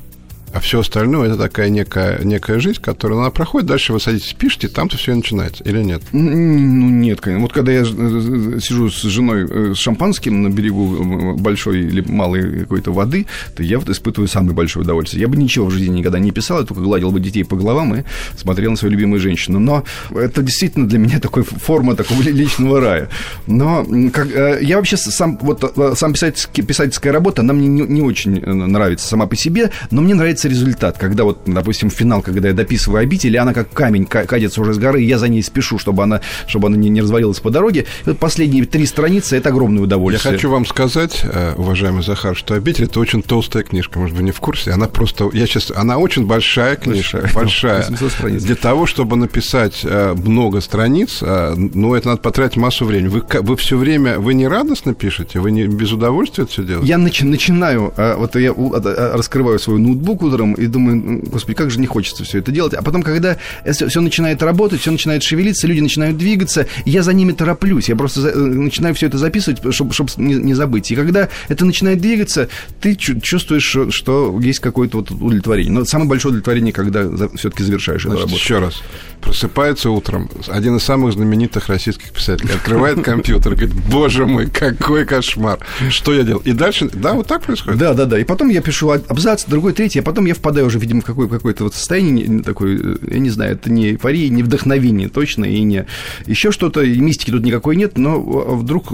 А 0.53 0.59
все 0.59 0.81
остальное 0.81 1.29
это 1.29 1.37
такая 1.37 1.69
некая, 1.69 2.21
некая 2.25 2.59
жизнь, 2.59 2.81
которая 2.81 3.21
она 3.21 3.31
проходит, 3.31 3.69
дальше 3.69 3.93
вы 3.93 4.01
садитесь, 4.01 4.33
пишете, 4.33 4.67
там-то 4.67 4.97
все 4.97 5.13
и 5.13 5.15
начинается, 5.15 5.63
или 5.63 5.81
нет? 5.81 6.03
Ну, 6.13 6.21
нет, 6.21 7.21
конечно. 7.21 7.43
Вот 7.43 7.53
когда 7.53 7.71
я 7.71 7.83
э, 7.83 8.59
сижу 8.61 8.91
с 8.91 9.03
женой 9.03 9.47
э, 9.49 9.75
с 9.75 9.79
шампанским 9.79 10.43
на 10.43 10.49
берегу 10.49 11.37
большой 11.37 11.83
или 11.83 12.01
малой 12.01 12.61
какой-то 12.61 12.93
воды, 12.93 13.27
то 13.55 13.63
я 13.63 13.79
вот 13.79 13.89
испытываю 13.89 14.27
самое 14.27 14.53
большое 14.53 14.83
удовольствие. 14.83 15.21
Я 15.21 15.29
бы 15.29 15.37
ничего 15.37 15.67
в 15.67 15.71
жизни 15.71 15.99
никогда 15.99 16.19
не 16.19 16.33
писал, 16.33 16.61
я 16.61 16.67
только 16.67 16.83
гладил 16.83 17.13
бы 17.13 17.21
детей 17.21 17.45
по 17.45 17.55
головам 17.55 17.95
и 17.95 18.03
смотрел 18.37 18.73
на 18.73 18.77
свою 18.77 18.93
любимую 18.93 19.21
женщину. 19.21 19.61
Но 19.61 19.85
это 20.11 20.43
действительно 20.43 20.89
для 20.89 20.99
меня 20.99 21.21
такой 21.21 21.45
форма 21.45 21.95
такого 21.95 22.23
личного 22.23 22.81
рая. 22.81 23.09
Но 23.47 23.87
как, 24.13 24.35
э, 24.35 24.59
я 24.63 24.79
вообще 24.79 24.97
сам, 24.97 25.39
вот 25.43 25.75
сам 25.95 26.13
писательская, 26.13 26.65
писательская 26.65 27.13
работа, 27.13 27.43
она 27.43 27.53
мне 27.53 27.69
не, 27.69 27.83
не 27.83 28.03
очень 28.03 28.41
нравится 28.45 29.07
сама 29.07 29.27
по 29.27 29.37
себе, 29.37 29.71
но 29.93 30.01
мне 30.03 30.15
нравится 30.15 30.40
результат, 30.49 30.99
когда 30.99 31.25
вот, 31.25 31.43
допустим, 31.47 31.91
финал, 31.91 32.23
когда 32.23 32.49
я 32.49 32.55
дописываю 32.55 33.03
обитель, 33.03 33.35
и 33.35 33.37
она 33.37 33.53
как 33.53 33.71
камень 33.73 34.07
катится 34.07 34.61
уже 34.61 34.75
с 34.75 34.79
горы, 34.79 35.03
и 35.03 35.07
я 35.07 35.19
за 35.19 35.29
ней 35.29 35.43
спешу, 35.43 35.79
чтобы 35.79 36.03
она, 36.03 36.21
чтобы 36.47 36.69
она 36.69 36.77
не, 36.77 36.89
не 36.89 37.01
развалилась 37.01 37.41
по 37.41 37.51
дороге. 37.51 37.87
И 38.05 38.09
вот 38.09 38.19
последние 38.19 38.65
три 38.65 38.87
страницы– 38.87 39.37
это 39.39 39.49
огромное 39.49 39.83
удовольствие. 39.83 40.33
Я 40.33 40.39
хочу 40.39 40.51
вам 40.51 40.67
сказать, 40.67 41.23
э, 41.25 41.55
уважаемый 41.57 42.03
Захар, 42.03 42.37
что 42.37 42.55
«Обитель»– 42.55 42.85
это 42.87 43.01
очень 43.01 43.23
толстая 43.23 43.63
книжка, 43.63 43.99
может, 43.99 44.17
вы 44.17 44.23
не 44.23 44.33
в 44.33 44.41
курсе. 44.41 44.73
Она 44.73 44.87
просто, 44.87 45.31
я 45.33 45.47
сейчас, 45.47 45.71
она 45.75 45.99
очень 45.99 46.27
большая 46.27 46.77
книжка, 46.77 47.29
большая. 47.35 47.87
большая. 47.89 48.39
Для 48.39 48.55
того, 48.55 48.87
чтобы 48.87 49.17
написать 49.17 49.81
э, 49.85 50.15
много 50.15 50.61
страниц, 50.61 51.19
э, 51.23 51.55
ну, 51.57 51.95
это 51.95 52.09
надо 52.09 52.21
потратить 52.21 52.57
массу 52.57 52.85
времени. 52.85 53.09
Вы, 53.09 53.23
вы 53.43 53.57
все 53.57 53.77
время, 53.77 54.19
вы 54.19 54.35
не 54.35 54.47
радостно 54.47 54.95
пишете? 54.95 55.41
Вы 55.41 55.51
не 55.51 55.67
без 55.67 55.93
удовольствия 55.93 56.45
это 56.45 56.53
все 56.53 56.63
делаете? 56.63 56.89
Я 56.89 56.97
начи- 56.97 57.25
начинаю, 57.25 57.93
вот 57.97 58.37
я 58.37 58.55
раскрываю 58.55 59.59
свой 59.59 59.79
ноутбук 59.79 60.23
утром 60.35 60.55
и 60.55 60.67
думаю, 60.67 61.23
господи, 61.27 61.57
как 61.57 61.71
же 61.71 61.81
не 61.81 61.87
хочется 61.87 62.25
все 62.25 62.39
это 62.39 62.53
делать. 62.53 62.75
А 62.75 62.83
потом, 62.83 63.03
когда 63.03 63.37
все 63.71 64.01
начинает 64.01 64.43
работать, 64.43 64.81
все 64.81 64.91
начинает 64.91 65.23
шевелиться, 65.23 65.67
люди 65.67 65.81
начинают 65.81 66.17
двигаться, 66.17 66.67
я 66.85 67.03
за 67.03 67.13
ними 67.13 67.33
тороплюсь. 67.33 67.89
Я 67.89 67.97
просто 67.97 68.29
э, 68.29 68.37
начинаю 68.37 68.95
все 68.95 69.07
это 69.07 69.19
записывать, 69.19 69.61
чтобы, 69.75 69.93
чтобы 69.93 70.11
не, 70.17 70.35
не 70.35 70.55
забыть. 70.55 70.91
И 70.91 70.97
когда 70.97 71.29
это 71.49 71.65
начинает 71.65 72.01
двигаться, 72.01 72.49
ты 72.81 72.95
чувствуешь, 72.95 73.77
что 73.91 74.39
есть 74.41 74.61
какое-то 74.61 74.99
вот 74.99 75.11
удовлетворение. 75.11 75.73
Но 75.73 75.85
самое 75.85 76.09
большое 76.09 76.31
удовлетворение, 76.31 76.73
когда 76.73 77.09
все-таки 77.37 77.63
завершаешь 77.63 78.03
Значит, 78.03 78.19
эту 78.19 78.27
работу. 78.27 78.43
Еще 78.43 78.59
раз. 78.59 78.83
Просыпается 79.21 79.91
утром 79.91 80.31
один 80.49 80.77
из 80.77 80.83
самых 80.83 81.13
знаменитых 81.13 81.69
российских 81.69 82.13
писателей, 82.13 82.55
открывает 82.55 83.01
компьютер, 83.05 83.55
говорит, 83.55 83.75
боже 83.75 84.27
мой, 84.27 84.47
какой 84.47 85.05
кошмар. 85.05 85.59
Что 85.91 86.15
я 86.15 86.23
делал? 86.23 86.41
И 86.45 86.53
дальше, 86.53 86.89
да, 86.93 87.13
вот 87.13 87.27
так 87.27 87.43
происходит? 87.43 87.79
Да, 87.79 87.95
да, 87.95 88.07
да. 88.07 88.19
И 88.19 88.25
потом 88.25 88.49
я 88.49 88.63
пишу 88.63 88.91
абзац, 88.91 89.45
другой, 89.45 89.73
третий, 89.73 90.01
а 90.01 90.03
потом 90.03 90.20
потом 90.21 90.27
я 90.27 90.35
впадаю 90.35 90.67
уже, 90.67 90.79
видимо, 90.79 91.01
в 91.01 91.05
какое- 91.05 91.29
какое-то 91.29 91.65
вот 91.65 91.75
состояние 91.75 92.43
такое, 92.43 92.99
я 93.11 93.19
не 93.19 93.31
знаю, 93.31 93.53
это 93.53 93.73
не 93.73 93.93
эйфория, 93.93 94.29
не 94.29 94.43
вдохновение 94.43 95.09
точно, 95.09 95.47
и 95.47 95.63
не 95.63 95.87
еще 96.27 96.53
что-то, 96.53 96.83
и 96.83 97.01
мистики 97.01 97.31
тут 97.31 97.43
никакой 97.43 97.77
нет, 97.77 97.97
но 97.97 98.21
вдруг, 98.21 98.93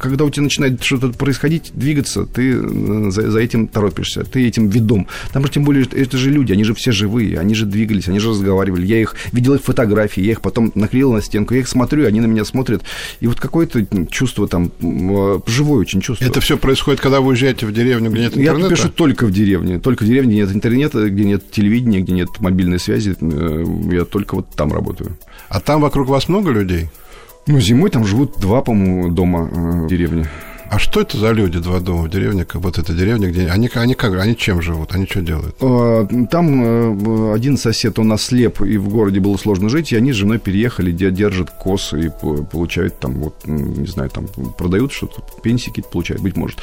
когда 0.00 0.24
у 0.24 0.30
тебя 0.30 0.42
начинает 0.42 0.82
что-то 0.82 1.10
происходить, 1.10 1.70
двигаться, 1.74 2.24
ты 2.24 2.54
э, 2.54 3.10
за, 3.10 3.30
за 3.30 3.38
этим 3.38 3.68
торопишься, 3.68 4.24
ты 4.24 4.48
этим 4.48 4.68
ведом. 4.68 5.06
Там 5.32 5.44
же 5.44 5.52
тем 5.52 5.62
более, 5.62 5.84
это 5.84 6.18
же 6.18 6.30
люди, 6.30 6.52
они 6.52 6.64
же 6.64 6.74
все 6.74 6.90
живые, 6.90 7.38
они 7.38 7.54
же 7.54 7.64
двигались, 7.64 8.08
они 8.08 8.18
же 8.18 8.30
разговаривали. 8.30 8.84
Я 8.84 9.00
их 9.00 9.14
видел 9.32 9.54
их 9.54 9.62
фотографии, 9.62 10.22
я 10.22 10.32
их 10.32 10.40
потом 10.40 10.72
наклеил 10.74 11.12
на 11.12 11.22
стенку, 11.22 11.54
я 11.54 11.60
их 11.60 11.68
смотрю, 11.68 12.06
они 12.06 12.20
на 12.20 12.26
меня 12.26 12.44
смотрят, 12.44 12.82
и 13.20 13.28
вот 13.28 13.38
какое-то 13.38 13.86
чувство 14.10 14.48
там 14.48 14.72
э, 14.80 15.40
живое 15.46 15.80
очень 15.80 16.00
чувство. 16.00 16.24
Это 16.24 16.40
все 16.40 16.58
происходит, 16.58 17.00
когда 17.00 17.20
вы 17.20 17.28
уезжаете 17.28 17.64
в 17.64 17.72
деревню, 17.72 18.10
где 18.10 18.22
нет 18.22 18.36
интернета? 18.36 18.70
Я 18.70 18.76
пишу 18.76 18.88
только 18.88 19.24
в 19.26 19.30
деревне, 19.30 19.78
только 19.78 20.02
в 20.02 20.06
деревне, 20.06 20.42
где 20.42 20.47
нет 20.48 20.56
интернета, 20.56 21.08
где 21.08 21.24
нет 21.24 21.50
телевидения, 21.50 22.00
где 22.00 22.12
нет 22.12 22.28
мобильной 22.40 22.78
связи. 22.78 23.16
Э, 23.20 23.64
я 23.92 24.04
только 24.04 24.34
вот 24.36 24.50
там 24.50 24.72
работаю. 24.72 25.16
А 25.48 25.60
там 25.60 25.80
вокруг 25.80 26.08
вас 26.08 26.28
много 26.28 26.50
людей? 26.50 26.88
Ну, 27.46 27.60
зимой 27.60 27.90
там 27.90 28.04
живут 28.04 28.38
два, 28.38 28.62
по-моему, 28.62 29.10
дома 29.10 29.48
э, 29.50 29.84
в 29.84 29.88
деревне. 29.88 30.28
А 30.70 30.78
что 30.78 31.00
это 31.00 31.16
за 31.16 31.32
люди, 31.32 31.58
два 31.58 31.80
дома 31.80 32.02
в 32.02 32.10
деревне, 32.10 32.44
как 32.44 32.60
вот 32.60 32.78
эта 32.78 32.92
деревня, 32.92 33.30
где 33.30 33.46
они, 33.46 33.70
они 33.72 33.94
как, 33.94 34.20
они 34.20 34.36
чем 34.36 34.60
живут, 34.60 34.94
они 34.94 35.06
что 35.06 35.22
делают? 35.22 35.56
А, 35.62 36.06
там 36.30 36.62
э, 36.62 37.34
один 37.34 37.56
сосед, 37.56 37.98
он 37.98 38.12
ослеп, 38.12 38.60
и 38.60 38.76
в 38.76 38.90
городе 38.90 39.18
было 39.18 39.38
сложно 39.38 39.70
жить, 39.70 39.92
и 39.92 39.96
они 39.96 40.12
с 40.12 40.16
женой 40.16 40.38
переехали, 40.38 40.92
держат 40.92 41.50
косы 41.50 42.06
и 42.06 42.10
получают 42.10 42.98
там, 42.98 43.14
вот, 43.14 43.46
не 43.46 43.86
знаю, 43.86 44.10
там 44.10 44.26
продают 44.58 44.92
что-то, 44.92 45.22
пенсии 45.42 45.70
какие-то 45.70 45.88
получают, 45.88 46.22
быть 46.22 46.36
может. 46.36 46.58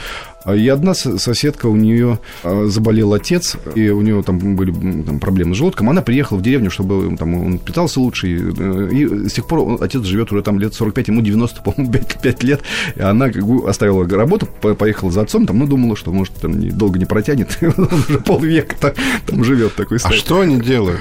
А, 0.45 0.55
и 0.55 0.67
одна 0.67 0.93
соседка, 0.93 1.65
у 1.67 1.75
нее 1.75 2.19
а, 2.43 2.65
заболел 2.67 3.13
отец, 3.13 3.57
и 3.73 3.89
у 3.89 4.01
нее 4.01 4.21
там 4.23 4.55
были 4.55 4.71
там, 4.71 5.19
проблемы 5.19 5.55
с 5.55 5.57
желудком, 5.57 5.89
она 5.89 6.01
приехала 6.01 6.37
в 6.37 6.41
деревню, 6.41 6.69
чтобы 6.69 7.15
там, 7.17 7.33
он 7.33 7.59
питался 7.59 7.99
лучше, 7.99 8.27
и, 8.27 8.37
э, 8.37 8.89
и 8.91 9.29
с 9.29 9.33
тех 9.33 9.47
пор 9.47 9.81
отец 9.81 10.03
живет 10.03 10.31
уже 10.31 10.43
там 10.43 10.59
лет 10.59 10.73
45, 10.73 11.07
ему 11.07 11.21
90, 11.21 11.61
по-моему, 11.61 11.91
5, 11.93 12.21
5 12.21 12.43
лет, 12.43 12.61
и 12.95 13.01
она 13.01 13.29
как 13.29 13.45
бы 13.45 13.67
оставила 13.67 13.95
оставила 13.95 14.07
работу, 14.17 14.47
поехала 14.75 15.11
за 15.11 15.21
отцом, 15.21 15.45
там, 15.45 15.59
ну, 15.59 15.67
думала, 15.67 15.95
что, 15.95 16.11
может, 16.11 16.33
там 16.35 16.69
долго 16.69 16.99
не 16.99 17.05
протянет, 17.05 17.57
он 17.61 17.89
уже 18.07 18.19
полвека 18.19 18.93
там 19.25 19.43
живет 19.43 19.75
такой. 19.75 19.97
А 20.03 20.11
что 20.11 20.41
они 20.41 20.59
делают? 20.59 20.99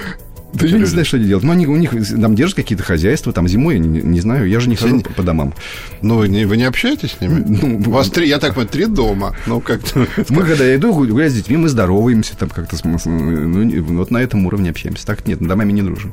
Да 0.55 0.67
я 0.67 0.79
не 0.79 0.85
знаю, 0.85 1.05
что 1.05 1.17
они 1.17 1.27
делают. 1.27 1.45
Но 1.45 1.53
они, 1.53 1.67
у 1.67 1.77
них 1.77 1.91
там 1.91 2.35
держат 2.35 2.57
какие-то 2.57 2.85
хозяйства, 2.85 3.33
там 3.33 3.49
зимой, 3.49 3.75
я 3.75 3.81
не, 3.81 4.01
не 4.01 4.21
знаю, 4.21 4.49
я 4.49 4.61
же 4.61 4.69
не 4.69 4.77
хожу 4.77 5.01
по, 5.01 5.23
домам. 5.23 5.55
Ну, 6.01 6.17
вы 6.17 6.29
не, 6.29 6.45
вы 6.45 6.57
не 6.57 6.65
общаетесь 6.65 7.17
с 7.19 7.21
ними? 7.21 7.45
Ну, 7.47 7.83
у 7.87 7.91
вас 7.91 8.11
три, 8.11 8.29
я 8.29 8.39
так 8.39 8.55
понимаю, 8.55 8.69
три 8.69 8.87
дома. 8.87 9.37
Ну, 9.47 9.61
как-то... 9.61 10.07
Мы, 10.29 10.45
когда 10.45 10.65
я 10.65 10.77
иду 10.77 10.93
гулять 10.95 11.33
с 11.33 11.35
детьми, 11.35 11.57
мы 11.57 11.69
здороваемся 11.69 12.37
там 12.37 12.49
как-то, 12.49 12.77
ну, 12.85 13.83
вот 13.99 14.11
на 14.11 14.19
этом 14.19 14.47
уровне 14.47 14.71
общаемся. 14.71 15.07
Так 15.07 15.27
нет, 15.27 15.41
домами 15.41 15.73
не 15.73 15.83
дружим. 15.83 16.13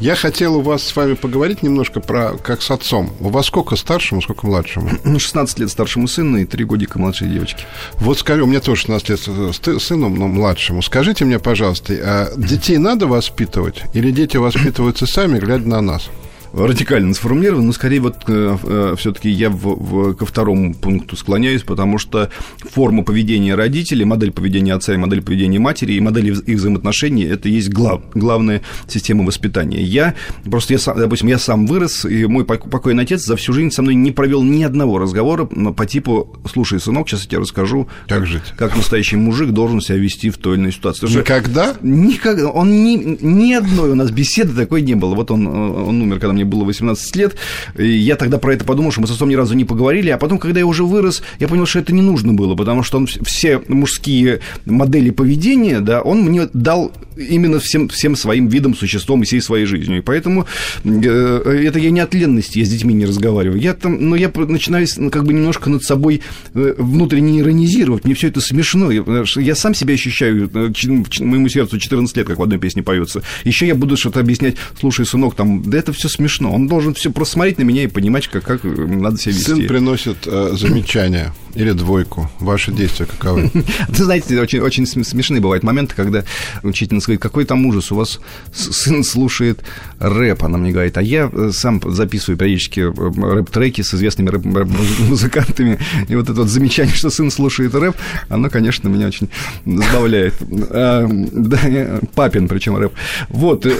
Я 0.00 0.14
хотел 0.14 0.56
у 0.56 0.60
вас 0.60 0.82
с 0.82 0.96
вами 0.96 1.14
поговорить 1.14 1.62
немножко 1.62 2.00
про, 2.00 2.36
как 2.38 2.62
с 2.62 2.70
отцом. 2.70 3.12
У 3.20 3.28
вас 3.28 3.46
сколько 3.46 3.76
старшему, 3.76 4.22
сколько 4.22 4.46
младшему? 4.46 4.90
Ну, 5.14 5.20
16 5.20 5.60
лет 5.60 5.70
старшему 5.70 6.08
сыну 6.08 6.38
и 6.38 6.44
3 6.44 6.64
годика 6.64 6.98
младшей 6.98 7.28
девочки. 7.28 7.64
Вот 8.00 8.18
скажи, 8.18 8.42
у 8.42 8.46
меня 8.46 8.60
тоже 8.60 8.80
16 8.80 9.08
лет 9.10 9.82
сыну, 9.82 10.08
но 10.08 10.26
младшему. 10.28 10.82
Скажите 10.82 11.24
мне, 11.24 11.38
пожалуйста, 11.38 11.94
а 12.02 12.32
детей 12.36 12.78
надо 12.78 13.06
воспитывать? 13.06 13.73
Или 13.92 14.10
дети 14.10 14.36
воспитываются 14.36 15.06
сами, 15.06 15.38
глядя 15.38 15.68
на 15.68 15.80
нас? 15.80 16.10
Радикально 16.56 17.14
сформулировано, 17.14 17.66
но 17.66 17.72
скорее 17.72 18.00
вот 18.00 18.16
э, 18.28 18.56
э, 18.62 18.94
все-таки 18.96 19.28
я 19.28 19.50
в, 19.50 19.56
в, 19.56 20.14
ко 20.14 20.24
второму 20.24 20.74
пункту 20.74 21.16
склоняюсь, 21.16 21.62
потому 21.62 21.98
что 21.98 22.30
форма 22.58 23.02
поведения 23.02 23.54
родителей, 23.54 24.04
модель 24.04 24.30
поведения 24.30 24.74
отца 24.74 24.94
и 24.94 24.96
модель 24.96 25.22
поведения 25.22 25.58
матери 25.58 25.94
и 25.94 26.00
модель 26.00 26.28
их 26.28 26.58
взаимоотношений 26.58 27.24
это 27.24 27.48
есть 27.48 27.70
глав, 27.70 28.02
главная 28.14 28.62
система 28.86 29.24
воспитания. 29.24 29.82
Я 29.82 30.14
просто, 30.44 30.74
я 30.74 30.78
сам, 30.78 30.98
допустим, 30.98 31.28
я 31.28 31.38
сам 31.38 31.66
вырос, 31.66 32.04
и 32.04 32.26
мой 32.26 32.44
покойный 32.44 33.02
отец 33.02 33.24
за 33.24 33.36
всю 33.36 33.52
жизнь 33.52 33.70
со 33.70 33.82
мной 33.82 33.94
не 33.94 34.12
провел 34.12 34.42
ни 34.42 34.62
одного 34.62 34.98
разговора 34.98 35.44
по 35.46 35.86
типу 35.86 36.36
«Слушай, 36.50 36.80
сынок, 36.80 37.08
сейчас 37.08 37.22
я 37.22 37.30
тебе 37.30 37.40
расскажу, 37.40 37.88
как, 38.08 38.26
жить, 38.26 38.42
как 38.56 38.76
настоящий 38.76 39.16
мужик 39.16 39.50
должен 39.50 39.80
себя 39.80 39.96
вести 39.96 40.30
в 40.30 40.38
той 40.38 40.54
или 40.54 40.62
иной 40.62 40.72
ситуации». 40.72 41.06
Никогда? 41.06 41.74
Никогда. 41.82 42.48
Он 42.48 42.70
ни, 42.84 43.18
ни 43.20 43.52
одной 43.52 43.90
у 43.90 43.94
нас 43.94 44.10
беседы 44.10 44.54
такой 44.54 44.82
не 44.82 44.94
было. 44.94 45.14
Вот 45.14 45.30
он, 45.30 45.46
он 45.46 46.02
умер, 46.02 46.20
когда 46.20 46.32
мне 46.32 46.43
было 46.44 46.64
18 46.64 47.16
лет, 47.16 47.36
и 47.76 47.86
я 47.86 48.16
тогда 48.16 48.38
про 48.38 48.54
это 48.54 48.64
подумал, 48.64 48.92
что 48.92 49.00
мы 49.00 49.06
с 49.06 49.10
отцом 49.10 49.28
ни 49.28 49.34
разу 49.34 49.54
не 49.54 49.64
поговорили, 49.64 50.10
а 50.10 50.18
потом, 50.18 50.38
когда 50.38 50.60
я 50.60 50.66
уже 50.66 50.84
вырос, 50.84 51.22
я 51.40 51.48
понял, 51.48 51.66
что 51.66 51.78
это 51.78 51.92
не 51.92 52.02
нужно 52.02 52.32
было, 52.32 52.54
потому 52.54 52.82
что 52.82 52.98
он 52.98 53.06
все 53.06 53.62
мужские 53.68 54.40
модели 54.66 55.10
поведения, 55.10 55.80
да, 55.80 56.02
он 56.02 56.22
мне 56.22 56.48
дал 56.52 56.92
именно 57.16 57.58
всем, 57.58 57.88
всем 57.88 58.16
своим 58.16 58.48
видом, 58.48 58.74
существом 58.74 59.22
и 59.22 59.24
всей 59.24 59.40
своей 59.40 59.66
жизнью. 59.66 59.98
И 59.98 60.00
поэтому 60.00 60.46
э, 60.84 61.62
это 61.66 61.78
я 61.78 61.90
не 61.90 62.00
от 62.00 62.14
ленности, 62.14 62.58
я 62.58 62.64
с 62.64 62.68
детьми 62.68 62.94
не 62.94 63.06
разговариваю. 63.06 63.60
Я 63.60 63.74
там, 63.74 64.08
но 64.08 64.16
я 64.16 64.30
начинаю 64.34 64.86
ну, 64.96 65.10
как 65.10 65.24
бы 65.24 65.32
немножко 65.32 65.70
над 65.70 65.82
собой 65.82 66.22
э, 66.54 66.74
внутренне 66.76 67.40
иронизировать. 67.40 68.04
Мне 68.04 68.14
все 68.14 68.28
это 68.28 68.40
смешно. 68.40 68.90
Я, 68.90 69.04
я 69.36 69.54
сам 69.54 69.74
себя 69.74 69.94
ощущаю, 69.94 70.50
э, 70.52 70.72
моему 71.20 71.48
сердцу 71.48 71.78
14 71.78 72.16
лет, 72.16 72.26
как 72.26 72.38
в 72.38 72.42
одной 72.42 72.58
песне 72.58 72.82
поется. 72.82 73.22
Еще 73.44 73.66
я 73.66 73.74
буду 73.74 73.96
что-то 73.96 74.20
объяснять, 74.20 74.56
слушай, 74.78 75.06
сынок, 75.06 75.34
там, 75.34 75.62
да 75.62 75.78
это 75.78 75.92
все 75.92 76.08
смешно. 76.08 76.33
Он 76.42 76.68
должен 76.68 76.94
все 76.94 77.10
просто 77.10 77.34
смотреть 77.34 77.58
на 77.58 77.62
меня 77.62 77.84
и 77.84 77.86
понимать, 77.86 78.28
как, 78.28 78.44
как 78.44 78.64
надо 78.64 79.18
себя 79.18 79.34
вести. 79.34 79.44
Сын 79.44 79.66
приносит 79.66 80.26
э, 80.26 80.50
замечания 80.52 81.32
или 81.54 81.72
двойку. 81.72 82.30
Ваши 82.40 82.72
действия 82.72 83.06
каковы? 83.06 83.50
Вы 83.88 84.04
знаете, 84.04 84.40
очень, 84.40 84.60
очень 84.60 84.86
смешные 84.86 85.40
бывают 85.40 85.64
моменты, 85.64 85.94
когда 85.94 86.24
учительница 86.62 87.06
говорит, 87.06 87.22
какой 87.22 87.44
там 87.44 87.64
ужас, 87.66 87.92
у 87.92 87.96
вас 87.96 88.20
сын 88.52 89.04
слушает 89.04 89.62
рэп, 89.98 90.44
она 90.44 90.58
мне 90.58 90.72
говорит, 90.72 90.98
а 90.98 91.02
я 91.02 91.30
э, 91.32 91.50
сам 91.52 91.80
записываю 91.84 92.36
периодически 92.36 92.80
э, 92.80 93.34
рэп-треки 93.36 93.82
с 93.82 93.94
известными 93.94 94.30
рэп-музыкантами, 94.30 95.78
и 96.08 96.16
вот 96.16 96.28
это 96.28 96.40
вот 96.40 96.48
замечание, 96.48 96.94
что 96.94 97.10
сын 97.10 97.30
слушает 97.30 97.74
рэп, 97.74 97.94
оно, 98.28 98.50
конечно, 98.50 98.88
меня 98.88 99.06
очень 99.06 99.28
забавляет. 99.64 100.34
А, 100.70 101.06
да, 101.08 102.00
папин, 102.14 102.48
причем 102.48 102.76
рэп. 102.76 102.92
Вот. 103.28 103.66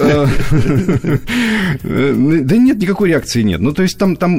Э, 2.44 2.48
да 2.48 2.56
нет, 2.56 2.78
никакой 2.78 3.08
реакции 3.08 3.42
нет. 3.42 3.60
Ну, 3.60 3.72
то 3.72 3.82
есть 3.82 3.98
там, 3.98 4.16
там 4.16 4.38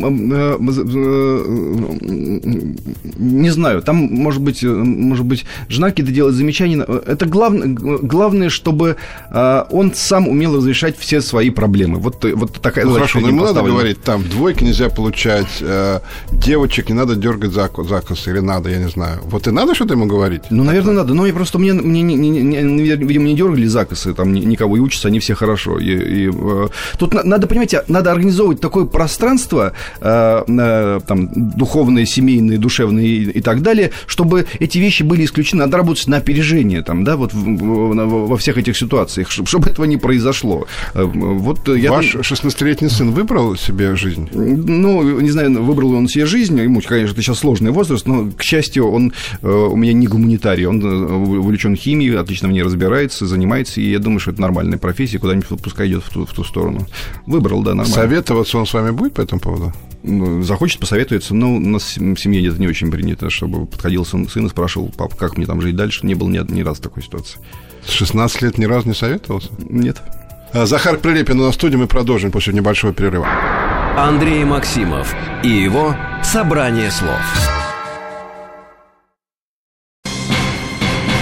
не 3.17 3.49
знаю, 3.49 3.81
там, 3.81 3.97
может 3.97 4.41
быть, 4.41 4.63
может 4.63 5.25
быть, 5.25 5.45
жена 5.69 5.89
какие-то 5.89 6.11
делает 6.11 6.35
замечания. 6.35 6.83
Это 6.83 7.25
главное, 7.25 7.67
главное, 7.67 8.49
чтобы 8.49 8.97
он 9.31 9.93
сам 9.93 10.27
умел 10.27 10.57
разрешать 10.57 10.97
все 10.97 11.21
свои 11.21 11.49
проблемы. 11.49 11.99
Вот, 11.99 12.23
вот 12.23 12.53
такая 12.61 12.85
ну, 12.85 12.93
Хорошо, 12.93 13.19
но 13.19 13.27
ему 13.27 13.43
надо 13.43 13.61
говорить, 13.61 14.01
там, 14.01 14.23
двойки 14.23 14.63
нельзя 14.63 14.89
получать, 14.89 15.61
э, 15.61 15.99
девочек 16.31 16.89
не 16.89 16.95
надо 16.95 17.15
дергать 17.15 17.51
за, 17.51 17.69
за 17.77 18.01
косы, 18.01 18.31
или 18.31 18.39
надо, 18.39 18.69
я 18.69 18.77
не 18.77 18.89
знаю. 18.89 19.19
Вот 19.23 19.47
и 19.47 19.51
надо 19.51 19.75
что-то 19.75 19.93
ему 19.93 20.05
говорить? 20.05 20.43
Ну, 20.49 20.63
наверное, 20.63 20.93
надо. 20.93 21.13
Но 21.13 21.25
я 21.25 21.33
просто, 21.33 21.59
мне, 21.59 21.73
мне 21.73 22.01
не, 22.01 22.15
не, 22.15 22.29
не, 22.29 22.83
видимо, 22.95 23.25
не 23.25 23.35
дергали 23.35 23.65
за 23.65 23.85
косы, 23.85 24.13
там 24.13 24.33
никого, 24.33 24.77
и 24.77 24.79
учатся 24.79 25.07
они 25.07 25.19
все 25.19 25.35
хорошо. 25.35 25.79
И, 25.79 26.25
и, 26.25 26.31
э, 26.31 26.67
тут 26.97 27.13
надо, 27.13 27.47
понимаете, 27.47 27.83
надо 27.87 28.11
организовывать 28.11 28.61
такое 28.61 28.85
пространство, 28.85 29.73
э, 30.01 30.43
э, 30.47 30.99
там, 31.07 31.29
духовное, 31.33 32.05
семейное, 32.05 32.57
душевное 32.57 33.03
и, 33.03 33.41
так 33.41 33.61
далее, 33.61 33.91
чтобы 34.07 34.47
эти 34.59 34.77
вещи 34.79 35.03
были 35.03 35.25
исключены. 35.25 35.61
Надо 35.61 35.77
работать 35.77 36.07
на 36.07 36.17
опережение, 36.17 36.81
там, 36.81 37.03
да, 37.03 37.15
вот 37.15 37.31
во 37.33 38.37
всех 38.37 38.57
этих 38.57 38.77
ситуациях, 38.77 39.29
чтобы 39.29 39.69
этого 39.69 39.85
не 39.85 39.97
произошло. 39.97 40.67
Э, 40.93 41.03
вот 41.03 41.67
я 41.67 41.91
Ваш 41.91 42.15
16-летний 42.15 42.89
сын 42.89 43.11
выбрал 43.11 43.55
себе 43.55 43.95
жизнь? 43.95 44.29
Ну, 44.33 45.19
не 45.19 45.29
знаю, 45.29 45.63
выбрал 45.63 45.91
ли 45.91 45.97
он 45.97 46.07
себе 46.07 46.25
жизнь. 46.25 46.59
Ему, 46.59 46.81
конечно, 46.81 47.13
это 47.13 47.21
сейчас 47.21 47.39
сложный 47.39 47.71
возраст, 47.71 48.07
но, 48.07 48.31
к 48.31 48.41
счастью, 48.41 48.89
он 48.89 49.13
у 49.41 49.75
меня 49.75 49.93
не 49.93 50.07
гуманитарий. 50.07 50.65
Он 50.65 50.83
увлечен 50.83 51.75
химией, 51.75 52.17
отлично 52.17 52.47
в 52.47 52.51
ней 52.51 52.63
разбирается, 52.63 53.25
занимается, 53.27 53.81
и 53.81 53.91
я 53.91 53.99
думаю, 53.99 54.19
что 54.19 54.31
это 54.31 54.41
нормальная 54.41 54.77
профессия, 54.77 55.19
куда-нибудь 55.19 55.61
пускай 55.61 55.87
идет 55.87 56.03
в 56.03 56.09
ту, 56.09 56.25
в 56.25 56.33
ту 56.33 56.43
сторону. 56.43 56.87
Выбрал, 57.25 57.61
да, 57.61 57.74
нормально. 57.75 57.95
Советоваться 57.95 58.57
он 58.57 58.65
с 58.65 58.73
вами 58.73 58.91
будет 58.91 59.13
по 59.13 59.21
этому 59.21 59.41
поводу? 59.41 59.73
Ну, 60.03 60.43
захочет, 60.43 60.79
посоветуется. 60.79 61.33
Но 61.33 61.55
у 61.55 61.59
нас 61.59 61.97
в 61.97 62.17
семье 62.17 62.47
это 62.47 62.59
не 62.59 62.67
очень 62.67 62.91
принято, 62.91 63.29
чтобы 63.29 63.65
подходил 63.65 64.05
сын, 64.05 64.27
сын 64.29 64.45
и 64.45 64.49
спрашивал, 64.49 64.89
пап, 64.89 65.15
как 65.15 65.37
мне 65.37 65.45
там 65.45 65.61
жить 65.61 65.75
дальше. 65.75 66.05
Не 66.05 66.13
было 66.13 66.29
ни, 66.29 66.51
ни 66.51 66.61
разу 66.61 66.81
такой 66.81 67.03
ситуации. 67.03 67.39
С 67.85 67.91
16 67.91 68.41
лет 68.41 68.57
ни 68.57 68.65
разу 68.65 68.87
не 68.87 68.93
советовался? 68.93 69.49
Нет. 69.69 70.01
А, 70.53 70.65
Захар 70.65 70.97
Прилепин 70.97 71.39
у 71.39 71.45
нас 71.45 71.53
в 71.53 71.55
студии, 71.55 71.75
мы 71.75 71.87
продолжим 71.87 72.31
после 72.31 72.53
небольшого 72.53 72.93
перерыва. 72.93 73.27
Андрей 73.97 74.43
Максимов 74.43 75.13
и 75.43 75.49
его 75.49 75.95
«Собрание 76.23 76.91
слов». 76.91 77.64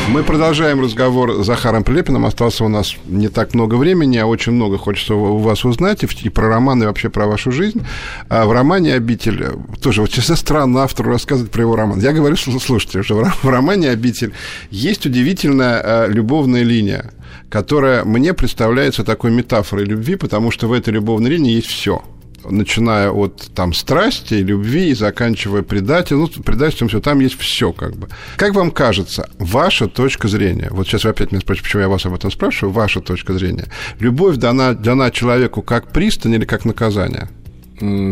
Мы 0.09 0.23
продолжаем 0.23 0.81
разговор 0.81 1.41
с 1.41 1.45
Захаром 1.45 1.83
Прилепиным. 1.83 2.25
Осталось 2.25 2.59
у 2.61 2.67
нас 2.67 2.95
не 3.05 3.29
так 3.29 3.53
много 3.53 3.75
времени, 3.75 4.17
а 4.17 4.25
очень 4.25 4.51
много 4.51 4.77
хочется 4.77 5.15
у 5.15 5.37
вас 5.37 5.63
узнать 5.65 6.03
и 6.03 6.29
про 6.29 6.49
роман, 6.49 6.83
и 6.83 6.85
вообще 6.85 7.09
про 7.09 7.25
вашу 7.25 7.51
жизнь. 7.51 7.85
А 8.29 8.45
в 8.45 8.51
романе 8.51 8.95
«Обитель» 8.95 9.45
тоже, 9.81 10.01
вот 10.01 10.11
честно, 10.11 10.35
странно 10.35 10.83
автору 10.83 11.09
рассказывать 11.09 11.51
про 11.51 11.61
его 11.61 11.75
роман. 11.75 11.99
Я 11.99 12.11
говорю, 12.11 12.35
слушайте, 12.35 13.01
что 13.01 13.23
в 13.41 13.49
романе 13.49 13.89
«Обитель» 13.89 14.33
есть 14.69 15.05
удивительная 15.05 15.81
а, 15.83 16.07
любовная 16.07 16.63
линия, 16.63 17.11
которая 17.49 18.03
мне 18.03 18.33
представляется 18.33 19.03
такой 19.03 19.31
метафорой 19.31 19.85
любви, 19.85 20.15
потому 20.15 20.51
что 20.51 20.67
в 20.67 20.73
этой 20.73 20.93
любовной 20.93 21.31
линии 21.31 21.53
есть 21.53 21.67
все– 21.67 22.03
начиная 22.49 23.09
от 23.11 23.49
там 23.53 23.73
страсти, 23.73 24.35
любви 24.35 24.89
и 24.89 24.93
заканчивая 24.93 25.61
предательством, 25.61 26.29
ну, 26.35 26.43
предательством 26.43 26.87
все, 26.89 26.99
там 26.99 27.19
есть 27.19 27.39
все 27.39 27.71
как 27.71 27.95
бы. 27.95 28.09
Как 28.35 28.53
вам 28.53 28.71
кажется, 28.71 29.29
ваша 29.39 29.87
точка 29.87 30.27
зрения, 30.27 30.67
вот 30.71 30.87
сейчас 30.87 31.03
вы 31.03 31.11
опять 31.11 31.31
меня 31.31 31.41
спрашиваете, 31.41 31.63
почему 31.69 31.81
я 31.81 31.89
вас 31.89 32.05
об 32.05 32.13
этом 32.13 32.31
спрашиваю, 32.31 32.73
ваша 32.73 33.01
точка 33.01 33.33
зрения, 33.33 33.65
любовь 33.99 34.37
дана, 34.37 34.73
дана 34.73 35.11
человеку 35.11 35.61
как 35.61 35.91
пристань 35.91 36.33
или 36.33 36.45
как 36.45 36.65
наказание? 36.65 37.29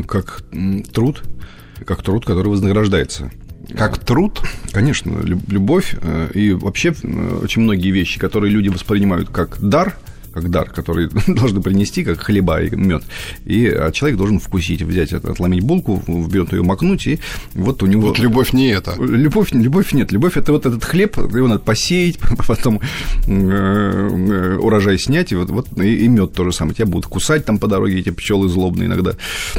Как 0.07 0.43
труд, 0.93 1.23
как 1.85 2.01
труд, 2.03 2.25
который 2.25 2.47
вознаграждается. 2.47 3.31
Как 3.77 3.99
труд? 3.99 4.41
Конечно, 4.73 5.21
любовь 5.23 5.95
э, 6.01 6.31
и 6.33 6.51
вообще 6.51 6.93
очень 7.41 7.61
многие 7.61 7.91
вещи, 7.91 8.19
которые 8.19 8.51
люди 8.51 8.69
воспринимают 8.69 9.29
как 9.29 9.59
дар– 9.61 9.97
как 10.33 10.49
дар, 10.49 10.69
который 10.69 11.09
должны 11.27 11.61
принести, 11.61 12.03
как 12.03 12.19
хлеба 12.19 12.61
и 12.61 12.75
мед. 12.75 13.03
И 13.45 13.67
а 13.67 13.91
человек 13.91 14.17
должен 14.17 14.39
вкусить, 14.39 14.81
взять 14.81 15.13
отломить 15.13 15.63
булку, 15.63 16.01
в 16.07 16.33
ее 16.33 16.63
макнуть, 16.63 17.07
и 17.07 17.19
вот 17.53 17.83
у 17.83 17.85
него... 17.85 18.07
Вот 18.07 18.19
любовь 18.19 18.53
не 18.53 18.69
это. 18.69 18.95
Любовь, 18.99 19.51
любовь 19.51 19.93
нет. 19.93 20.11
Любовь– 20.11 20.33
это 20.37 20.51
вот 20.51 20.65
этот 20.65 20.83
хлеб, 20.83 21.17
его 21.17 21.47
надо 21.47 21.61
посеять, 21.61 22.17
потом 22.47 22.79
э, 23.27 24.57
урожай 24.59 24.97
снять, 24.97 25.31
и 25.31 25.35
вот, 25.35 25.49
вот 25.49 25.67
и, 25.79 26.05
и 26.05 26.07
мед 26.07 26.33
то 26.33 26.43
же 26.45 26.51
самое. 26.51 26.75
Тебя 26.75 26.87
будут 26.87 27.07
кусать 27.07 27.45
там 27.45 27.57
по 27.57 27.67
дороге 27.67 27.99
эти 27.99 28.09
пчелы 28.09 28.49
злобные 28.49 28.87
иногда 28.87 29.13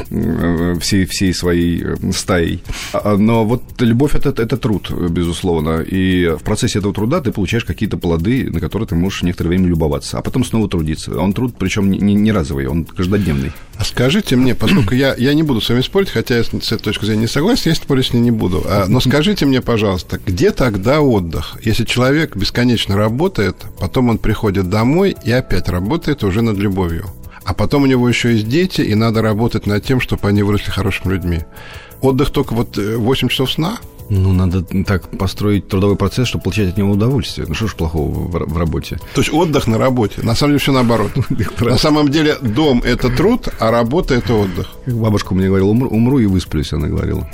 э, 0.09 0.75
всей, 0.79 1.05
всей 1.05 1.33
своей 1.33 1.83
э, 1.83 2.11
стаей. 2.11 2.63
А, 2.93 3.17
но 3.17 3.45
вот 3.45 3.63
любовь 3.79 4.15
это,– 4.15 4.29
это 4.41 4.57
труд, 4.57 4.91
безусловно. 4.91 5.81
И 5.81 6.27
в 6.27 6.43
процессе 6.43 6.79
этого 6.79 6.93
труда 6.93 7.21
ты 7.21 7.31
получаешь 7.31 7.65
какие-то 7.65 7.97
плоды, 7.97 8.49
на 8.51 8.59
которые 8.59 8.87
ты 8.87 8.95
можешь 8.95 9.23
некоторое 9.23 9.49
время 9.49 9.67
любоваться. 9.67 10.17
А 10.17 10.21
потом 10.21 10.43
снова 10.43 10.62
снова 10.63 10.69
трудиться. 10.69 11.19
Он 11.19 11.33
труд, 11.33 11.55
причем 11.57 11.91
не, 11.91 12.13
не 12.13 12.31
разовый, 12.31 12.67
он 12.67 12.85
каждодневный. 12.85 13.51
А 13.77 13.83
скажите 13.83 14.35
мне, 14.35 14.55
поскольку 14.55 14.95
я, 14.95 15.15
я 15.15 15.33
не 15.33 15.43
буду 15.43 15.61
с 15.61 15.69
вами 15.69 15.81
спорить, 15.81 16.09
хотя 16.09 16.37
я 16.37 16.43
с 16.43 16.49
этой 16.49 16.83
точки 16.83 17.05
зрения 17.05 17.21
не 17.21 17.27
согласен, 17.27 17.71
я 17.71 17.75
спорить 17.75 18.07
с 18.07 18.13
ней 18.13 18.21
не 18.21 18.31
буду. 18.31 18.63
А, 18.65 18.85
но 18.87 18.99
скажите 18.99 19.45
мне, 19.45 19.61
пожалуйста, 19.61 20.19
где 20.25 20.51
тогда 20.51 21.01
отдых? 21.01 21.57
Если 21.63 21.85
человек 21.85 22.35
бесконечно 22.35 22.95
работает, 22.95 23.55
потом 23.79 24.09
он 24.09 24.17
приходит 24.17 24.69
домой 24.69 25.15
и 25.25 25.31
опять 25.31 25.69
работает 25.69 26.23
уже 26.23 26.41
над 26.41 26.57
любовью. 26.57 27.05
А 27.45 27.53
потом 27.53 27.83
у 27.83 27.87
него 27.87 28.07
еще 28.07 28.31
есть 28.31 28.47
дети, 28.47 28.81
и 28.81 28.95
надо 28.95 29.21
работать 29.21 29.67
над 29.67 29.83
тем, 29.83 29.99
чтобы 29.99 30.29
они 30.29 30.43
выросли 30.43 30.71
хорошими 30.71 31.13
людьми. 31.13 31.39
Отдых 32.01 32.29
только 32.29 32.53
вот 32.53 32.77
8 32.77 33.27
э, 33.27 33.29
часов 33.29 33.51
сна– 33.51 33.77
ну, 34.09 34.33
надо 34.33 34.63
так 34.85 35.09
построить 35.17 35.67
трудовой 35.67 35.95
процесс, 35.95 36.27
чтобы 36.27 36.43
получать 36.43 36.69
от 36.69 36.77
него 36.77 36.91
удовольствие. 36.91 37.47
Ну, 37.47 37.53
что 37.53 37.67
ж 37.67 37.75
плохого 37.75 38.11
в, 38.11 38.53
в 38.53 38.57
работе? 38.57 38.99
То 39.13 39.21
есть 39.21 39.33
отдых 39.33 39.67
на 39.67 39.77
работе. 39.77 40.21
На 40.21 40.35
самом 40.35 40.51
деле 40.51 40.59
все 40.59 40.71
наоборот. 40.71 41.11
На 41.59 41.77
самом 41.77 42.09
деле 42.09 42.37
дом– 42.41 42.81
это 42.85 43.09
труд, 43.09 43.47
а 43.59 43.71
работа– 43.71 44.13
это 44.15 44.33
отдых. 44.33 44.69
Бабушка 44.85 45.33
мне 45.33 45.47
говорила, 45.47 45.69
умру, 45.69 45.89
умру 45.89 46.19
и 46.19 46.25
высплюсь, 46.25 46.73
она 46.73 46.87
говорила. 46.87 47.29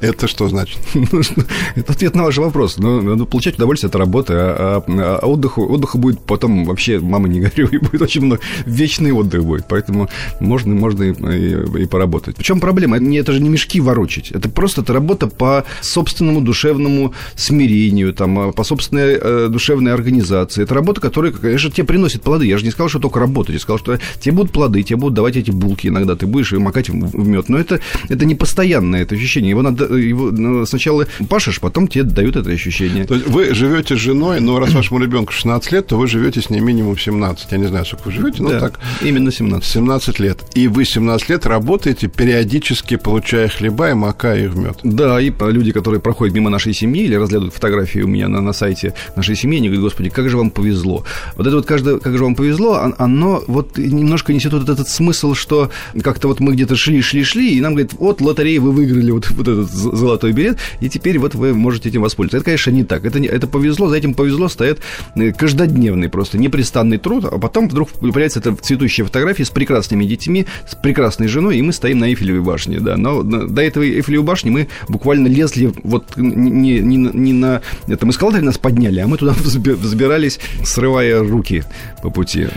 Это 0.00 0.28
что 0.28 0.48
значит? 0.48 0.78
Это 1.74 1.92
ответ 1.92 2.14
на 2.14 2.24
ваш 2.24 2.36
вопрос. 2.36 2.76
Ну, 2.76 3.00
надо 3.00 3.24
получать 3.24 3.56
удовольствие 3.56 3.88
от 3.88 3.96
работы, 3.96 4.34
а, 4.34 4.82
а, 4.86 5.18
а 5.22 5.26
отдыху, 5.26 5.72
отдыху 5.72 5.98
будет 5.98 6.20
потом 6.20 6.64
вообще, 6.64 7.00
мама, 7.00 7.28
не 7.28 7.40
горюй, 7.40 7.78
будет 7.80 8.02
очень 8.02 8.22
много, 8.22 8.40
вечный 8.66 9.12
отдых 9.12 9.44
будет, 9.44 9.66
поэтому 9.68 10.08
можно, 10.40 10.74
можно 10.74 11.04
и, 11.04 11.12
и, 11.12 11.82
и 11.82 11.86
поработать. 11.86 12.36
Причем 12.36 12.60
проблема, 12.60 12.96
это, 12.96 13.06
это 13.06 13.32
же 13.32 13.40
не 13.40 13.48
мешки 13.48 13.80
ворочить, 13.80 14.32
это 14.32 14.48
просто 14.48 14.82
это 14.82 14.92
работа 14.92 15.28
по 15.28 15.64
собственному 15.80 16.42
душевному 16.42 17.14
смирению, 17.34 18.12
там, 18.12 18.38
а, 18.38 18.52
по 18.52 18.64
собственной 18.64 19.18
э, 19.20 19.48
душевной 19.48 19.94
организации. 19.94 20.62
Это 20.62 20.74
работа, 20.74 21.00
которая, 21.00 21.32
конечно, 21.32 21.70
тебе 21.70 21.86
приносит 21.86 22.22
плоды. 22.22 22.46
Я 22.46 22.58
же 22.58 22.64
не 22.64 22.70
сказал, 22.70 22.88
что 22.88 22.98
только 22.98 23.18
работать, 23.18 23.54
я 23.54 23.60
сказал, 23.60 23.78
что 23.78 23.98
тебе 24.20 24.32
будут 24.32 24.52
плоды, 24.52 24.82
тебе 24.82 24.96
будут 24.96 25.14
давать 25.14 25.36
эти 25.36 25.50
булки 25.50 25.88
иногда, 25.88 26.16
ты 26.16 26.26
будешь 26.26 26.52
макать 26.52 26.90
в, 26.90 26.92
в 26.92 27.28
мед. 27.28 27.48
Но 27.48 27.58
это, 27.58 27.80
это 28.08 28.24
не 28.26 28.34
постоянное 28.34 29.02
это 29.02 29.14
ощущение. 29.14 29.50
Его 29.50 29.62
надо 29.62 29.85
его 29.94 30.30
ну, 30.30 30.66
сначала 30.66 31.06
пашешь, 31.28 31.60
потом 31.60 31.88
тебе 31.88 32.04
дают 32.04 32.36
это 32.36 32.50
ощущение. 32.50 33.04
То 33.04 33.14
есть 33.14 33.26
вы 33.28 33.54
живете 33.54 33.96
с 33.96 33.98
женой, 33.98 34.40
но 34.40 34.58
раз 34.58 34.72
вашему 34.72 35.00
ребенку 35.00 35.32
16 35.32 35.72
лет, 35.72 35.86
то 35.86 35.96
вы 35.96 36.06
живете 36.06 36.40
с 36.40 36.50
ней 36.50 36.60
минимум 36.60 36.98
17. 36.98 37.52
Я 37.52 37.58
не 37.58 37.66
знаю, 37.66 37.84
сколько 37.84 38.06
вы 38.06 38.12
живете, 38.12 38.42
но 38.42 38.50
да, 38.50 38.60
так. 38.60 38.80
Именно 39.02 39.30
17. 39.30 39.64
17 39.64 40.18
лет. 40.20 40.38
И 40.54 40.68
вы 40.68 40.84
17 40.84 41.28
лет 41.28 41.46
работаете, 41.46 42.08
периодически 42.08 42.96
получая 42.96 43.48
хлеба 43.48 43.90
и 43.90 43.94
макая 43.94 44.44
их 44.44 44.52
в 44.52 44.58
мед. 44.58 44.78
Да, 44.82 45.20
и 45.20 45.32
люди, 45.52 45.72
которые 45.72 46.00
проходят 46.00 46.34
мимо 46.34 46.50
нашей 46.50 46.74
семьи 46.74 47.04
или 47.04 47.14
разглядывают 47.14 47.54
фотографии 47.54 48.00
у 48.00 48.08
меня 48.08 48.28
на, 48.28 48.40
на 48.40 48.52
сайте 48.52 48.94
нашей 49.16 49.36
семьи, 49.36 49.58
они 49.58 49.68
говорят, 49.68 49.84
господи, 49.84 50.10
как 50.10 50.28
же 50.28 50.36
вам 50.36 50.50
повезло. 50.50 51.04
Вот 51.36 51.46
это 51.46 51.56
вот 51.56 51.66
каждое, 51.66 51.98
как 51.98 52.16
же 52.16 52.24
вам 52.24 52.34
повезло, 52.34 52.92
оно 52.98 53.42
вот 53.46 53.78
немножко 53.78 54.32
несет 54.32 54.52
вот 54.52 54.68
этот 54.68 54.88
смысл, 54.88 55.34
что 55.34 55.70
как-то 56.02 56.28
вот 56.28 56.40
мы 56.40 56.52
где-то 56.52 56.76
шли, 56.76 57.02
шли, 57.02 57.24
шли, 57.24 57.56
и 57.56 57.60
нам 57.60 57.74
говорят, 57.74 57.92
вот 57.94 58.20
лотереи 58.20 58.58
вы 58.58 58.72
выиграли 58.72 59.10
вот, 59.10 59.30
вот 59.30 59.48
этот 59.48 59.70
золотой 59.76 60.32
билет, 60.32 60.58
и 60.80 60.88
теперь 60.88 61.18
вот 61.18 61.34
вы 61.34 61.54
можете 61.54 61.88
этим 61.88 62.02
воспользоваться. 62.02 62.38
Это, 62.38 62.44
конечно, 62.44 62.70
не 62.70 62.84
так. 62.84 63.04
Это, 63.04 63.20
не, 63.20 63.28
это 63.28 63.46
повезло, 63.46 63.88
за 63.88 63.96
этим 63.96 64.14
повезло 64.14 64.48
стоит 64.48 64.80
э, 65.14 65.32
каждодневный 65.32 66.08
просто 66.08 66.38
непрестанный 66.38 66.98
труд, 66.98 67.24
а 67.24 67.38
потом 67.38 67.68
вдруг 67.68 67.90
появляется 67.90 68.40
эта 68.40 68.54
цветущая 68.54 69.04
фотография 69.04 69.44
с 69.44 69.50
прекрасными 69.50 70.04
детьми, 70.04 70.46
с 70.68 70.74
прекрасной 70.74 71.28
женой, 71.28 71.58
и 71.58 71.62
мы 71.62 71.72
стоим 71.72 71.98
на 71.98 72.06
Эйфелевой 72.06 72.42
башне, 72.42 72.80
да. 72.80 72.96
Но 72.96 73.22
до 73.22 73.62
этого 73.62 73.84
Эйфелевой 73.84 74.26
башни 74.26 74.50
мы 74.50 74.68
буквально 74.88 75.28
лезли 75.28 75.72
вот 75.82 76.16
не, 76.16 76.80
не, 76.80 76.96
не 76.96 77.32
на 77.32 77.62
этом 77.88 78.10
эскалаторе 78.10 78.42
нас 78.42 78.58
подняли, 78.58 79.00
а 79.00 79.06
мы 79.06 79.16
туда 79.16 79.32
взбирались, 79.38 80.40
срывая 80.64 81.22
руки 81.22 81.64
по 82.02 82.10
пути. 82.10 82.48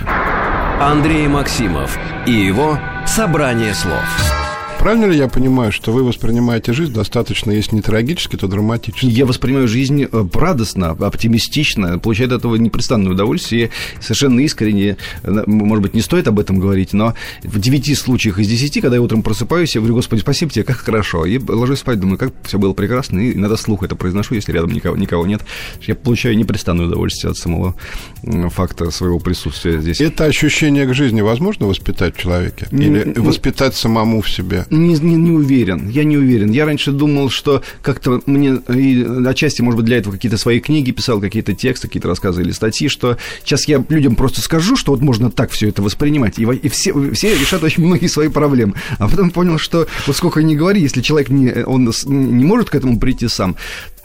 Андрей 0.79 1.27
Максимов 1.27 1.97
и 2.25 2.31
его 2.31 2.79
«Собрание 3.05 3.73
слов». 3.73 4.38
Правильно 4.79 5.05
ли 5.05 5.17
я 5.17 5.27
понимаю, 5.27 5.73
что 5.73 5.91
вы 5.91 6.05
воспринимаете 6.05 6.71
жизнь 6.71 6.93
достаточно, 6.93 7.51
если 7.51 7.75
не 7.75 7.81
трагически, 7.81 8.37
то 8.37 8.47
драматически? 8.47 9.07
Я 9.07 9.25
воспринимаю 9.25 9.67
жизнь 9.67 10.07
э, 10.09 10.27
радостно, 10.33 10.91
оптимистично, 10.91 11.99
получаю 11.99 12.29
от 12.29 12.39
этого 12.39 12.55
непрестанное 12.55 13.11
удовольствие, 13.11 13.71
совершенно 13.99 14.39
искренне. 14.39 14.95
Э, 15.23 15.43
может 15.47 15.83
быть, 15.83 15.93
не 15.95 16.01
стоит 16.01 16.29
об 16.29 16.39
этом 16.39 16.59
говорить, 16.59 16.93
но 16.93 17.13
в 17.43 17.59
девяти 17.59 17.93
случаях 17.93 18.39
из 18.39 18.47
десяти, 18.47 18.79
когда 18.79 18.95
я 18.95 19.01
утром 19.01 19.21
просыпаюсь, 19.21 19.75
я 19.75 19.81
говорю, 19.81 19.95
Господи, 19.95 20.21
спасибо 20.21 20.49
тебе, 20.49 20.63
как 20.63 20.77
хорошо. 20.77 21.25
И 21.25 21.39
ложусь 21.39 21.79
спать, 21.79 21.99
думаю, 21.99 22.17
как 22.17 22.31
все 22.43 22.57
было 22.57 22.71
прекрасно, 22.71 23.19
и 23.19 23.33
иногда 23.33 23.57
слух 23.57 23.83
это 23.83 23.97
произношу, 23.97 24.35
если 24.35 24.53
рядом 24.53 24.71
никого, 24.71 24.95
никого 24.95 25.27
нет. 25.27 25.41
Я 25.81 25.95
получаю 25.95 26.37
непрестанное 26.37 26.85
удовольствие 26.85 27.31
от 27.31 27.37
самого 27.37 27.75
факта 28.23 28.91
своего 28.91 29.19
присутствия 29.19 29.81
здесь. 29.81 29.99
Это 29.99 30.23
ощущение 30.23 30.87
к 30.87 30.93
жизни 30.93 31.19
возможно 31.19 31.67
воспитать 31.67 32.15
в 32.15 32.21
человеке? 32.21 32.67
Или 32.71 33.19
воспитать 33.19 33.75
самому 33.75 34.21
в 34.21 34.29
себе? 34.29 34.65
Не, 34.69 34.93
не, 34.99 35.15
не 35.15 35.31
уверен, 35.31 35.89
я 35.89 36.03
не 36.03 36.17
уверен. 36.17 36.51
Я 36.51 36.65
раньше 36.65 36.91
думал, 36.91 37.29
что 37.29 37.63
как-то 37.81 38.21
мне, 38.25 38.59
и 38.69 39.05
отчасти, 39.25 39.61
может 39.61 39.77
быть, 39.77 39.85
для 39.85 39.97
этого 39.97 40.13
какие-то 40.13 40.37
свои 40.37 40.59
книги 40.59 40.91
писал, 40.91 41.19
какие-то 41.19 41.55
тексты, 41.55 41.87
какие-то 41.87 42.07
рассказы 42.07 42.41
или 42.41 42.51
статьи, 42.51 42.87
что 42.87 43.17
сейчас 43.43 43.67
я 43.67 43.83
людям 43.89 44.15
просто 44.15 44.41
скажу, 44.41 44.75
что 44.75 44.91
вот 44.91 45.01
можно 45.01 45.31
так 45.31 45.51
все 45.51 45.69
это 45.69 45.81
воспринимать, 45.81 46.37
и, 46.37 46.43
и 46.43 46.69
все, 46.69 46.93
все 47.13 47.37
решат 47.37 47.63
очень 47.63 47.85
многие 47.85 48.07
свои 48.07 48.27
проблемы. 48.29 48.75
А 48.97 49.07
потом 49.07 49.31
понял, 49.31 49.57
что 49.57 49.87
вот 50.05 50.15
сколько 50.15 50.43
ни 50.43 50.55
говори, 50.55 50.81
если 50.81 51.01
человек 51.01 51.29
не, 51.29 51.63
он 51.63 51.91
не 52.05 52.45
может 52.45 52.69
к 52.69 52.75
этому 52.75 52.99
прийти 52.99 53.27
сам, 53.27 53.55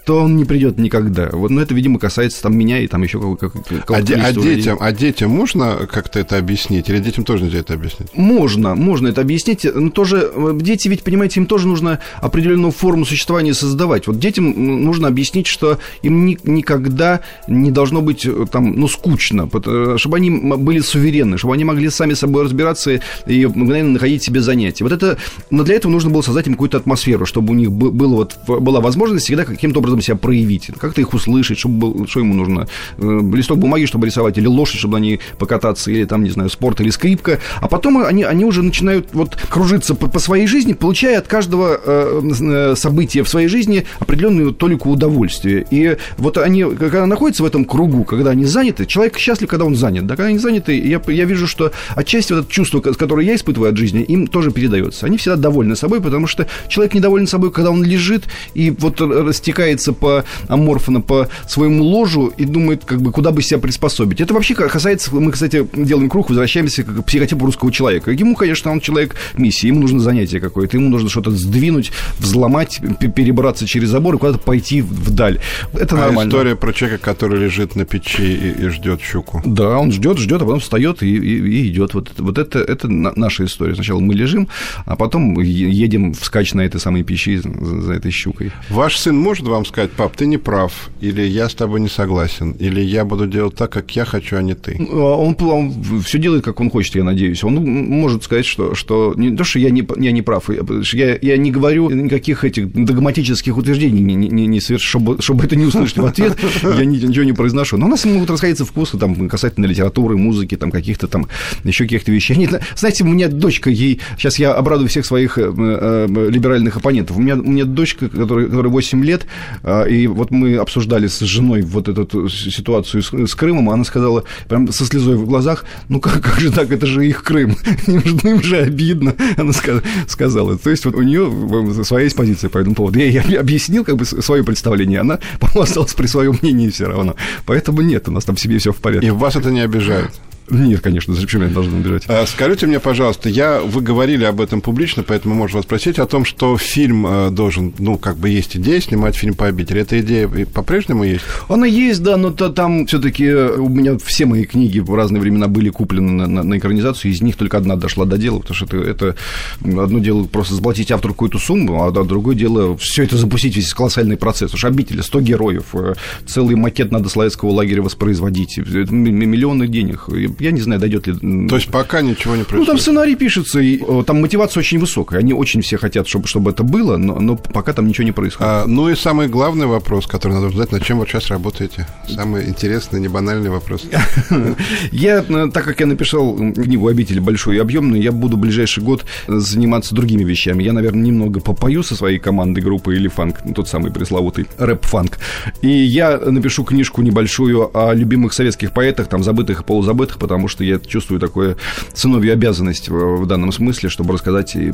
то 0.04 0.20
он 0.20 0.36
не 0.36 0.44
придет 0.44 0.78
никогда. 0.78 1.30
Вот, 1.32 1.50
но 1.50 1.62
это, 1.62 1.74
видимо, 1.74 1.98
касается 1.98 2.42
там 2.42 2.56
меня 2.56 2.80
и 2.80 2.86
там 2.86 3.02
еще 3.02 3.18
кого-то. 3.18 3.50
а, 3.88 4.02
де, 4.02 4.14
а, 4.14 4.32
детям, 4.32 4.76
а 4.80 4.92
детям 4.92 5.30
можно 5.30 5.88
как-то 5.90 6.20
это 6.20 6.36
объяснить? 6.36 6.88
Или 6.90 6.98
детям 6.98 7.24
тоже 7.24 7.44
нельзя 7.44 7.60
это 7.60 7.74
объяснить? 7.74 8.08
Можно, 8.14 8.74
можно 8.74 9.08
это 9.08 9.22
объяснить. 9.22 9.66
Но 9.74 9.88
тоже 9.90 10.30
э, 10.34 10.58
дети, 10.60 10.88
ведь, 10.88 11.02
понимаете, 11.02 11.40
им 11.40 11.46
тоже 11.46 11.66
нужно 11.66 12.00
определенную 12.20 12.70
форму 12.70 13.06
существования 13.06 13.54
создавать. 13.54 14.06
Вот 14.06 14.18
детям 14.18 14.84
нужно 14.84 15.08
объяснить, 15.08 15.46
что 15.46 15.78
им 16.02 16.26
ни, 16.26 16.38
никогда 16.44 17.20
не 17.48 17.70
должно 17.70 18.02
быть 18.02 18.26
э, 18.26 18.44
там, 18.52 18.74
ну, 18.74 18.88
скучно, 18.88 19.48
э, 19.52 19.94
чтобы 19.96 20.18
они 20.18 20.30
были 20.30 20.80
суверенны, 20.80 21.38
чтобы 21.38 21.54
они 21.54 21.64
могли 21.64 21.88
сами 21.88 22.12
собой 22.12 22.44
разбираться 22.44 23.00
и 23.26 23.46
мгновенно 23.46 23.92
находить 23.92 24.22
себе 24.22 24.42
занятия. 24.42 24.84
Вот 24.84 24.92
это, 24.92 25.16
но 25.50 25.62
для 25.62 25.76
этого 25.76 25.90
нужно 25.90 26.10
было 26.10 26.20
создать 26.20 26.46
им 26.46 26.54
какую-то 26.54 26.76
атмосферу, 26.76 27.24
чтобы 27.24 27.52
у 27.52 27.56
них 27.56 27.72
было 27.72 28.14
вот, 28.16 28.36
была 28.46 28.80
возможность 28.80 29.24
всегда 29.24 29.46
каким-то 29.46 29.78
образом 29.78 29.93
образом 29.94 30.02
себя 30.02 30.16
проявить, 30.16 30.70
как-то 30.78 31.00
их 31.00 31.14
услышать, 31.14 31.58
чтобы, 31.58 32.06
что 32.06 32.20
ему 32.20 32.34
нужно, 32.34 32.66
э, 32.98 33.20
листок 33.32 33.58
бумаги, 33.58 33.86
чтобы 33.86 34.06
рисовать, 34.06 34.38
или 34.38 34.46
лошадь, 34.46 34.78
чтобы 34.78 34.96
они 34.96 35.20
покататься, 35.38 35.90
или 35.90 36.04
там, 36.04 36.22
не 36.24 36.30
знаю, 36.30 36.50
спорт, 36.50 36.80
или 36.80 36.90
скрипка, 36.90 37.38
а 37.60 37.68
потом 37.68 37.98
они, 37.98 38.24
они 38.24 38.44
уже 38.44 38.62
начинают 38.62 39.08
вот 39.12 39.36
кружиться 39.48 39.94
по, 39.94 40.08
по 40.08 40.18
своей 40.18 40.46
жизни, 40.46 40.72
получая 40.72 41.18
от 41.18 41.26
каждого 41.26 41.80
э, 41.84 42.22
э 42.40 42.74
события 42.76 43.22
в 43.22 43.28
своей 43.28 43.48
жизни 43.48 43.84
определенную 43.98 44.52
толику 44.52 44.90
удовольствия. 44.90 45.64
И 45.70 45.96
вот 46.18 46.38
они, 46.38 46.64
когда 46.64 47.06
находятся 47.06 47.42
в 47.42 47.46
этом 47.46 47.64
кругу, 47.64 48.04
когда 48.04 48.30
они 48.30 48.44
заняты, 48.44 48.86
человек 48.86 49.18
счастлив, 49.18 49.48
когда 49.48 49.64
он 49.64 49.76
занят, 49.76 50.06
да, 50.06 50.16
когда 50.16 50.28
они 50.28 50.38
заняты, 50.38 50.78
я, 50.78 51.00
я 51.08 51.24
вижу, 51.24 51.46
что 51.46 51.72
отчасти 51.94 52.32
вот 52.32 52.44
это 52.44 52.52
чувство, 52.52 52.80
которое 52.80 53.26
я 53.26 53.34
испытываю 53.34 53.70
от 53.70 53.76
жизни, 53.76 54.02
им 54.02 54.26
тоже 54.26 54.50
передается. 54.50 55.06
Они 55.06 55.16
всегда 55.16 55.36
довольны 55.36 55.76
собой, 55.76 56.00
потому 56.00 56.26
что 56.26 56.46
человек 56.68 56.94
недоволен 56.94 57.26
собой, 57.26 57.52
когда 57.52 57.70
он 57.70 57.84
лежит 57.84 58.24
и 58.54 58.70
вот 58.70 59.00
растекается 59.00 59.83
двигается 59.84 59.92
по 59.92 60.24
аморфно 60.48 61.00
по 61.00 61.28
своему 61.46 61.84
ложу 61.84 62.32
и 62.36 62.44
думает, 62.44 62.84
как 62.84 63.00
бы, 63.00 63.12
куда 63.12 63.30
бы 63.30 63.42
себя 63.42 63.58
приспособить. 63.58 64.20
Это 64.20 64.34
вообще 64.34 64.54
касается, 64.54 65.14
мы, 65.14 65.32
кстати, 65.32 65.66
делаем 65.74 66.08
круг, 66.08 66.28
возвращаемся 66.28 66.82
к 66.82 67.04
психотипу 67.04 67.46
русского 67.46 67.70
человека. 67.72 68.10
Ему, 68.10 68.34
конечно, 68.34 68.70
он 68.70 68.80
человек 68.80 69.16
миссии, 69.36 69.68
ему 69.68 69.80
нужно 69.80 70.00
занятие 70.00 70.40
какое-то, 70.40 70.76
ему 70.76 70.88
нужно 70.88 71.08
что-то 71.08 71.30
сдвинуть, 71.30 71.92
взломать, 72.18 72.80
перебраться 73.14 73.66
через 73.66 73.88
забор 73.88 74.14
и 74.14 74.18
куда-то 74.18 74.38
пойти 74.38 74.80
вдаль. 74.82 75.40
Это 75.74 75.96
а 75.96 76.00
нормально. 76.00 76.30
история 76.30 76.56
про 76.56 76.72
человека, 76.72 77.04
который 77.04 77.38
лежит 77.38 77.76
на 77.76 77.84
печи 77.84 78.22
и, 78.22 78.64
и 78.64 78.68
ждет 78.68 79.00
щуку. 79.00 79.42
Да, 79.44 79.78
он 79.78 79.92
ждет, 79.92 80.18
ждет, 80.18 80.42
а 80.42 80.44
потом 80.44 80.60
встает 80.60 81.02
и, 81.02 81.14
и, 81.14 81.18
и 81.18 81.68
идет. 81.68 81.94
Вот, 81.94 82.12
вот 82.18 82.38
это, 82.38 82.58
это 82.58 82.88
наша 82.88 83.44
история. 83.44 83.74
Сначала 83.74 84.00
мы 84.00 84.14
лежим, 84.14 84.48
а 84.86 84.96
потом 84.96 85.40
едем 85.40 86.14
вскачь 86.14 86.54
на 86.54 86.62
этой 86.62 86.80
самой 86.80 87.02
печи 87.02 87.36
за, 87.36 87.50
за 87.82 87.92
этой 87.92 88.10
щукой. 88.10 88.52
Ваш 88.70 88.98
сын 88.98 89.16
может 89.16 89.46
вам 89.46 89.64
сказать, 89.64 89.73
пап, 89.74 90.16
ты 90.16 90.26
не 90.26 90.38
прав, 90.38 90.90
или 91.00 91.22
я 91.22 91.48
с 91.48 91.54
тобой 91.54 91.80
не 91.80 91.88
согласен, 91.88 92.52
или 92.52 92.80
я 92.80 93.04
буду 93.04 93.26
делать 93.26 93.54
так, 93.54 93.70
как 93.70 93.94
я 93.96 94.04
хочу, 94.04 94.36
а 94.36 94.42
не 94.42 94.54
ты. 94.54 94.76
Ну, 94.78 95.06
а 95.06 95.16
он, 95.16 95.36
он 95.40 96.02
все 96.02 96.18
делает, 96.18 96.44
как 96.44 96.60
он 96.60 96.70
хочет, 96.70 96.94
я 96.94 97.04
надеюсь. 97.04 97.44
Он 97.44 97.54
может 97.54 98.24
сказать, 98.24 98.46
что, 98.46 98.74
что 98.74 99.14
не 99.16 99.36
то, 99.36 99.44
что 99.44 99.58
я 99.58 99.70
не, 99.70 99.86
я 99.98 100.12
не 100.12 100.22
прав, 100.22 100.48
я, 100.48 101.18
я 101.20 101.36
не 101.36 101.50
говорю 101.50 101.90
никаких 101.90 102.44
этих 102.44 102.72
догматических 102.72 103.56
утверждений, 103.56 104.00
не, 104.00 104.14
не, 104.14 104.46
не 104.46 104.60
соверш... 104.60 104.82
чтобы, 104.82 105.20
чтобы 105.20 105.44
это 105.44 105.56
не 105.56 105.64
услышать 105.64 105.98
в 105.98 106.06
ответ, 106.06 106.36
я 106.62 106.84
ничего 106.84 107.24
не 107.24 107.32
произношу. 107.32 107.76
Но 107.76 107.86
у 107.86 107.88
нас 107.88 108.04
могут 108.04 108.30
расходиться 108.30 108.64
вкусы 108.64 108.98
там, 108.98 109.28
касательно 109.28 109.66
литературы, 109.66 110.16
музыки, 110.16 110.56
там, 110.56 110.70
каких-то 110.70 111.08
там, 111.08 111.26
еще 111.64 111.84
каких-то 111.84 112.12
вещей. 112.12 112.34
Они, 112.34 112.48
знаете, 112.76 113.04
у 113.04 113.08
меня 113.08 113.28
дочка, 113.28 113.70
ей, 113.70 114.00
сейчас 114.18 114.38
я 114.38 114.52
обрадую 114.52 114.88
всех 114.88 115.06
своих 115.06 115.38
э, 115.38 115.52
э, 115.56 116.06
либеральных 116.30 116.76
оппонентов, 116.76 117.16
у 117.16 117.20
меня, 117.20 117.34
у 117.34 117.42
меня 117.42 117.64
дочка, 117.64 118.08
которая, 118.08 118.46
которая 118.46 118.72
8 118.72 119.04
лет, 119.04 119.26
э, 119.62 119.63
и 119.88 120.06
вот 120.06 120.30
мы 120.30 120.56
обсуждали 120.56 121.06
с 121.06 121.20
женой 121.20 121.62
вот 121.62 121.88
эту 121.88 122.28
ситуацию 122.28 123.02
с, 123.02 123.12
с 123.12 123.34
Крымом, 123.34 123.70
она 123.70 123.84
сказала 123.84 124.24
прям 124.48 124.70
со 124.72 124.84
слезой 124.84 125.16
в 125.16 125.26
глазах, 125.26 125.64
ну 125.88 126.00
как, 126.00 126.22
как 126.22 126.40
же 126.40 126.52
так, 126.52 126.70
это 126.70 126.86
же 126.86 127.06
их 127.06 127.22
Крым, 127.22 127.56
им 127.86 128.02
же, 128.02 128.28
им 128.28 128.42
же 128.42 128.58
обидно, 128.58 129.14
она 129.36 129.52
сказала. 129.52 130.58
То 130.58 130.70
есть 130.70 130.84
вот 130.84 130.94
у 130.94 131.02
нее 131.02 131.84
своя 131.84 132.04
есть 132.04 132.16
позиция 132.16 132.50
по 132.50 132.58
этому 132.58 132.74
поводу. 132.74 132.98
Я 132.98 133.06
ей 133.06 133.38
объяснил 133.38 133.84
как 133.84 133.96
бы 133.96 134.04
свое 134.04 134.44
представление, 134.44 135.00
она, 135.00 135.18
по 135.40 135.62
осталась 135.62 135.94
при 135.94 136.06
своем 136.06 136.38
мнении 136.40 136.68
все 136.70 136.86
равно. 136.86 137.16
Поэтому 137.46 137.80
нет, 137.80 138.08
у 138.08 138.12
нас 138.12 138.24
там 138.24 138.36
в 138.36 138.40
себе 138.40 138.58
все 138.58 138.72
в 138.72 138.76
порядке. 138.76 139.06
И 139.06 139.10
вас 139.10 139.36
это 139.36 139.50
не 139.50 139.60
обижает? 139.60 140.10
Нет, 140.50 140.80
конечно, 140.80 141.14
зачем 141.14 141.42
я 141.42 141.48
должен 141.48 141.74
убежать? 141.74 142.04
А, 142.06 142.26
скажите 142.26 142.66
мне, 142.66 142.78
пожалуйста, 142.78 143.28
я, 143.28 143.60
вы 143.60 143.80
говорили 143.80 144.24
об 144.24 144.40
этом 144.40 144.60
публично, 144.60 145.02
поэтому 145.02 145.34
можно 145.34 145.56
вас 145.56 145.64
спросить 145.64 145.98
о 145.98 146.06
том, 146.06 146.24
что 146.24 146.58
фильм 146.58 147.06
э, 147.06 147.30
должен, 147.30 147.72
ну, 147.78 147.96
как 147.96 148.18
бы 148.18 148.28
есть 148.28 148.56
идея 148.56 148.80
снимать 148.80 149.16
фильм 149.16 149.34
по 149.34 149.46
обители. 149.46 149.80
Эта 149.80 150.00
идея 150.00 150.28
по-прежнему 150.28 151.04
есть? 151.04 151.24
Она 151.48 151.66
есть, 151.66 152.02
да, 152.02 152.16
но 152.16 152.30
то, 152.30 152.50
там 152.50 152.86
все-таки 152.86 153.24
э, 153.24 153.56
у 153.56 153.68
меня 153.68 153.96
все 153.98 154.26
мои 154.26 154.44
книги 154.44 154.80
в 154.80 154.94
разные 154.94 155.20
времена 155.20 155.48
были 155.48 155.70
куплены 155.70 156.12
на, 156.12 156.26
на, 156.26 156.42
на 156.42 156.58
экранизацию, 156.58 157.12
из 157.12 157.22
них 157.22 157.36
только 157.36 157.56
одна 157.56 157.76
дошла 157.76 158.04
до 158.04 158.18
дела, 158.18 158.40
потому 158.40 158.54
что 158.54 158.66
это, 158.66 158.90
это 158.90 159.16
одно 159.62 159.98
дело 159.98 160.24
просто 160.24 160.54
заплатить 160.54 160.90
автору 160.90 161.14
какую-то 161.14 161.38
сумму, 161.38 161.84
а 161.84 161.90
другое 161.90 162.34
дело 162.34 162.76
все 162.76 163.04
это 163.04 163.16
запустить, 163.16 163.56
весь 163.56 163.72
колоссальный 163.72 164.18
процесс. 164.18 164.52
Уж 164.52 164.64
обители, 164.64 165.00
100 165.00 165.20
героев, 165.22 165.64
э, 165.74 165.94
целый 166.26 166.56
макет 166.56 166.92
надо 166.92 167.08
Славянского 167.08 167.50
лагеря 167.50 167.82
воспроизводить, 167.82 168.58
миллионы 168.58 169.68
денег. 169.68 170.08
Я 170.38 170.50
не 170.50 170.60
знаю, 170.60 170.80
дойдет 170.80 171.06
ли... 171.06 171.48
То 171.48 171.56
есть 171.56 171.68
пока 171.70 172.00
ничего 172.02 172.36
не 172.36 172.44
происходит? 172.44 172.60
Ну, 172.60 172.66
там 172.66 172.78
сценарий 172.78 173.16
пишется, 173.16 173.60
и 173.60 173.80
там 174.04 174.20
мотивация 174.20 174.60
очень 174.60 174.78
высокая. 174.78 175.20
Они 175.20 175.32
очень 175.32 175.62
все 175.62 175.76
хотят, 175.76 176.08
чтобы, 176.08 176.26
чтобы 176.26 176.50
это 176.50 176.62
было, 176.62 176.96
но, 176.96 177.20
но 177.20 177.36
пока 177.36 177.72
там 177.72 177.86
ничего 177.88 178.04
не 178.04 178.12
происходит. 178.12 178.50
А, 178.50 178.64
ну 178.66 178.88
и 178.88 178.94
самый 178.94 179.28
главный 179.28 179.66
вопрос, 179.66 180.06
который 180.06 180.34
надо 180.34 180.50
задать, 180.50 180.72
над 180.72 180.84
чем 180.84 180.98
вы 180.98 181.06
сейчас 181.06 181.28
работаете? 181.28 181.86
Самый 182.08 182.48
интересный, 182.48 183.00
небанальный 183.00 183.50
вопрос. 183.50 183.86
Я, 184.92 185.24
э, 185.28 185.50
так 185.52 185.64
как 185.64 185.80
я 185.80 185.86
написал 185.86 186.36
книгу 186.36 186.88
«Обитель» 186.88 187.20
большую 187.20 187.56
и 187.56 187.60
объемную, 187.60 188.02
я 188.02 188.12
буду 188.12 188.36
ближайший 188.36 188.82
год 188.82 189.04
заниматься 189.26 189.94
другими 189.94 190.24
вещами. 190.24 190.62
Я, 190.62 190.72
наверное, 190.72 191.04
немного 191.04 191.40
попою 191.40 191.82
со 191.82 191.94
своей 191.96 192.18
командой 192.18 192.60
группы 192.60 192.94
или 192.96 193.08
фанк, 193.08 193.40
тот 193.54 193.68
самый 193.68 193.90
пресловутый 193.92 194.46
рэп-фанк. 194.58 195.18
И 195.62 195.68
я 195.68 196.18
напишу 196.18 196.64
книжку 196.64 197.02
небольшую 197.02 197.70
о 197.76 197.94
любимых 197.94 198.32
советских 198.32 198.72
поэтах, 198.72 199.08
там, 199.08 199.22
забытых 199.22 199.60
и 199.60 199.64
полузабытых, 199.64 200.18
потому 200.24 200.48
что 200.48 200.64
я 200.64 200.78
чувствую 200.78 201.20
такое 201.20 201.58
сыновью 201.92 202.32
обязанность 202.32 202.88
в 202.88 203.26
данном 203.26 203.52
смысле, 203.52 203.90
чтобы 203.90 204.14
рассказать 204.14 204.56
и 204.56 204.72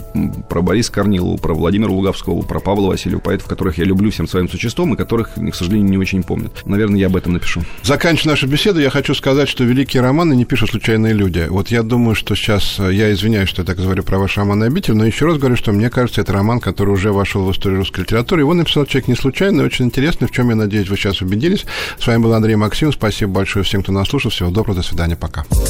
про 0.48 0.62
Бориса 0.62 0.92
Корнилову, 0.92 1.38
про 1.38 1.54
Владимира 1.54 1.90
Луговского, 1.90 2.40
про 2.42 2.60
Павла 2.60 2.86
Васильева, 2.86 3.18
поэтов, 3.18 3.48
которых 3.48 3.76
я 3.78 3.84
люблю 3.84 4.12
всем 4.12 4.28
своим 4.28 4.48
существом 4.48 4.94
и 4.94 4.96
которых, 4.96 5.30
к 5.34 5.54
сожалению, 5.56 5.90
не 5.90 5.98
очень 5.98 6.22
помнят. 6.22 6.62
Наверное, 6.64 7.00
я 7.00 7.06
об 7.06 7.16
этом 7.16 7.32
напишу. 7.32 7.62
Заканчивая 7.82 8.34
нашу 8.34 8.46
беседу, 8.46 8.78
я 8.78 8.90
хочу 8.90 9.12
сказать, 9.12 9.48
что 9.48 9.64
великие 9.64 10.04
романы 10.04 10.34
не 10.34 10.44
пишут 10.44 10.70
случайные 10.70 11.14
люди. 11.14 11.48
Вот 11.50 11.68
я 11.72 11.82
думаю, 11.82 12.14
что 12.14 12.36
сейчас, 12.36 12.76
э, 12.78 12.94
я 12.94 13.12
извиняюсь, 13.12 13.48
что 13.48 13.62
я 13.62 13.66
так 13.66 13.76
говорю 13.76 14.04
про 14.04 14.20
ваш 14.20 14.36
роман 14.36 14.62
«Обитель», 14.62 14.94
но 14.94 15.04
еще 15.04 15.26
раз 15.26 15.38
говорю, 15.38 15.56
что 15.56 15.72
мне 15.72 15.90
кажется, 15.90 16.20
это 16.20 16.32
роман, 16.32 16.60
который 16.60 16.90
уже 16.90 17.10
вошел 17.10 17.44
в 17.44 17.50
историю 17.50 17.80
русской 17.80 18.02
литературы. 18.02 18.42
Его 18.42 18.54
написал 18.54 18.86
человек 18.86 19.08
не 19.08 19.16
случайно, 19.16 19.64
очень 19.64 19.86
интересный, 19.86 20.28
в 20.28 20.30
чем, 20.30 20.50
я 20.50 20.54
надеюсь, 20.54 20.88
вы 20.88 20.96
сейчас 20.96 21.22
убедились. 21.22 21.66
С 21.98 22.06
вами 22.06 22.22
был 22.22 22.34
Андрей 22.34 22.54
Максим. 22.54 22.92
Спасибо 22.92 23.32
большое 23.32 23.64
всем, 23.64 23.82
кто 23.82 23.90
нас 23.90 24.08
слушал. 24.08 24.30
Всего 24.30 24.50
доброго, 24.50 24.76
до 24.76 24.82
свидания, 24.82 25.16
пока. 25.48 25.60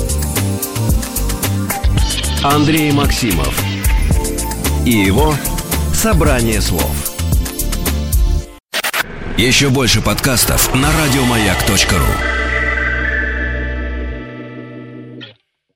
Андрей 2.43 2.93
Максимов 2.93 3.55
и 4.87 4.91
его 4.91 5.35
«Собрание 5.95 6.61
слов». 6.61 6.91
Еще 9.37 9.69
больше 9.69 10.01
подкастов 10.01 10.75
на 10.75 10.89
радиомаяк.ру 10.93 12.50